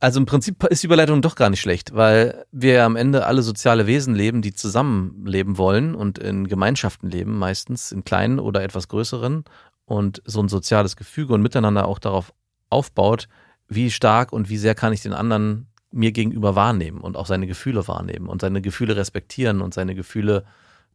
Also 0.00 0.20
im 0.20 0.26
Prinzip 0.26 0.62
ist 0.64 0.82
die 0.82 0.86
Überleitung 0.86 1.22
doch 1.22 1.36
gar 1.36 1.48
nicht 1.48 1.60
schlecht, 1.60 1.94
weil 1.94 2.44
wir 2.50 2.84
am 2.84 2.96
Ende 2.96 3.26
alle 3.26 3.42
soziale 3.42 3.86
Wesen 3.86 4.14
leben, 4.14 4.42
die 4.42 4.52
zusammenleben 4.52 5.58
wollen 5.58 5.94
und 5.94 6.18
in 6.18 6.46
Gemeinschaften 6.46 7.08
leben, 7.08 7.38
meistens 7.38 7.92
in 7.92 8.04
kleinen 8.04 8.38
oder 8.38 8.62
etwas 8.62 8.88
größeren 8.88 9.44
und 9.84 10.22
so 10.24 10.42
ein 10.42 10.48
soziales 10.48 10.96
Gefüge 10.96 11.32
und 11.32 11.42
Miteinander 11.42 11.86
auch 11.86 11.98
darauf 11.98 12.34
aufbaut, 12.68 13.28
wie 13.68 13.90
stark 13.90 14.32
und 14.32 14.48
wie 14.48 14.58
sehr 14.58 14.74
kann 14.74 14.92
ich 14.92 15.02
den 15.02 15.12
anderen 15.12 15.68
mir 15.90 16.12
gegenüber 16.12 16.56
wahrnehmen 16.56 17.00
und 17.00 17.16
auch 17.16 17.26
seine 17.26 17.46
Gefühle 17.46 17.86
wahrnehmen 17.86 18.28
und 18.28 18.40
seine 18.40 18.60
Gefühle 18.60 18.96
respektieren 18.96 19.60
und 19.60 19.74
seine 19.74 19.94
Gefühle 19.94 20.44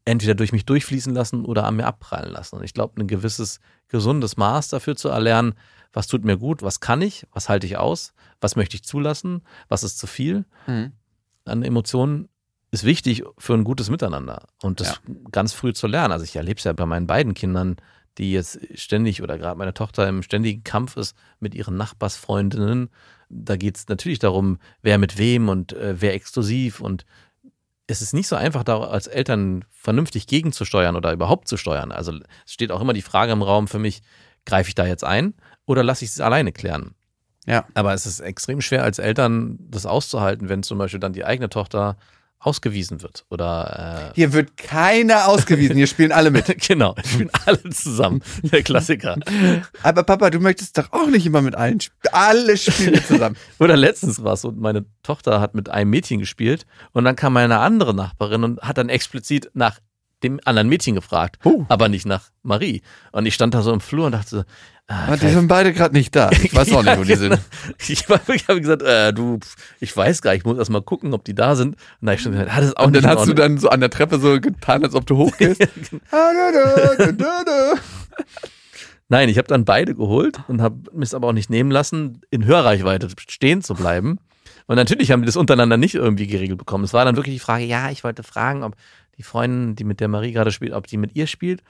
entweder 0.06 0.36
durch 0.36 0.52
mich 0.52 0.66
durchfließen 0.66 1.14
lassen 1.14 1.46
oder 1.46 1.66
an 1.66 1.76
mir 1.76 1.86
abprallen 1.86 2.32
lassen. 2.32 2.58
Und 2.58 2.64
ich 2.64 2.74
glaube, 2.74 3.02
ein 3.02 3.08
gewisses 3.08 3.60
gesundes 3.88 4.38
Maß 4.38 4.68
dafür 4.70 4.96
zu 4.96 5.10
erlernen, 5.10 5.54
was 5.94 6.08
tut 6.08 6.24
mir 6.24 6.38
gut, 6.38 6.62
was 6.62 6.80
kann 6.80 7.02
ich, 7.02 7.26
was 7.32 7.50
halte 7.50 7.66
ich 7.66 7.78
aus, 7.78 8.14
was 8.42 8.56
möchte 8.56 8.76
ich 8.76 8.84
zulassen, 8.84 9.42
was 9.68 9.84
ist 9.84 9.98
zu 9.98 10.08
viel 10.08 10.46
an 11.46 11.64
Emotionen, 11.64 12.30
ist 12.72 12.84
wichtig 12.84 13.24
für 13.38 13.54
ein 13.54 13.64
gutes 13.64 13.90
Miteinander. 13.90 14.48
Und 14.62 14.80
das 14.80 15.02
ganz 15.32 15.54
früh 15.54 15.74
zu 15.74 15.88
lernen. 15.88 16.12
Also 16.12 16.26
ich 16.26 16.36
erlebe 16.36 16.60
es 16.60 16.64
ja 16.66 16.74
bei 16.74 16.86
meinen 16.86 17.08
beiden 17.08 17.34
Kindern, 17.34 17.78
die 18.20 18.34
jetzt 18.34 18.60
ständig 18.76 19.24
oder 19.24 19.38
gerade 19.38 19.58
meine 19.58 19.74
Tochter 19.74 20.08
im 20.08 20.22
ständigen 20.22 20.64
Kampf 20.64 20.98
ist 20.98 21.16
mit 21.40 21.56
ihren 21.56 21.78
Nachbarsfreundinnen. 21.78 22.90
Da 23.30 23.56
geht 23.56 23.78
es 23.78 23.88
natürlich 23.88 24.20
darum, 24.20 24.60
wer 24.82 24.98
mit 24.98 25.18
wem 25.18 25.50
und 25.50 25.74
äh, 25.74 26.00
wer 26.00 26.14
exklusiv 26.14 26.82
und 26.82 27.06
es 27.88 28.04
ist 28.04 28.14
nicht 28.14 28.28
so 28.28 28.36
einfach, 28.36 28.64
da 28.64 28.82
als 28.82 29.08
Eltern 29.08 29.66
vernünftig 29.72 30.28
gegenzusteuern 30.28 30.96
oder 30.96 31.12
überhaupt 31.12 31.48
zu 31.48 31.58
steuern. 31.58 31.92
Also 31.92 32.14
es 32.46 32.54
steht 32.54 32.72
auch 32.72 32.82
immer 32.82 32.94
die 32.94 33.02
Frage 33.02 33.32
im 33.32 33.42
Raum 33.42 33.68
für 33.68 33.80
mich, 33.80 34.02
greife 34.46 34.68
ich 34.68 34.76
da 34.76 34.86
jetzt 34.86 35.04
ein 35.04 35.34
oder 35.66 35.84
lasse 35.84 36.06
ich 36.06 36.12
es 36.12 36.20
alleine 36.20 36.52
klären? 36.52 36.94
Ja. 37.48 37.66
Aber 37.74 37.94
es 37.94 38.06
ist 38.06 38.20
extrem 38.20 38.62
schwer 38.62 38.84
als 38.84 39.00
Eltern, 39.00 39.58
das 39.60 39.86
auszuhalten, 39.86 40.50
wenn 40.50 40.62
zum 40.62 40.78
Beispiel 40.78 41.00
dann 41.00 41.14
die 41.14 41.26
eigene 41.26 41.50
Tochter 41.50 41.98
ausgewiesen 42.40 43.02
wird 43.02 43.26
oder 43.30 44.12
Hier 44.16 44.34
wird 44.34 44.56
keiner 44.58 45.28
ausgewiesen, 45.28 45.76
hier 45.76 45.88
spielen 45.88 46.12
alle 46.12 46.30
äh, 46.30 46.32
mit. 46.32 46.46
genau, 46.68 46.96
spielen 47.06 47.30
alle 47.46 47.70
zusammen. 47.70 48.22
Der 48.44 48.64
Klassiker. 48.64 49.18
Aber 49.84 50.04
Papa, 50.04 50.30
du 50.30 50.40
möchtest 50.40 50.78
doch 50.78 50.92
auch 50.92 51.08
nicht 51.08 51.26
immer 51.26 51.42
mit 51.42 51.56
allen 51.56 51.80
spielen. 51.82 52.14
Alle 52.14 52.58
spielen 52.58 53.04
zusammen. 53.04 53.36
Oder 53.60 53.76
letztens 53.76 54.24
war 54.24 54.34
es 54.34 54.42
so, 54.42 54.52
meine 54.52 54.86
Tochter 55.04 55.42
hat 55.42 55.54
mit 55.54 55.70
einem 55.70 55.90
Mädchen 55.90 56.20
gespielt 56.20 56.66
und 56.94 57.04
dann 57.04 57.16
kam 57.16 57.36
eine 57.38 57.60
andere 57.60 57.94
Nachbarin 57.94 58.44
und 58.44 58.62
hat 58.62 58.78
dann 58.78 58.90
explizit 58.90 59.52
nach 59.54 59.80
dem 60.24 60.40
anderen 60.46 60.68
Mädchen 60.70 60.96
gefragt, 60.96 61.40
Huh. 61.46 61.66
aber 61.70 61.88
nicht 61.90 62.06
nach 62.06 62.30
Marie. 62.44 62.82
Und 63.12 63.26
ich 63.26 63.34
stand 63.34 63.54
da 63.54 63.62
so 63.62 63.72
im 63.74 63.80
Flur 63.82 64.06
und 64.06 64.12
dachte 64.14 64.30
so, 64.30 64.44
ah, 64.90 65.16
die 65.16 65.30
sind 65.30 65.48
beide 65.48 65.72
gerade 65.74 65.96
nicht 65.96 66.16
da. 66.16 66.30
Ich 66.32 66.54
weiß 66.54 66.74
auch 66.74 66.84
nicht, 66.84 66.98
wo 66.98 67.04
die 67.04 67.14
genau. 67.14 67.36
sind. 67.36 67.40
Ich, 67.80 67.92
ich 67.92 68.48
habe 68.48 68.60
gesagt, 68.60 68.82
äh, 68.82 69.14
du, 69.14 69.40
ich 69.80 69.96
weiß 69.96 70.22
gar 70.22 70.32
nicht, 70.32 70.42
ich 70.42 70.46
muss 70.46 70.58
erst 70.58 70.72
mal 70.72 70.82
gucken, 70.82 71.14
ob 71.14 71.24
die 71.24 71.36
da 71.36 71.56
sind. 71.56 71.76
Und 72.02 72.08
dann 72.08 72.16
ich 72.16 72.22
schon 72.22 72.34
gesagt, 72.34 72.52
ah, 72.52 72.58
das 72.58 72.70
ist 72.70 72.78
auch 72.78 72.88
Und 72.88 72.96
dann 72.96 73.08
hast 73.08 73.28
du 73.28 73.34
dann 73.34 73.58
so 73.58 73.70
an 73.70 73.80
der 73.80 73.90
Treppe 73.90 74.20
so 74.20 74.40
getan, 74.42 74.84
als 74.84 74.96
ob 74.96 75.06
du 75.06 75.18
hochgehst. 75.18 75.62
Nein, 79.10 79.30
ich 79.30 79.38
habe 79.38 79.48
dann 79.48 79.66
beide 79.66 79.96
geholt 79.96 80.40
und 80.48 80.62
habe 80.62 80.78
mich 80.94 81.16
aber 81.16 81.30
auch 81.30 81.34
nicht 81.34 81.50
nehmen 81.50 81.72
lassen, 81.72 82.22
in 82.30 82.46
Hörreichweite 82.46 83.08
stehen 83.28 83.62
zu 83.62 83.74
bleiben. 83.74 84.20
Und 84.68 84.76
natürlich 84.76 85.12
haben 85.12 85.22
die 85.22 85.26
das 85.26 85.36
untereinander 85.36 85.78
nicht 85.78 85.96
irgendwie 85.96 86.28
geregelt 86.28 86.60
bekommen. 86.60 86.84
Es 86.84 86.94
war 86.94 87.06
dann 87.06 87.16
wirklich 87.16 87.36
die 87.36 87.40
Frage, 87.40 87.66
ja, 87.66 87.90
ich 87.90 88.04
wollte 88.04 88.22
fragen, 88.22 88.64
ob 88.64 88.76
die 89.18 89.24
Freundin, 89.24 89.76
die 89.76 89.84
mit 89.84 90.00
der 90.00 90.08
Marie 90.08 90.32
gerade 90.32 90.52
spielt, 90.52 90.74
ob 90.74 90.86
die 90.86 90.98
mit 90.98 91.16
ihr 91.16 91.26
spielt. 91.26 91.64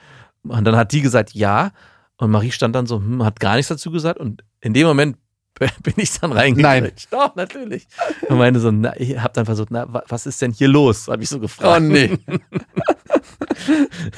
Und 0.44 0.66
dann 0.66 0.76
hat 0.76 0.92
die 0.92 1.02
gesagt, 1.02 1.34
ja. 1.34 1.72
Und 2.20 2.32
Marie 2.32 2.52
stand 2.52 2.76
dann 2.76 2.86
so, 2.86 2.98
hm, 2.98 3.24
hat 3.24 3.40
gar 3.40 3.56
nichts 3.56 3.70
dazu 3.70 3.92
gesagt. 3.92 4.20
Und 4.20 4.44
in 4.62 4.74
dem 4.74 4.86
Moment 4.88 5.18
bin 5.84 5.94
ich 5.98 6.18
dann 6.20 6.32
reingekritscht. 6.32 7.12
Doch, 7.12 7.36
natürlich. 7.36 7.88
Und 8.28 8.38
meinte 8.38 8.60
so, 8.62 8.72
na, 8.72 8.94
ich 8.98 9.18
habe 9.20 9.34
dann 9.34 9.46
versucht, 9.46 9.72
na, 9.72 9.92
wa- 9.92 10.04
was 10.08 10.26
ist 10.26 10.42
denn 10.42 10.52
hier 10.54 10.68
los? 10.70 11.08
Habe 11.10 11.24
ich 11.24 11.28
so 11.30 11.40
gefragt. 11.40 11.82
Oh 11.82 11.84
nee. 11.84 12.18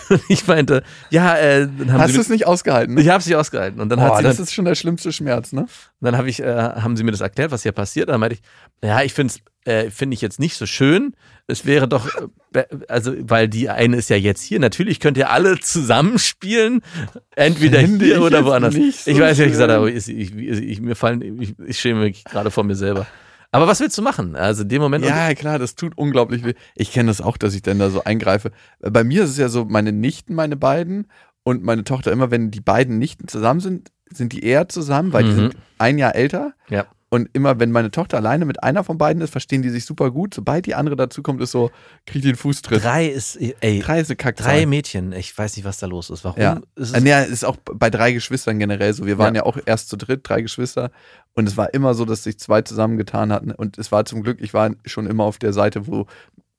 Und 0.09 0.21
ich 0.29 0.45
meinte, 0.47 0.83
ja, 1.09 1.35
äh, 1.37 1.67
dann 1.67 1.91
haben 1.93 2.01
Hast 2.01 2.15
du 2.15 2.21
es 2.21 2.29
nicht 2.29 2.45
ausgehalten? 2.45 2.95
Ne? 2.95 3.01
ich 3.01 3.09
habe 3.09 3.23
sie 3.23 3.35
ausgehalten. 3.35 3.81
Und 3.81 3.89
dann 3.89 3.99
hat 4.01 4.11
Oh, 4.13 4.17
sie 4.17 4.23
das 4.23 4.37
dann, 4.37 4.43
ist 4.43 4.53
schon 4.53 4.65
der 4.65 4.75
schlimmste 4.75 5.11
Schmerz, 5.11 5.51
ne? 5.51 5.61
Und 5.61 5.69
dann 5.99 6.17
habe 6.17 6.29
ich, 6.29 6.41
äh, 6.41 6.53
haben 6.55 6.95
sie 6.97 7.03
mir 7.03 7.11
das 7.11 7.21
erklärt, 7.21 7.51
was 7.51 7.63
hier 7.63 7.71
passiert. 7.71 8.09
Dann 8.09 8.19
meinte 8.19 8.35
ich, 8.35 8.41
ja, 8.87 9.01
ich 9.01 9.13
finde 9.13 9.33
es, 9.33 9.41
äh, 9.65 9.89
finde 9.89 10.15
ich 10.15 10.21
jetzt 10.21 10.39
nicht 10.39 10.55
so 10.55 10.65
schön. 10.65 11.13
Es 11.47 11.65
wäre 11.65 11.87
doch, 11.87 12.09
äh, 12.53 12.63
also, 12.87 13.13
weil 13.19 13.47
die 13.47 13.69
eine 13.69 13.97
ist 13.97 14.09
ja 14.09 14.15
jetzt 14.15 14.41
hier. 14.43 14.59
Natürlich 14.59 14.99
könnt 14.99 15.17
ihr 15.17 15.29
alle 15.29 15.59
zusammenspielen, 15.59 16.81
entweder 17.35 17.79
Finde 17.79 18.05
hier 18.05 18.21
oder 18.21 18.45
woanders. 18.45 18.73
so 18.73 18.81
ich 18.81 19.19
weiß 19.19 19.37
ja, 19.37 19.45
ich 19.45 19.51
gesagt 19.51 19.89
ich, 19.89 20.07
ich, 20.09 20.35
ich, 20.35 20.81
mir 20.81 20.95
fallen, 20.95 21.41
ich, 21.41 21.55
ich 21.65 21.79
schäme 21.79 22.01
mich 22.01 22.23
gerade 22.23 22.51
vor 22.51 22.63
mir 22.63 22.75
selber. 22.75 23.05
Aber 23.53 23.67
was 23.67 23.81
willst 23.81 23.97
du 23.97 24.01
machen? 24.01 24.35
Also 24.35 24.63
in 24.63 24.69
dem 24.69 24.81
Moment. 24.81 25.03
Ja, 25.05 25.33
klar, 25.33 25.59
das 25.59 25.75
tut 25.75 25.97
unglaublich 25.97 26.45
weh. 26.45 26.53
Ich 26.75 26.91
kenne 26.93 27.07
das 27.09 27.19
auch, 27.19 27.35
dass 27.37 27.53
ich 27.53 27.61
dann 27.61 27.79
da 27.79 27.89
so 27.89 28.03
eingreife. 28.03 28.51
Bei 28.79 29.03
mir 29.03 29.23
ist 29.25 29.31
es 29.31 29.37
ja 29.37 29.49
so, 29.49 29.65
meine 29.65 29.91
Nichten, 29.91 30.33
meine 30.35 30.55
beiden 30.55 31.07
und 31.43 31.61
meine 31.63 31.83
Tochter, 31.83 32.11
immer 32.13 32.31
wenn 32.31 32.49
die 32.51 32.61
beiden 32.61 32.97
Nichten 32.97 33.27
zusammen 33.27 33.59
sind, 33.59 33.91
sind 34.09 34.31
die 34.31 34.43
eher 34.43 34.69
zusammen, 34.69 35.11
weil 35.11 35.23
die 35.25 35.31
Mhm. 35.31 35.35
sind 35.35 35.55
ein 35.77 35.97
Jahr 35.97 36.15
älter. 36.15 36.53
Ja. 36.69 36.85
Und 37.13 37.27
immer, 37.33 37.59
wenn 37.59 37.71
meine 37.71 37.91
Tochter 37.91 38.15
alleine 38.15 38.45
mit 38.45 38.63
einer 38.63 38.85
von 38.85 38.97
beiden 38.97 39.21
ist, 39.21 39.31
verstehen 39.31 39.61
die 39.61 39.69
sich 39.69 39.85
super 39.85 40.11
gut. 40.11 40.33
Sobald 40.33 40.65
die 40.65 40.75
andere 40.75 40.95
dazukommt, 40.95 41.41
ist 41.41 41.51
so, 41.51 41.69
kriegt 42.05 42.23
die 42.23 42.29
den 42.29 42.37
Fußtritt. 42.37 42.81
drei 42.81 43.05
ist, 43.07 43.35
ey, 43.35 43.81
Drei 43.81 43.99
ist 43.99 44.09
eine 44.09 44.15
Kackzahl. 44.15 44.47
drei 44.47 44.65
Mädchen. 44.65 45.11
Ich 45.11 45.37
weiß 45.37 45.57
nicht, 45.57 45.65
was 45.65 45.77
da 45.79 45.87
los 45.87 46.09
ist. 46.09 46.23
Warum 46.23 46.41
Ja. 46.41 46.61
ist 46.75 46.91
es 46.91 46.93
Äh, 46.93 47.01
nee, 47.01 47.25
ist 47.25 47.43
auch 47.43 47.57
bei 47.57 47.89
drei 47.89 48.13
Geschwistern 48.13 48.59
generell 48.59 48.93
so. 48.93 49.05
Wir 49.05 49.17
waren 49.17 49.35
Ja. 49.35 49.41
ja, 49.41 49.45
auch 49.45 49.57
erst 49.65 49.89
zu 49.89 49.97
dritt, 49.97 50.21
drei 50.23 50.41
Geschwister. 50.41 50.89
Und 51.33 51.49
es 51.49 51.57
war 51.57 51.73
immer 51.73 51.95
so, 51.95 52.05
dass 52.05 52.23
sich 52.23 52.39
zwei 52.39 52.61
zusammengetan 52.61 53.33
hatten. 53.33 53.51
Und 53.51 53.77
es 53.77 53.91
war 53.91 54.05
zum 54.05 54.23
Glück, 54.23 54.39
ich 54.39 54.53
war 54.53 54.71
schon 54.85 55.05
immer 55.05 55.25
auf 55.25 55.37
der 55.37 55.51
Seite, 55.51 55.87
wo, 55.87 56.05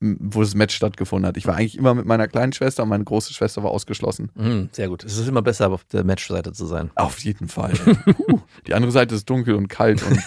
wo 0.03 0.41
das 0.41 0.55
Match 0.55 0.75
stattgefunden 0.75 1.29
hat. 1.29 1.37
Ich 1.37 1.47
war 1.47 1.55
eigentlich 1.57 1.79
immer 1.79 1.95
mit 1.95 2.07
meiner 2.07 2.27
kleinen 2.27 2.53
Schwester 2.53 2.83
und 2.83 2.89
meine 2.89 3.05
große 3.05 3.33
Schwester 3.33 3.63
war 3.63 3.71
ausgeschlossen. 3.71 4.31
Hm, 4.35 4.69
sehr 4.73 4.89
gut. 4.89 5.05
Es 5.05 5.17
ist 5.17 5.29
immer 5.29 5.43
besser, 5.43 5.71
auf 5.71 5.85
der 5.85 6.03
Matchseite 6.03 6.53
zu 6.53 6.67
sein. 6.67 6.91
Auf 6.97 7.21
jeden 7.21 7.49
Fall. 7.49 7.73
Puh. 8.27 8.41
die 8.67 8.75
andere 8.75 8.91
Seite 8.91 9.15
ist 9.15 9.31
dunkel 9.31 9.55
und 9.55 9.69
kalt 9.69 10.03
und 10.03 10.19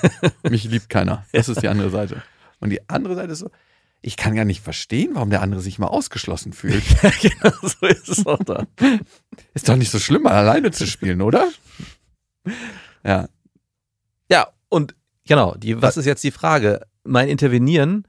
mich 0.50 0.64
liebt 0.64 0.90
keiner. 0.90 1.26
Das 1.34 1.50
ist 1.50 1.62
die 1.62 1.68
andere 1.68 1.90
Seite. 1.90 2.24
Und 2.62 2.70
die 2.70 2.90
andere 2.90 3.16
Seite 3.16 3.34
ist 3.34 3.40
so, 3.40 3.52
ich 4.02 4.16
kann 4.16 4.36
gar 4.36 4.46
nicht 4.46 4.62
verstehen, 4.62 5.12
warum 5.14 5.30
der 5.30 5.42
andere 5.42 5.60
sich 5.60 5.78
mal 5.78 5.88
ausgeschlossen 5.88 6.54
fühlt. 6.54 6.84
genau, 7.22 7.54
so 7.62 7.86
ist 7.88 8.08
es 8.08 8.26
auch 8.26 8.44
da. 8.44 8.66
Ist 9.54 9.68
doch 9.68 9.76
nicht 9.76 9.92
so 9.92 10.00
schlimm, 10.00 10.24
mal 10.24 10.34
alleine 10.34 10.72
zu 10.72 10.88
spielen, 10.88 11.22
oder? 11.22 11.50
Ja. 13.04 13.28
Ja, 14.32 14.48
und 14.70 14.96
genau, 15.28 15.56
die, 15.56 15.82
was 15.82 15.98
ist 15.98 16.06
jetzt 16.06 16.24
die 16.24 16.32
Frage? 16.32 16.82
Mein 17.04 17.28
Intervenieren 17.28 18.08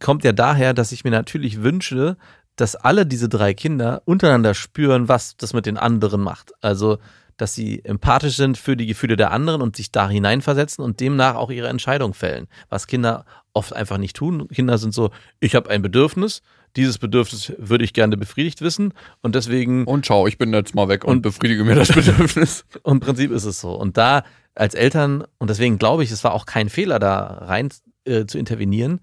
kommt 0.00 0.24
ja 0.24 0.32
daher, 0.32 0.74
dass 0.74 0.92
ich 0.92 1.04
mir 1.04 1.10
natürlich 1.10 1.62
wünsche, 1.62 2.16
dass 2.56 2.74
alle 2.76 3.06
diese 3.06 3.28
drei 3.28 3.54
Kinder 3.54 4.02
untereinander 4.04 4.54
spüren, 4.54 5.08
was 5.08 5.36
das 5.36 5.52
mit 5.54 5.66
den 5.66 5.76
anderen 5.76 6.20
macht. 6.20 6.52
Also, 6.60 6.98
dass 7.36 7.54
sie 7.54 7.84
empathisch 7.84 8.34
sind 8.36 8.58
für 8.58 8.76
die 8.76 8.86
Gefühle 8.86 9.16
der 9.16 9.30
anderen 9.30 9.62
und 9.62 9.76
sich 9.76 9.92
da 9.92 10.08
hineinversetzen 10.08 10.84
und 10.84 10.98
demnach 10.98 11.36
auch 11.36 11.50
ihre 11.52 11.68
Entscheidung 11.68 12.14
fällen. 12.14 12.48
Was 12.68 12.88
Kinder 12.88 13.24
oft 13.52 13.72
einfach 13.72 13.98
nicht 13.98 14.16
tun. 14.16 14.48
Kinder 14.48 14.76
sind 14.78 14.92
so, 14.92 15.10
ich 15.38 15.54
habe 15.54 15.70
ein 15.70 15.80
Bedürfnis, 15.82 16.42
dieses 16.76 16.98
Bedürfnis 16.98 17.52
würde 17.56 17.84
ich 17.84 17.92
gerne 17.92 18.16
befriedigt 18.16 18.60
wissen 18.60 18.92
und 19.22 19.34
deswegen 19.36 19.84
Und 19.84 20.04
ciao, 20.04 20.26
ich 20.26 20.36
bin 20.36 20.52
jetzt 20.52 20.74
mal 20.74 20.88
weg 20.88 21.04
und, 21.04 21.12
Und- 21.18 21.22
befriedige 21.22 21.62
mir 21.64 21.76
das 21.76 21.88
Bedürfnis. 21.94 22.64
Im 22.84 22.98
Prinzip 23.00 23.30
ist 23.30 23.44
es 23.44 23.60
so. 23.60 23.72
Und 23.72 23.96
da 23.96 24.24
als 24.56 24.74
Eltern, 24.74 25.24
und 25.38 25.48
deswegen 25.48 25.78
glaube 25.78 26.02
ich, 26.02 26.10
es 26.10 26.24
war 26.24 26.34
auch 26.34 26.44
kein 26.44 26.68
Fehler, 26.68 26.98
da 26.98 27.22
rein 27.46 27.68
äh, 28.04 28.26
zu 28.26 28.36
intervenieren 28.38 29.00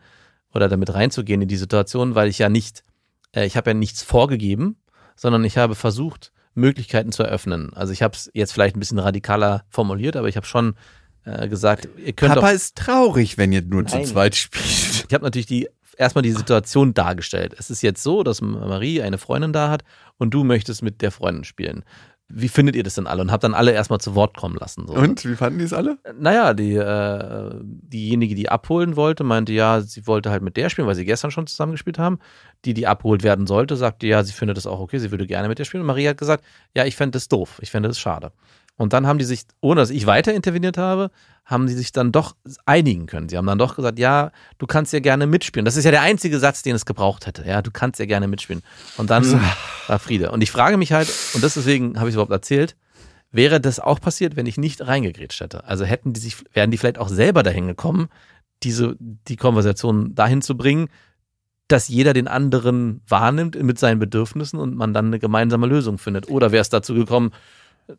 oder 0.55 0.69
damit 0.69 0.93
reinzugehen 0.93 1.41
in 1.41 1.47
die 1.47 1.57
Situation, 1.57 2.15
weil 2.15 2.29
ich 2.29 2.39
ja 2.39 2.49
nicht, 2.49 2.83
äh, 3.35 3.45
ich 3.45 3.57
habe 3.57 3.71
ja 3.71 3.73
nichts 3.73 4.01
vorgegeben, 4.01 4.77
sondern 5.15 5.43
ich 5.43 5.57
habe 5.57 5.75
versucht, 5.75 6.31
Möglichkeiten 6.55 7.11
zu 7.11 7.23
eröffnen. 7.23 7.73
Also 7.73 7.91
ich 7.91 8.01
habe 8.01 8.15
es 8.15 8.31
jetzt 8.33 8.53
vielleicht 8.53 8.75
ein 8.75 8.79
bisschen 8.79 8.99
radikaler 8.99 9.65
formuliert, 9.69 10.15
aber 10.15 10.29
ich 10.29 10.37
habe 10.37 10.45
schon 10.45 10.75
äh, 11.25 11.49
gesagt, 11.49 11.89
ihr 11.97 12.13
könnt 12.13 12.33
Papa 12.33 12.51
ist 12.51 12.77
traurig, 12.77 13.37
wenn 13.37 13.51
ihr 13.51 13.61
nur 13.61 13.85
zu 13.85 13.97
Nein. 13.97 14.05
zweit 14.05 14.35
spielt. 14.35 15.05
ich 15.07 15.13
habe 15.13 15.25
natürlich 15.25 15.47
die 15.47 15.67
erstmal 15.97 16.21
die 16.21 16.31
Situation 16.31 16.93
dargestellt. 16.93 17.55
Es 17.57 17.69
ist 17.69 17.81
jetzt 17.81 18.03
so, 18.03 18.23
dass 18.23 18.41
Marie 18.41 19.01
eine 19.01 19.17
Freundin 19.17 19.53
da 19.53 19.69
hat 19.69 19.83
und 20.17 20.33
du 20.33 20.43
möchtest 20.43 20.81
mit 20.81 21.01
der 21.01 21.11
Freundin 21.11 21.43
spielen. 21.43 21.83
Wie 22.27 22.47
findet 22.47 22.75
ihr 22.75 22.81
das 22.81 22.95
denn 22.95 23.05
alle? 23.05 23.21
Und 23.21 23.31
habe 23.31 23.41
dann 23.41 23.53
alle 23.53 23.71
erstmal 23.71 23.99
zu 23.99 24.15
Wort 24.15 24.35
kommen 24.35 24.55
lassen. 24.59 24.87
So. 24.87 24.95
Und 24.95 25.23
wie 25.25 25.35
fanden 25.35 25.59
die 25.59 25.65
es 25.65 25.73
alle? 25.73 25.99
Naja, 26.17 26.55
die, 26.55 26.73
äh, 26.73 27.51
diejenige, 27.63 28.33
die 28.33 28.49
abholen 28.49 28.95
wollte, 28.95 29.23
meinte 29.23 29.53
ja, 29.53 29.81
sie 29.81 30.07
wollte 30.07 30.31
halt 30.31 30.41
mit 30.41 30.57
der 30.57 30.69
spielen, 30.69 30.87
weil 30.87 30.95
sie 30.95 31.05
gestern 31.05 31.29
schon 31.29 31.45
zusammen 31.45 31.73
gespielt 31.73 31.99
haben. 31.99 32.17
Die, 32.65 32.73
die 32.73 32.87
abgeholt 32.87 33.21
werden 33.21 33.45
sollte, 33.45 33.75
sagte 33.75 34.07
ja, 34.07 34.23
sie 34.23 34.33
findet 34.33 34.57
das 34.57 34.65
auch 34.65 34.79
okay, 34.79 34.97
sie 34.97 35.11
würde 35.11 35.27
gerne 35.27 35.47
mit 35.47 35.59
der 35.59 35.65
spielen. 35.65 35.81
Und 35.81 35.87
Maria 35.87 36.09
hat 36.09 36.17
gesagt, 36.17 36.43
ja, 36.73 36.83
ich 36.85 36.95
fände 36.95 37.11
das 37.11 37.27
doof, 37.27 37.59
ich 37.61 37.69
fände 37.69 37.89
das 37.89 37.99
schade. 37.99 38.31
Und 38.77 38.93
dann 38.93 39.07
haben 39.07 39.19
die 39.19 39.25
sich, 39.25 39.43
ohne 39.61 39.79
dass 39.79 39.89
ich 39.89 40.05
weiter 40.05 40.33
interveniert 40.33 40.77
habe, 40.77 41.11
haben 41.45 41.67
die 41.67 41.73
sich 41.73 41.91
dann 41.91 42.11
doch 42.11 42.35
einigen 42.65 43.05
können. 43.05 43.29
Sie 43.29 43.37
haben 43.37 43.45
dann 43.45 43.57
doch 43.57 43.75
gesagt, 43.75 43.99
ja, 43.99 44.31
du 44.57 44.65
kannst 44.65 44.91
ja 44.91 44.99
gerne 44.99 45.27
mitspielen. 45.27 45.63
Das 45.63 45.77
ist 45.77 45.85
ja 45.85 45.91
der 45.91 46.01
einzige 46.01 46.39
Satz, 46.39 46.61
den 46.63 46.75
es 46.75 46.85
gebraucht 46.85 47.25
hätte. 47.27 47.45
Ja, 47.47 47.61
du 47.61 47.71
kannst 47.71 47.99
ja 47.99 48.05
gerne 48.05 48.27
mitspielen. 48.27 48.63
Und 48.97 49.09
dann 49.09 49.23
war 49.87 49.99
Friede. 49.99 50.31
Und 50.31 50.41
ich 50.41 50.51
frage 50.51 50.77
mich 50.77 50.91
halt, 50.91 51.11
und 51.33 51.43
deswegen 51.43 51.97
habe 51.99 52.09
ich 52.09 52.13
es 52.13 52.15
überhaupt 52.15 52.31
erzählt, 52.31 52.75
wäre 53.31 53.61
das 53.61 53.79
auch 53.79 54.01
passiert, 54.01 54.35
wenn 54.35 54.45
ich 54.45 54.57
nicht 54.57 54.85
reingegrätscht 54.85 55.41
hätte. 55.41 55.65
Also 55.65 55.85
hätten 55.85 56.13
die 56.13 56.19
sich, 56.19 56.37
wären 56.53 56.71
die 56.71 56.77
vielleicht 56.77 56.97
auch 56.97 57.09
selber 57.09 57.43
dahin 57.43 57.67
gekommen, 57.67 58.09
diese, 58.63 58.95
die 58.99 59.35
Konversation 59.35 60.15
dahin 60.15 60.41
zu 60.41 60.57
bringen, 60.57 60.87
dass 61.67 61.87
jeder 61.87 62.13
den 62.13 62.27
anderen 62.27 63.01
wahrnimmt 63.07 63.61
mit 63.61 63.79
seinen 63.79 63.99
Bedürfnissen 63.99 64.59
und 64.59 64.75
man 64.75 64.93
dann 64.93 65.07
eine 65.07 65.19
gemeinsame 65.19 65.67
Lösung 65.67 65.97
findet. 65.97 66.29
Oder 66.29 66.51
wäre 66.51 66.61
es 66.61 66.69
dazu 66.69 66.93
gekommen, 66.93 67.31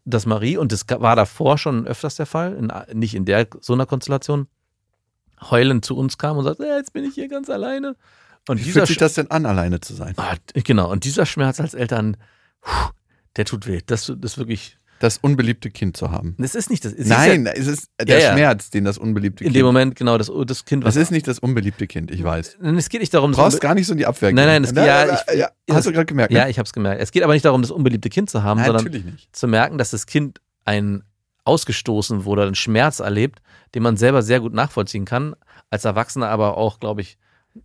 dass 0.05 0.27
Marie, 0.27 0.57
und 0.57 0.73
das 0.73 0.85
war 0.89 1.17
davor 1.17 1.59
schon 1.59 1.87
öfters 1.87 2.17
der 2.17 2.27
Fall, 2.27 2.55
in, 2.55 2.73
nicht 2.99 3.15
in 3.15 3.25
der 3.25 3.47
so 3.61 3.73
einer 3.73 3.87
Konstellation, 3.87 4.49
heulend 5.51 5.85
zu 5.85 5.97
uns 5.97 6.19
kam 6.19 6.39
und 6.39 6.45
sagt, 6.45 6.61
"Ja, 6.61 6.77
jetzt 6.77 6.93
bin 6.93 7.05
ich 7.05 7.15
hier 7.15 7.29
ganz 7.29 7.51
alleine. 7.51 7.97
Und 8.49 8.65
Wie 8.65 8.71
fühlt 8.71 8.87
sich 8.87 8.97
das 8.97 9.15
denn 9.15 9.31
an, 9.31 9.45
alleine 9.45 9.81
zu 9.81 9.95
sein? 9.95 10.15
Ah, 10.17 10.37
genau, 10.55 10.91
und 10.91 11.05
dieser 11.05 11.27
Schmerz 11.27 11.61
als 11.61 11.75
Eltern, 11.75 12.17
der 13.37 13.45
tut 13.45 13.67
weh. 13.67 13.81
Das, 13.85 14.07
das 14.07 14.33
ist 14.33 14.39
wirklich, 14.39 14.79
Das 14.99 15.19
unbeliebte 15.19 15.71
Kind 15.71 15.97
zu 15.97 16.11
haben. 16.11 16.35
das 16.39 16.55
ist 16.55 16.71
nicht 16.71 16.85
das. 16.85 16.93
es 16.93 17.01
ist 17.01 17.09
Nein, 17.09 17.45
ja 17.45 17.53
es 17.53 17.67
ist 17.67 17.91
der 18.01 18.19
Ja, 18.19 18.25
ja. 18.29 18.33
Schmerz, 18.33 18.71
den 18.71 18.85
das 18.85 18.97
unbeliebte 18.97 19.45
in 19.45 19.49
Kind. 19.49 19.57
dem 19.57 19.67
Moment, 19.67 19.95
genau, 19.97 20.17
das, 20.17 20.31
das 20.47 20.65
Kind, 20.65 20.85
das 20.87 20.97
ist 20.97 21.11
nicht 21.11 21.29
das 21.29 21.39
unbeliebte 21.39 21.87
Kind, 21.87 22.11
ich 22.11 22.25
weiß. 22.25 22.57
Es 22.77 22.89
geht 22.89 23.01
nicht 23.01 23.13
darum, 23.13 23.33
Du 23.33 23.37
brauchst 23.39 23.61
gar 23.61 23.75
nicht 23.75 23.87
so 23.87 23.93
in 23.93 23.99
die 23.99 24.07
Abwehr 24.07 24.33
Nein, 24.33 24.47
nein, 24.47 24.65
es- 24.65 24.73
ja, 24.73 25.05
ich- 25.05 25.39
ja, 25.39 25.51
das- 25.67 25.77
hast 25.77 25.87
du 25.87 25.93
gerade 25.93 26.07
gemerkt? 26.07 26.33
Ja, 26.33 26.45
ne? 26.45 26.51
ich 26.51 26.59
habe 26.59 26.67
es 26.67 26.73
gemerkt. 26.73 27.03
Es 27.03 27.11
geht 27.13 27.23
aber 27.25 27.35
nicht 27.35 27.45
darum, 27.45 27.61
das 27.63 27.71
unbeliebte 27.71 28.09
Kind 28.09 28.31
zu 28.31 28.43
haben, 28.43 28.59
Nein, 28.61 28.67
sondern 28.75 29.19
zu 29.33 29.49
merken, 29.49 29.77
dass 29.79 29.91
das 29.91 30.07
Kind 30.07 30.41
einen 30.65 31.03
ausgestoßen 31.45 32.25
wurde, 32.25 32.43
einen 32.43 32.55
Schmerz 32.55 33.01
erlebt, 33.01 33.41
den 33.75 33.83
man 33.83 33.97
selber 33.97 34.23
sehr 34.23 34.41
gut 34.41 34.53
nachvollziehen 34.53 35.05
kann, 35.05 35.35
als 35.71 35.85
Erwachsener 35.85 36.29
aber 36.29 36.57
auch, 36.57 36.81
glaube 36.81 37.01
ich, 37.03 37.19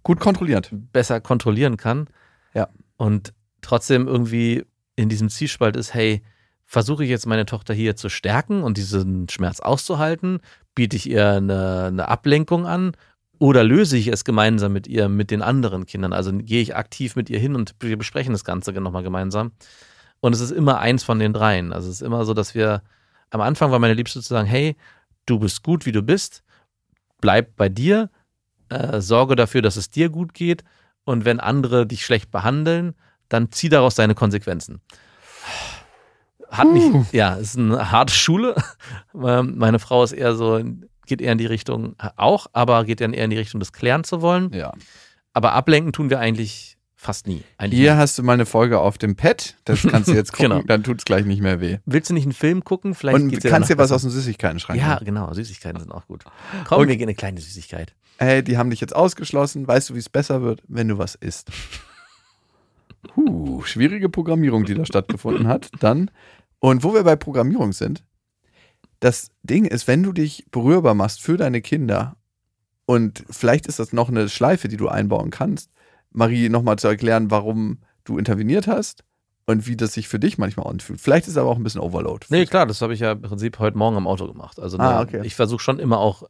Gut 0.03 0.19
kontrolliert. 0.19 0.69
besser 0.93 1.19
kontrollieren 1.19 1.77
kann. 1.77 2.07
Ja. 2.53 2.69
Und 2.97 3.33
trotzdem 3.61 4.07
irgendwie 4.07 4.63
in 4.95 5.09
diesem 5.09 5.29
Zielspalt 5.29 5.75
ist, 5.75 5.93
hey, 5.93 6.21
versuche 6.71 7.03
ich 7.03 7.09
jetzt 7.09 7.27
meine 7.27 7.45
Tochter 7.45 7.73
hier 7.73 7.97
zu 7.97 8.07
stärken 8.07 8.63
und 8.63 8.77
diesen 8.77 9.27
Schmerz 9.27 9.59
auszuhalten? 9.59 10.39
Biete 10.73 10.95
ich 10.95 11.09
ihr 11.09 11.27
eine, 11.27 11.87
eine 11.87 12.07
Ablenkung 12.07 12.65
an? 12.65 12.93
Oder 13.39 13.65
löse 13.65 13.97
ich 13.97 14.07
es 14.07 14.23
gemeinsam 14.23 14.71
mit 14.71 14.87
ihr, 14.87 15.09
mit 15.09 15.31
den 15.31 15.41
anderen 15.41 15.85
Kindern? 15.85 16.13
Also 16.13 16.31
gehe 16.31 16.61
ich 16.61 16.73
aktiv 16.73 17.17
mit 17.17 17.29
ihr 17.29 17.39
hin 17.39 17.55
und 17.55 17.75
wir 17.81 17.97
besprechen 17.97 18.31
das 18.31 18.45
Ganze 18.45 18.71
nochmal 18.71 19.03
gemeinsam. 19.03 19.51
Und 20.21 20.31
es 20.31 20.39
ist 20.39 20.51
immer 20.51 20.79
eins 20.79 21.03
von 21.03 21.19
den 21.19 21.33
dreien. 21.33 21.73
Also 21.73 21.89
es 21.89 21.95
ist 21.95 22.07
immer 22.07 22.23
so, 22.23 22.33
dass 22.33 22.55
wir 22.55 22.83
am 23.31 23.41
Anfang 23.41 23.71
war 23.71 23.79
meine 23.79 23.95
Liebste 23.95 24.21
zu 24.21 24.29
sagen, 24.29 24.47
hey, 24.47 24.77
du 25.25 25.39
bist 25.39 25.63
gut, 25.63 25.85
wie 25.85 25.91
du 25.91 26.01
bist, 26.01 26.41
bleib 27.19 27.57
bei 27.57 27.67
dir, 27.67 28.09
äh, 28.69 29.01
sorge 29.01 29.35
dafür, 29.35 29.61
dass 29.61 29.75
es 29.75 29.89
dir 29.89 30.07
gut 30.07 30.33
geht. 30.33 30.63
Und 31.03 31.25
wenn 31.25 31.41
andere 31.41 31.85
dich 31.85 32.05
schlecht 32.05 32.31
behandeln, 32.31 32.95
dann 33.27 33.51
zieh 33.51 33.67
daraus 33.67 33.95
deine 33.95 34.15
Konsequenzen. 34.15 34.79
Hat 36.51 36.71
nicht, 36.71 37.13
ja, 37.13 37.35
ist 37.35 37.57
eine 37.57 37.91
harte 37.91 38.13
Schule. 38.13 38.55
Ähm, 39.15 39.55
Meine 39.57 39.79
Frau 39.79 40.03
ist 40.03 40.11
eher 40.13 40.35
so, 40.35 40.61
geht 41.05 41.21
eher 41.21 41.31
in 41.33 41.37
die 41.37 41.45
Richtung 41.45 41.95
auch, 42.15 42.47
aber 42.53 42.85
geht 42.85 43.01
dann 43.01 43.13
eher 43.13 43.25
in 43.25 43.29
die 43.31 43.37
Richtung, 43.37 43.59
das 43.59 43.73
klären 43.73 44.03
zu 44.03 44.21
wollen. 44.21 44.51
Ja. 44.53 44.71
Aber 45.33 45.53
ablenken 45.53 45.91
tun 45.93 46.09
wir 46.09 46.19
eigentlich 46.19 46.77
fast 46.95 47.27
nie. 47.27 47.43
Eigentlich 47.57 47.79
Hier 47.79 47.93
nie. 47.95 47.99
hast 47.99 48.17
du 48.17 48.23
mal 48.23 48.33
eine 48.33 48.45
Folge 48.45 48.79
auf 48.79 48.97
dem 48.97 49.15
Pad. 49.15 49.55
Das 49.65 49.81
kannst 49.89 50.07
du 50.09 50.13
jetzt 50.13 50.33
gucken, 50.33 50.51
Genau. 50.51 50.63
dann 50.67 50.83
tut's 50.83 51.03
gleich 51.05 51.25
nicht 51.25 51.41
mehr 51.41 51.59
weh. 51.59 51.79
Willst 51.85 52.09
du 52.09 52.13
nicht 52.13 52.23
einen 52.25 52.33
Film 52.33 52.63
gucken? 52.63 52.93
Vielleicht 52.95 53.15
Und 53.19 53.43
kannst 53.43 53.69
dir 53.69 53.77
was 53.77 53.91
aus 53.91 54.01
dem 54.03 54.11
Süßigkeiten-Schrank. 54.11 54.79
Ja, 54.79 54.95
nehmen. 54.95 55.05
genau. 55.05 55.33
Süßigkeiten 55.33 55.79
sind 55.79 55.91
auch 55.91 56.05
gut. 56.07 56.23
Komm, 56.65 56.79
Okay. 56.79 56.89
wir 56.89 56.97
gehen 56.97 57.07
eine 57.07 57.15
kleine 57.15 57.39
Süßigkeit. 57.41 57.93
Hey, 58.17 58.43
die 58.43 58.57
haben 58.57 58.69
dich 58.69 58.79
jetzt 58.81 58.95
ausgeschlossen. 58.95 59.67
Weißt 59.67 59.89
du, 59.89 59.95
wie 59.95 59.99
es 59.99 60.09
besser 60.09 60.41
wird, 60.43 60.61
wenn 60.67 60.87
du 60.87 60.97
was 60.97 61.15
isst? 61.15 61.49
Huh, 63.15 63.61
schwierige 63.63 64.09
Programmierung, 64.09 64.65
die 64.65 64.75
da 64.75 64.85
stattgefunden 64.85 65.47
hat. 65.47 65.69
Dann, 65.79 66.11
und 66.61 66.83
wo 66.83 66.93
wir 66.93 67.03
bei 67.03 67.17
Programmierung 67.17 67.73
sind, 67.73 68.05
das 69.01 69.31
Ding 69.43 69.65
ist, 69.65 69.87
wenn 69.87 70.03
du 70.03 70.13
dich 70.13 70.45
berührbar 70.51 70.93
machst 70.93 71.21
für 71.21 71.35
deine 71.35 71.61
Kinder, 71.61 72.15
und 72.85 73.23
vielleicht 73.29 73.67
ist 73.67 73.79
das 73.79 73.93
noch 73.93 74.09
eine 74.09 74.29
Schleife, 74.29 74.67
die 74.67 74.77
du 74.77 74.87
einbauen 74.87 75.31
kannst, 75.31 75.71
Marie 76.11 76.49
nochmal 76.49 76.77
zu 76.77 76.87
erklären, 76.87 77.31
warum 77.31 77.79
du 78.03 78.17
interveniert 78.17 78.67
hast 78.67 79.03
und 79.45 79.65
wie 79.65 79.77
das 79.77 79.93
sich 79.93 80.07
für 80.07 80.19
dich 80.19 80.37
manchmal 80.37 80.67
anfühlt. 80.67 80.99
Vielleicht 80.99 81.25
ist 81.25 81.31
es 81.33 81.37
aber 81.37 81.49
auch 81.49 81.57
ein 81.57 81.63
bisschen 81.63 81.81
Overload. 81.81 82.27
Nee, 82.29 82.45
klar, 82.45 82.65
das 82.65 82.81
habe 82.81 82.93
ich 82.93 82.99
ja 82.99 83.13
im 83.13 83.21
Prinzip 83.21 83.59
heute 83.59 83.77
Morgen 83.77 83.97
am 83.97 84.07
Auto 84.07 84.27
gemacht. 84.27 84.59
Also 84.59 84.77
Ah, 84.77 84.95
ne, 84.95 84.99
okay. 85.01 85.21
ich 85.23 85.35
versuche 85.35 85.61
schon 85.61 85.79
immer 85.79 85.99
auch 85.99 86.23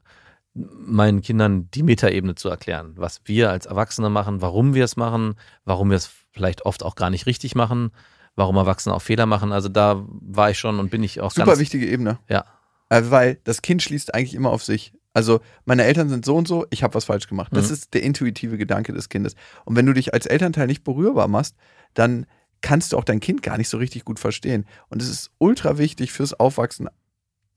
meinen 0.54 1.22
Kindern 1.22 1.70
die 1.72 1.84
Metaebene 1.84 2.36
zu 2.36 2.48
erklären, 2.50 2.94
was 2.96 3.22
wir 3.26 3.50
als 3.50 3.66
Erwachsene 3.66 4.10
machen, 4.10 4.42
warum 4.42 4.74
wir 4.74 4.84
es 4.86 4.96
machen, 4.98 5.36
warum 5.66 5.90
wir 5.90 5.98
es 5.98 6.12
vielleicht 6.32 6.66
oft 6.66 6.84
auch 6.84 6.96
gar 6.96 7.10
nicht 7.10 7.26
richtig 7.26 7.56
machen, 7.56 7.92
warum 8.36 8.56
Erwachsene 8.58 8.96
auch 8.96 9.02
Fehler 9.02 9.26
machen. 9.26 9.52
Also 9.52 9.70
da 9.70 10.04
war 10.08 10.50
ich 10.52 10.60
schon 10.60 10.80
und 10.80 10.90
bin 10.92 11.04
ich 11.04 11.22
auch 11.22 11.32
Super 11.32 11.60
wichtige 11.60 11.88
Ebene. 11.88 12.20
Ja. 12.30 12.46
Äh, 12.90 13.04
weil 13.06 13.40
das 13.44 13.62
Kind 13.62 13.82
schließt 13.84 14.14
eigentlich 14.14 14.34
immer 14.36 14.50
auf 14.50 14.64
sich. 14.64 14.94
Also 15.14 15.42
meine 15.66 15.84
Eltern 15.84 16.10
sind 16.10 16.24
so 16.26 16.36
und 16.38 16.48
so, 16.48 16.66
ich 16.70 16.84
habe 16.84 16.94
was 16.94 17.06
falsch 17.06 17.28
gemacht. 17.28 17.52
Das 17.54 17.68
Mhm. 17.68 17.74
ist 17.74 17.94
der 17.94 18.04
intuitive 18.04 18.58
Gedanke 18.58 18.94
des 18.94 19.10
Kindes. 19.10 19.36
Und 19.66 19.76
wenn 19.76 19.86
du 19.86 19.94
dich 19.94 20.14
als 20.14 20.26
Elternteil 20.26 20.68
nicht 20.68 20.84
berührbar 20.84 21.28
machst, 21.28 21.56
dann 21.94 22.26
kannst 22.62 22.94
du 22.94 22.98
auch 22.98 23.04
dein 23.04 23.20
Kind 23.20 23.44
gar 23.44 23.58
nicht 23.58 23.70
so 23.70 23.78
richtig 23.78 24.06
gut 24.06 24.20
verstehen. 24.20 24.66
Und 24.90 25.02
es 25.02 25.10
ist 25.10 25.32
ultra 25.38 25.78
wichtig 25.78 26.12
fürs 26.14 26.34
Aufwachsen, 26.40 26.88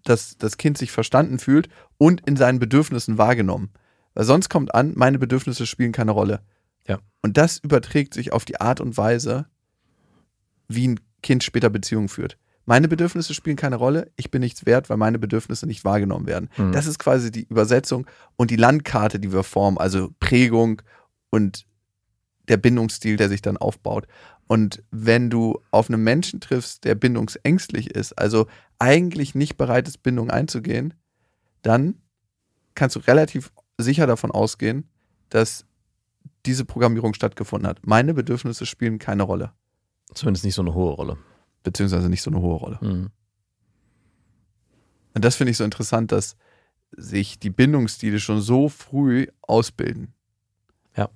dass 0.03 0.37
das 0.37 0.57
Kind 0.57 0.79
sich 0.79 0.91
verstanden 0.91 1.39
fühlt 1.39 1.68
und 1.99 2.22
in 2.27 2.37
seinen 2.37 2.59
Bedürfnissen 2.59 3.18
wahrgenommen. 3.18 3.70
Weil 4.14 4.25
sonst 4.25 4.49
kommt 4.49 4.75
an, 4.75 4.93
meine 4.97 5.18
Bedürfnisse 5.18 5.66
spielen 5.66 5.93
keine 5.93 6.11
Rolle. 6.12 6.41
Ja. 6.89 6.99
Und 7.22 7.37
das 7.37 7.59
überträgt 7.59 8.14
sich 8.14 8.33
auf 8.33 8.45
die 8.45 8.61
Art 8.61 8.81
und 8.81 8.97
Weise, 8.97 9.47
wie 10.69 10.89
ein 10.89 11.01
Kind 11.23 11.45
später 11.45 11.71
Beziehungen 11.71 12.09
führt. 12.09 12.37
Meine 12.67 12.89
Bedürfnisse 12.89 13.35
spielen 13.35 13.57
keine 13.57 13.77
Rolle, 13.77 14.11
ich 14.17 14.31
bin 14.31 14.41
nichts 14.41 14.65
wert, 14.65 14.89
weil 14.89 14.97
meine 14.97 15.19
Bedürfnisse 15.19 15.67
nicht 15.67 15.85
wahrgenommen 15.85 16.27
werden. 16.27 16.49
Mhm. 16.57 16.73
Das 16.73 16.87
ist 16.87 16.99
quasi 16.99 17.31
die 17.31 17.45
Übersetzung 17.45 18.07
und 18.37 18.51
die 18.51 18.57
Landkarte, 18.57 19.19
die 19.19 19.33
wir 19.33 19.43
formen, 19.43 19.77
also 19.77 20.11
Prägung 20.19 20.81
und 21.31 21.67
der 22.49 22.57
Bindungsstil, 22.57 23.17
der 23.17 23.29
sich 23.29 23.43
dann 23.43 23.57
aufbaut. 23.57 24.07
Und 24.47 24.83
wenn 24.91 25.31
du 25.31 25.61
auf 25.71 25.89
einen 25.89 26.03
Menschen 26.03 26.41
triffst, 26.41 26.85
der 26.85 26.95
bindungsängstlich 26.95 27.91
ist, 27.91 28.12
also 28.19 28.47
eigentlich 28.79 29.35
nicht 29.35 29.57
bereit 29.57 29.89
ist, 29.89 30.03
Bindung 30.03 30.31
einzugehen, 30.31 30.95
dann 31.62 31.97
kannst 32.75 32.97
du 32.97 33.01
relativ 33.01 33.53
sicher 33.79 34.07
davon 34.07 34.31
ausgehen, 34.31 34.89
dass 35.31 35.65
diese 36.47 36.65
Programmierung 36.65 37.15
stattgefunden 37.15 37.69
hat. 37.69 37.87
Meine 37.87 38.15
Bedürfnisse 38.15 38.67
spielen 38.67 38.99
keine 38.99 39.23
Rolle, 39.23 39.53
zumindest 40.13 40.45
nicht 40.45 40.55
so 40.55 40.63
eine 40.63 40.75
hohe 40.75 40.93
Rolle. 40.93 41.17
beziehungsweise 41.65 42.09
nicht 42.09 42.23
so 42.23 42.31
eine 42.31 42.41
hohe 42.41 42.57
Rolle. 42.57 42.79
Mhm. 42.81 43.11
Und 45.15 45.25
das 45.25 45.37
finde 45.37 45.51
ich 45.51 45.57
so 45.57 45.65
interessant, 45.65 46.13
dass 46.13 46.37
sich 46.93 47.41
die 47.41 47.51
Bindungsstile 47.51 48.21
schon 48.21 48.41
so 48.41 48.69
früh 48.69 49.27
ausbilden. 49.43 50.13
Ja. 50.97 51.09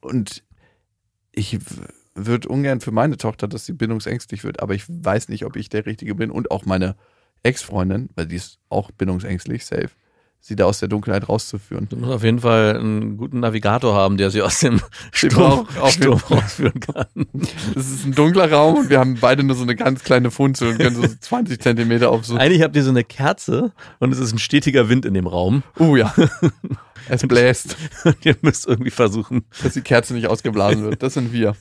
Und 0.00 0.42
ich 1.32 1.58
würde 2.14 2.48
ungern 2.48 2.80
für 2.80 2.92
meine 2.92 3.16
Tochter, 3.16 3.48
dass 3.48 3.66
sie 3.66 3.72
bindungsängstlich 3.72 4.44
wird, 4.44 4.60
aber 4.60 4.74
ich 4.74 4.84
weiß 4.88 5.28
nicht, 5.28 5.44
ob 5.44 5.56
ich 5.56 5.68
der 5.68 5.86
Richtige 5.86 6.14
bin 6.14 6.30
und 6.30 6.50
auch 6.50 6.64
meine 6.64 6.96
Ex-Freundin, 7.42 8.10
weil 8.14 8.26
die 8.26 8.36
ist 8.36 8.58
auch 8.68 8.90
bindungsängstlich, 8.92 9.66
safe, 9.66 9.90
sie 10.44 10.56
da 10.56 10.64
aus 10.64 10.80
der 10.80 10.88
Dunkelheit 10.88 11.28
rauszuführen. 11.28 11.88
Du 11.88 11.96
musst 11.96 12.12
auf 12.12 12.24
jeden 12.24 12.40
Fall 12.40 12.76
einen 12.76 13.16
guten 13.16 13.40
Navigator 13.40 13.94
haben, 13.94 14.16
der 14.16 14.30
sie 14.30 14.42
aus 14.42 14.58
dem 14.58 14.80
Sturm, 15.12 15.68
Sturm 15.88 16.20
rausführen 16.28 16.80
kann. 16.80 17.06
Es 17.76 17.90
ist 17.90 18.04
ein 18.04 18.12
dunkler 18.12 18.50
Raum 18.50 18.76
und 18.76 18.90
wir 18.90 18.98
haben 18.98 19.18
beide 19.20 19.44
nur 19.44 19.54
so 19.54 19.62
eine 19.62 19.76
ganz 19.76 20.02
kleine 20.02 20.32
Funzel 20.32 20.72
und 20.72 20.78
können 20.78 20.96
so 20.96 21.06
20 21.20 21.60
Zentimeter 21.60 22.10
auf 22.10 22.26
so. 22.26 22.36
Eigentlich 22.36 22.62
habt 22.62 22.74
ihr 22.74 22.82
so 22.82 22.90
eine 22.90 23.04
Kerze 23.04 23.72
und 24.00 24.12
es 24.12 24.18
ist 24.18 24.32
ein 24.32 24.38
stetiger 24.38 24.88
Wind 24.88 25.06
in 25.06 25.14
dem 25.14 25.28
Raum. 25.28 25.62
Oh 25.78 25.94
ja. 25.94 26.12
Es 27.08 27.26
bläst. 27.26 27.76
Und 28.04 28.24
ihr 28.24 28.36
müsst 28.42 28.66
irgendwie 28.66 28.90
versuchen. 28.90 29.44
dass 29.62 29.74
die 29.74 29.80
Kerze 29.80 30.14
nicht 30.14 30.28
ausgeblasen 30.28 30.84
wird. 30.84 31.02
Das 31.02 31.14
sind 31.14 31.32
wir. 31.32 31.56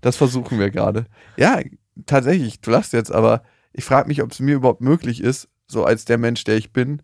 Das 0.00 0.16
versuchen 0.16 0.58
wir 0.58 0.70
gerade. 0.70 1.06
Ja, 1.36 1.60
tatsächlich, 2.06 2.60
du 2.60 2.72
lachst 2.72 2.92
jetzt, 2.92 3.12
aber 3.12 3.42
ich 3.72 3.84
frage 3.84 4.08
mich, 4.08 4.22
ob 4.22 4.32
es 4.32 4.40
mir 4.40 4.56
überhaupt 4.56 4.80
möglich 4.80 5.22
ist, 5.22 5.48
so 5.66 5.84
als 5.84 6.04
der 6.04 6.18
Mensch, 6.18 6.42
der 6.44 6.56
ich 6.56 6.72
bin, 6.72 7.00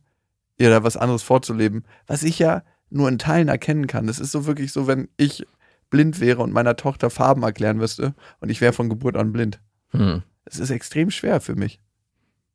ihr 0.58 0.70
da 0.70 0.82
was 0.82 0.96
anderes 0.96 1.22
vorzuleben, 1.22 1.84
was 2.06 2.22
ich 2.22 2.38
ja 2.38 2.62
nur 2.90 3.08
in 3.08 3.18
Teilen 3.18 3.48
erkennen 3.48 3.86
kann. 3.86 4.06
Das 4.06 4.18
ist 4.18 4.32
so 4.32 4.46
wirklich 4.46 4.72
so, 4.72 4.86
wenn 4.86 5.08
ich 5.16 5.46
blind 5.90 6.20
wäre 6.20 6.42
und 6.42 6.52
meiner 6.52 6.76
Tochter 6.76 7.10
Farben 7.10 7.42
erklären 7.42 7.78
müsste 7.78 8.14
und 8.40 8.50
ich 8.50 8.60
wäre 8.60 8.72
von 8.72 8.88
Geburt 8.88 9.16
an 9.16 9.32
blind. 9.32 9.60
Hm. 9.90 10.22
Es 10.44 10.58
ist 10.58 10.70
extrem 10.70 11.10
schwer 11.10 11.40
für 11.40 11.54
mich. 11.54 11.80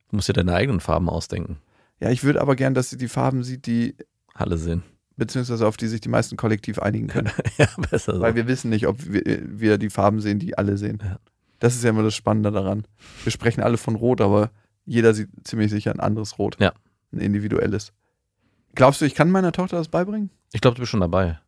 Du 0.10 0.18
musst 0.18 0.30
dir 0.30 0.34
deine 0.34 0.54
eigenen 0.54 0.80
Farben 0.80 1.10
ausdenken. 1.10 1.58
Ja, 2.00 2.10
ich 2.10 2.24
würde 2.24 2.42
aber 2.42 2.56
gern, 2.56 2.74
dass 2.74 2.90
sie 2.90 2.98
die 2.98 3.08
Farben 3.08 3.44
sieht, 3.44 3.66
die, 3.66 3.96
Alle 4.34 4.58
sehen. 4.58 4.84
beziehungsweise 5.16 5.66
auf 5.66 5.78
die 5.78 5.88
sich 5.88 6.02
die 6.02 6.10
meisten 6.10 6.38
kollektiv 6.38 6.80
einigen 6.80 7.08
können. 7.08 7.32
ja, 7.58 7.68
besser 7.90 8.16
so. 8.16 8.22
Weil 8.22 8.36
wir 8.36 8.48
wissen 8.48 8.70
nicht, 8.70 8.88
ob 8.88 8.98
wir, 9.08 9.42
wir 9.44 9.78
die 9.78 9.90
Farben 9.90 10.20
sehen, 10.20 10.40
die 10.40 10.58
alle 10.58 10.78
sehen. 10.78 11.00
Ja. 11.04 11.20
Das 11.60 11.76
ist 11.76 11.84
ja 11.84 11.92
immer 11.92 12.04
das 12.04 12.16
Spannende 12.16 12.52
daran. 12.52 12.86
Wir 13.24 13.32
sprechen 13.32 13.62
alle 13.62 13.78
von 13.78 13.96
Rot, 13.96 14.22
aber 14.22 14.52
jeder 14.86 15.14
sieht 15.14 15.30
ziemlich 15.44 15.72
sicher 15.72 15.92
ein 15.92 16.00
anderes 16.02 16.38
Rot. 16.38 16.58
Ja. 16.60 16.74
Ein 17.14 17.20
individuelles. 17.20 17.94
Glaubst 18.76 19.02
du, 19.02 19.06
ich 19.06 19.14
kann 19.14 19.30
meiner 19.30 19.52
Tochter 19.52 19.78
das 19.78 19.88
beibringen? 19.88 20.32
ich 20.54 20.62
glaube, 20.62 20.76
du 20.76 20.82
bist 20.82 20.92
schon 20.92 21.00
dabei. 21.00 21.40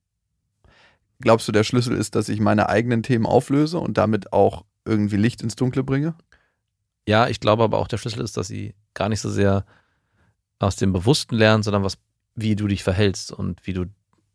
Glaubst 1.21 1.47
du, 1.47 1.51
der 1.51 1.63
Schlüssel 1.63 1.95
ist, 1.95 2.15
dass 2.15 2.27
ich 2.27 2.39
meine 2.39 2.69
eigenen 2.69 3.03
Themen 3.03 3.25
auflöse 3.25 3.79
und 3.79 3.97
damit 3.97 4.33
auch 4.33 4.65
irgendwie 4.83 5.17
Licht 5.17 5.41
ins 5.41 5.55
Dunkle 5.55 5.83
bringe? 5.83 6.15
Ja, 7.07 7.27
ich 7.27 7.39
glaube 7.39 7.63
aber 7.63 7.77
auch 7.77 7.87
der 7.87 7.97
Schlüssel 7.97 8.21
ist, 8.21 8.35
dass 8.35 8.47
sie 8.47 8.73
gar 8.93 9.09
nicht 9.09 9.21
so 9.21 9.29
sehr 9.29 9.65
aus 10.59 10.75
dem 10.75 10.91
Bewussten 10.91 11.35
lernen, 11.35 11.63
sondern 11.63 11.83
was, 11.83 11.97
wie 12.35 12.55
du 12.55 12.67
dich 12.67 12.83
verhältst 12.83 13.31
und 13.31 13.65
wie 13.65 13.73
du 13.73 13.85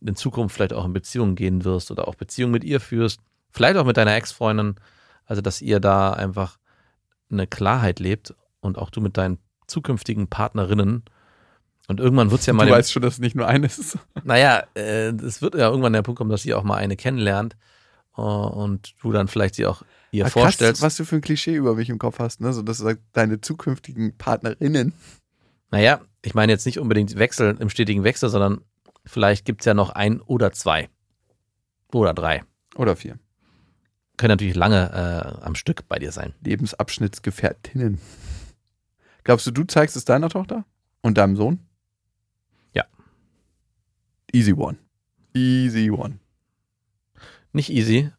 in 0.01 0.16
Zukunft 0.16 0.55
vielleicht 0.55 0.72
auch 0.72 0.85
in 0.85 0.93
Beziehungen 0.93 1.35
gehen 1.35 1.64
wirst 1.64 1.91
oder 1.91 2.09
auch 2.09 2.14
Beziehungen 2.14 2.53
mit 2.53 2.64
ihr 2.64 2.81
führst. 2.81 3.20
Vielleicht 3.51 3.76
auch 3.76 3.85
mit 3.85 3.97
deiner 3.97 4.14
Ex-Freundin. 4.14 4.76
Also, 5.26 5.43
dass 5.43 5.61
ihr 5.61 5.81
da 5.81 6.12
einfach 6.12 6.59
eine 7.31 7.47
Klarheit 7.47 8.01
lebt 8.01 8.35
und 8.61 8.78
auch 8.78 8.91
du 8.91 9.01
mit 9.01 9.16
deinen 9.16 9.39
zukünftigen 9.66 10.28
Partnerinnen. 10.28 11.05
Und 11.91 11.99
irgendwann 11.99 12.30
wird 12.30 12.41
es 12.41 12.47
ja 12.47 12.53
mal. 12.53 12.66
du 12.66 12.72
weißt 12.72 12.93
schon, 12.93 13.03
dass 13.03 13.14
es 13.14 13.18
nicht 13.18 13.34
nur 13.34 13.49
eines 13.49 13.76
ist. 13.76 13.99
naja, 14.22 14.62
äh, 14.76 15.09
es 15.09 15.43
wird 15.43 15.57
ja 15.57 15.68
irgendwann 15.68 15.93
der 15.93 16.03
Punkt 16.03 16.18
kommen, 16.18 16.30
dass 16.30 16.43
sie 16.43 16.55
auch 16.55 16.62
mal 16.62 16.76
eine 16.76 16.95
kennenlernt 16.95 17.57
äh, 18.16 18.20
und 18.20 18.95
du 19.03 19.11
dann 19.11 19.26
vielleicht 19.26 19.57
sie 19.57 19.66
auch 19.66 19.82
ihr 20.12 20.26
Ah, 20.26 20.30
vorstellst. 20.30 20.80
Krass, 20.80 20.86
was 20.86 20.97
du 20.97 21.05
für 21.05 21.16
ein 21.16 21.20
Klischee 21.20 21.57
über 21.57 21.74
mich 21.74 21.88
im 21.88 21.99
Kopf 21.99 22.20
hast, 22.20 22.41
ne? 22.41 22.53
So, 22.53 22.62
dass 22.62 22.78
du 22.78 22.84
sagst, 22.84 23.03
deine 23.12 23.41
zukünftigen 23.41 24.16
Partnerinnen. 24.16 24.93
Naja, 25.72 26.01
ich 26.22 26.32
meine 26.32 26.53
jetzt 26.53 26.64
nicht 26.64 26.78
unbedingt 26.78 27.18
Wechsel 27.18 27.57
im 27.59 27.68
stetigen 27.68 28.05
Wechsel, 28.05 28.28
sondern 28.28 28.61
vielleicht 29.05 29.45
gibt 29.45 29.62
es 29.62 29.64
ja 29.64 29.74
noch 29.74 29.91
ein 29.91 30.20
oder 30.20 30.53
zwei. 30.53 30.88
Oder 31.93 32.14
drei. 32.14 32.45
Oder 32.76 32.95
vier. 32.95 33.18
Können 34.16 34.30
natürlich 34.30 34.55
lange 34.55 34.93
äh, 35.41 35.45
am 35.45 35.57
Stück 35.57 35.88
bei 35.88 35.99
dir 35.99 36.12
sein. 36.12 36.34
Lebensabschnittsgefährtinnen. 36.45 38.01
Glaubst 39.24 39.45
du, 39.49 39.51
du 39.51 39.64
zeigst 39.64 39.97
es 39.97 40.05
deiner 40.05 40.28
Tochter 40.28 40.64
und 41.01 41.18
deinem 41.18 41.34
Sohn? 41.34 41.66
Easy 44.33 44.53
one. 44.53 44.78
Easy 45.35 45.91
one. 45.91 46.18
Nicht 47.53 47.70
easy. 47.70 48.11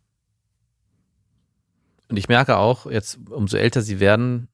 Und 2.09 2.17
ich 2.17 2.27
merke 2.27 2.57
auch, 2.57 2.85
jetzt, 2.85 3.19
umso 3.29 3.57
älter 3.57 3.81
sie 3.81 3.99
werden, 3.99 4.49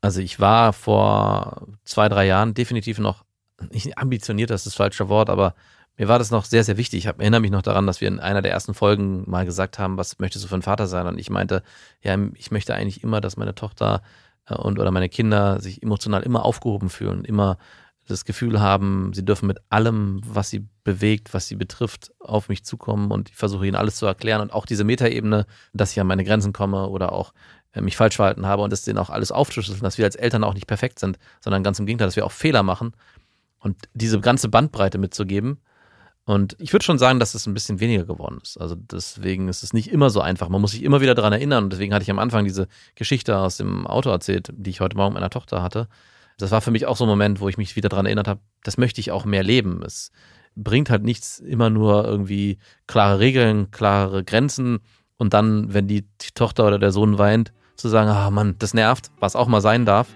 also 0.00 0.20
ich 0.20 0.40
war 0.40 0.72
vor 0.72 1.68
zwei, 1.84 2.08
drei 2.08 2.26
Jahren 2.26 2.54
definitiv 2.54 2.98
noch, 2.98 3.24
nicht 3.70 3.98
ambitioniert, 3.98 4.50
das 4.50 4.62
ist 4.62 4.66
das 4.66 4.74
falsche 4.74 5.08
Wort, 5.08 5.30
aber 5.30 5.54
mir 5.96 6.08
war 6.08 6.18
das 6.18 6.30
noch 6.30 6.44
sehr, 6.44 6.64
sehr 6.64 6.78
wichtig. 6.78 7.00
Ich 7.00 7.06
hab, 7.06 7.20
erinnere 7.20 7.40
mich 7.40 7.50
noch 7.50 7.62
daran, 7.62 7.86
dass 7.86 8.00
wir 8.00 8.08
in 8.08 8.18
einer 8.18 8.42
der 8.42 8.50
ersten 8.50 8.74
Folgen 8.74 9.28
mal 9.30 9.44
gesagt 9.44 9.78
haben, 9.78 9.98
was 9.98 10.18
möchtest 10.18 10.44
du 10.44 10.48
für 10.48 10.54
ein 10.54 10.62
Vater 10.62 10.86
sein? 10.86 11.06
Und 11.06 11.18
ich 11.18 11.28
meinte, 11.28 11.62
ja, 12.02 12.16
ich 12.34 12.50
möchte 12.50 12.74
eigentlich 12.74 13.02
immer, 13.02 13.20
dass 13.20 13.36
meine 13.36 13.54
Tochter 13.54 14.02
äh, 14.46 14.54
und 14.54 14.78
oder 14.78 14.90
meine 14.90 15.08
Kinder 15.08 15.60
sich 15.60 15.82
emotional 15.82 16.22
immer 16.22 16.44
aufgehoben 16.44 16.88
fühlen, 16.88 17.24
immer 17.24 17.58
das 18.06 18.24
Gefühl 18.24 18.60
haben, 18.60 19.12
sie 19.14 19.24
dürfen 19.24 19.46
mit 19.46 19.58
allem, 19.70 20.20
was 20.26 20.50
sie 20.50 20.66
bewegt, 20.84 21.34
was 21.34 21.46
sie 21.46 21.54
betrifft, 21.56 22.12
auf 22.18 22.48
mich 22.48 22.64
zukommen 22.64 23.10
und 23.10 23.30
ich 23.30 23.36
versuche 23.36 23.66
ihnen 23.66 23.76
alles 23.76 23.96
zu 23.96 24.06
erklären 24.06 24.40
und 24.40 24.52
auch 24.52 24.66
diese 24.66 24.84
Metaebene, 24.84 25.46
dass 25.72 25.92
ich 25.92 26.00
an 26.00 26.06
meine 26.06 26.24
Grenzen 26.24 26.52
komme 26.52 26.88
oder 26.88 27.12
auch 27.12 27.32
äh, 27.72 27.80
mich 27.80 27.96
falsch 27.96 28.16
verhalten 28.16 28.46
habe 28.46 28.62
und 28.62 28.70
das 28.70 28.82
denen 28.82 28.98
auch 28.98 29.10
alles 29.10 29.30
aufzuschlüsseln, 29.30 29.84
dass 29.84 29.98
wir 29.98 30.04
als 30.04 30.16
Eltern 30.16 30.44
auch 30.44 30.54
nicht 30.54 30.66
perfekt 30.66 30.98
sind, 30.98 31.18
sondern 31.40 31.62
ganz 31.62 31.78
im 31.78 31.86
Gegenteil, 31.86 32.08
dass 32.08 32.16
wir 32.16 32.26
auch 32.26 32.32
Fehler 32.32 32.62
machen 32.62 32.92
und 33.60 33.76
diese 33.94 34.20
ganze 34.20 34.48
Bandbreite 34.48 34.98
mitzugeben. 34.98 35.58
Und 36.24 36.54
ich 36.60 36.72
würde 36.72 36.84
schon 36.84 36.98
sagen, 36.98 37.18
dass 37.18 37.34
es 37.34 37.46
ein 37.46 37.54
bisschen 37.54 37.80
weniger 37.80 38.04
geworden 38.04 38.38
ist. 38.42 38.56
Also 38.56 38.76
deswegen 38.76 39.48
ist 39.48 39.64
es 39.64 39.72
nicht 39.72 39.90
immer 39.90 40.08
so 40.08 40.20
einfach. 40.20 40.48
Man 40.48 40.60
muss 40.60 40.70
sich 40.70 40.84
immer 40.84 41.00
wieder 41.00 41.16
daran 41.16 41.32
erinnern. 41.32 41.64
Und 41.64 41.72
deswegen 41.72 41.92
hatte 41.92 42.04
ich 42.04 42.10
am 42.12 42.20
Anfang 42.20 42.44
diese 42.44 42.68
Geschichte 42.94 43.36
aus 43.36 43.56
dem 43.56 43.88
Auto 43.88 44.08
erzählt, 44.08 44.52
die 44.56 44.70
ich 44.70 44.80
heute 44.80 44.96
Morgen 44.96 45.14
meiner 45.14 45.30
Tochter 45.30 45.62
hatte. 45.62 45.88
Das 46.42 46.50
war 46.50 46.60
für 46.60 46.72
mich 46.72 46.86
auch 46.86 46.96
so 46.96 47.04
ein 47.04 47.08
Moment, 47.08 47.40
wo 47.40 47.48
ich 47.48 47.56
mich 47.56 47.76
wieder 47.76 47.88
daran 47.88 48.06
erinnert 48.06 48.26
habe, 48.26 48.40
das 48.64 48.76
möchte 48.76 49.00
ich 49.00 49.12
auch 49.12 49.24
mehr 49.24 49.44
leben. 49.44 49.80
Es 49.84 50.10
bringt 50.56 50.90
halt 50.90 51.04
nichts, 51.04 51.38
immer 51.38 51.70
nur 51.70 52.04
irgendwie 52.04 52.58
klare 52.88 53.20
Regeln, 53.20 53.70
klare 53.70 54.24
Grenzen 54.24 54.80
und 55.18 55.34
dann, 55.34 55.72
wenn 55.72 55.86
die 55.86 56.04
Tochter 56.34 56.66
oder 56.66 56.80
der 56.80 56.90
Sohn 56.90 57.16
weint, 57.16 57.52
zu 57.76 57.88
sagen, 57.88 58.10
ah 58.10 58.28
Mann, 58.30 58.56
das 58.58 58.74
nervt, 58.74 59.12
was 59.20 59.36
auch 59.36 59.46
mal 59.46 59.60
sein 59.60 59.86
darf. 59.86 60.08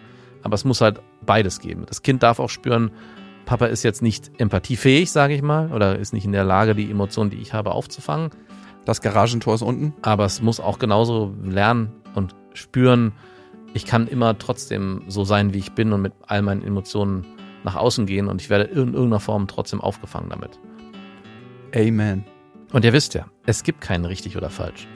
Aber 0.42 0.54
es 0.54 0.64
muss 0.64 0.80
halt 0.80 1.00
beides 1.24 1.60
geben. 1.60 1.84
Das 1.86 2.02
Kind 2.02 2.24
darf 2.24 2.40
auch 2.40 2.50
spüren, 2.50 2.90
Papa 3.44 3.66
ist 3.66 3.84
jetzt 3.84 4.02
nicht 4.02 4.32
empathiefähig, 4.38 5.12
sage 5.12 5.32
ich 5.32 5.42
mal, 5.42 5.72
oder 5.72 5.96
ist 5.96 6.12
nicht 6.12 6.24
in 6.24 6.32
der 6.32 6.44
Lage, 6.44 6.74
die 6.74 6.90
Emotionen, 6.90 7.30
die 7.30 7.36
ich 7.40 7.52
habe, 7.52 7.70
aufzufangen. 7.70 8.30
Das 8.84 9.00
Garagentor 9.00 9.54
ist 9.54 9.62
unten. 9.62 9.94
Aber 10.02 10.24
es 10.24 10.42
muss 10.42 10.58
auch 10.58 10.80
genauso 10.80 11.34
lernen 11.44 11.92
und 12.16 12.34
spüren, 12.54 13.12
ich 13.76 13.84
kann 13.84 14.08
immer 14.08 14.38
trotzdem 14.38 15.02
so 15.06 15.24
sein, 15.24 15.52
wie 15.52 15.58
ich 15.58 15.72
bin 15.72 15.92
und 15.92 16.00
mit 16.00 16.14
all 16.26 16.40
meinen 16.40 16.64
Emotionen 16.64 17.26
nach 17.62 17.76
außen 17.76 18.06
gehen 18.06 18.26
und 18.26 18.40
ich 18.40 18.48
werde 18.48 18.64
in 18.64 18.94
irgendeiner 18.94 19.20
Form 19.20 19.46
trotzdem 19.48 19.82
aufgefangen 19.82 20.30
damit. 20.30 20.58
Amen. 21.74 22.24
Und 22.72 22.86
ihr 22.86 22.94
wisst 22.94 23.12
ja, 23.12 23.26
es 23.44 23.62
gibt 23.64 23.82
keinen 23.82 24.06
richtig 24.06 24.36
oder 24.36 24.48
falsch. 24.48 24.88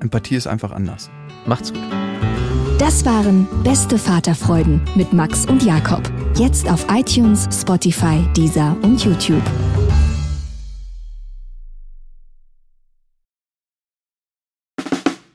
Empathie 0.00 0.34
ist 0.34 0.48
einfach 0.48 0.72
anders. 0.72 1.08
Macht's 1.46 1.72
gut. 1.72 1.82
Das 2.78 3.04
waren 3.04 3.46
Beste 3.62 3.96
Vaterfreuden 3.96 4.80
mit 4.96 5.12
Max 5.12 5.46
und 5.46 5.62
Jakob. 5.62 6.02
Jetzt 6.36 6.68
auf 6.68 6.84
iTunes, 6.90 7.48
Spotify, 7.52 8.26
Deezer 8.36 8.76
und 8.82 9.04
YouTube. 9.04 9.42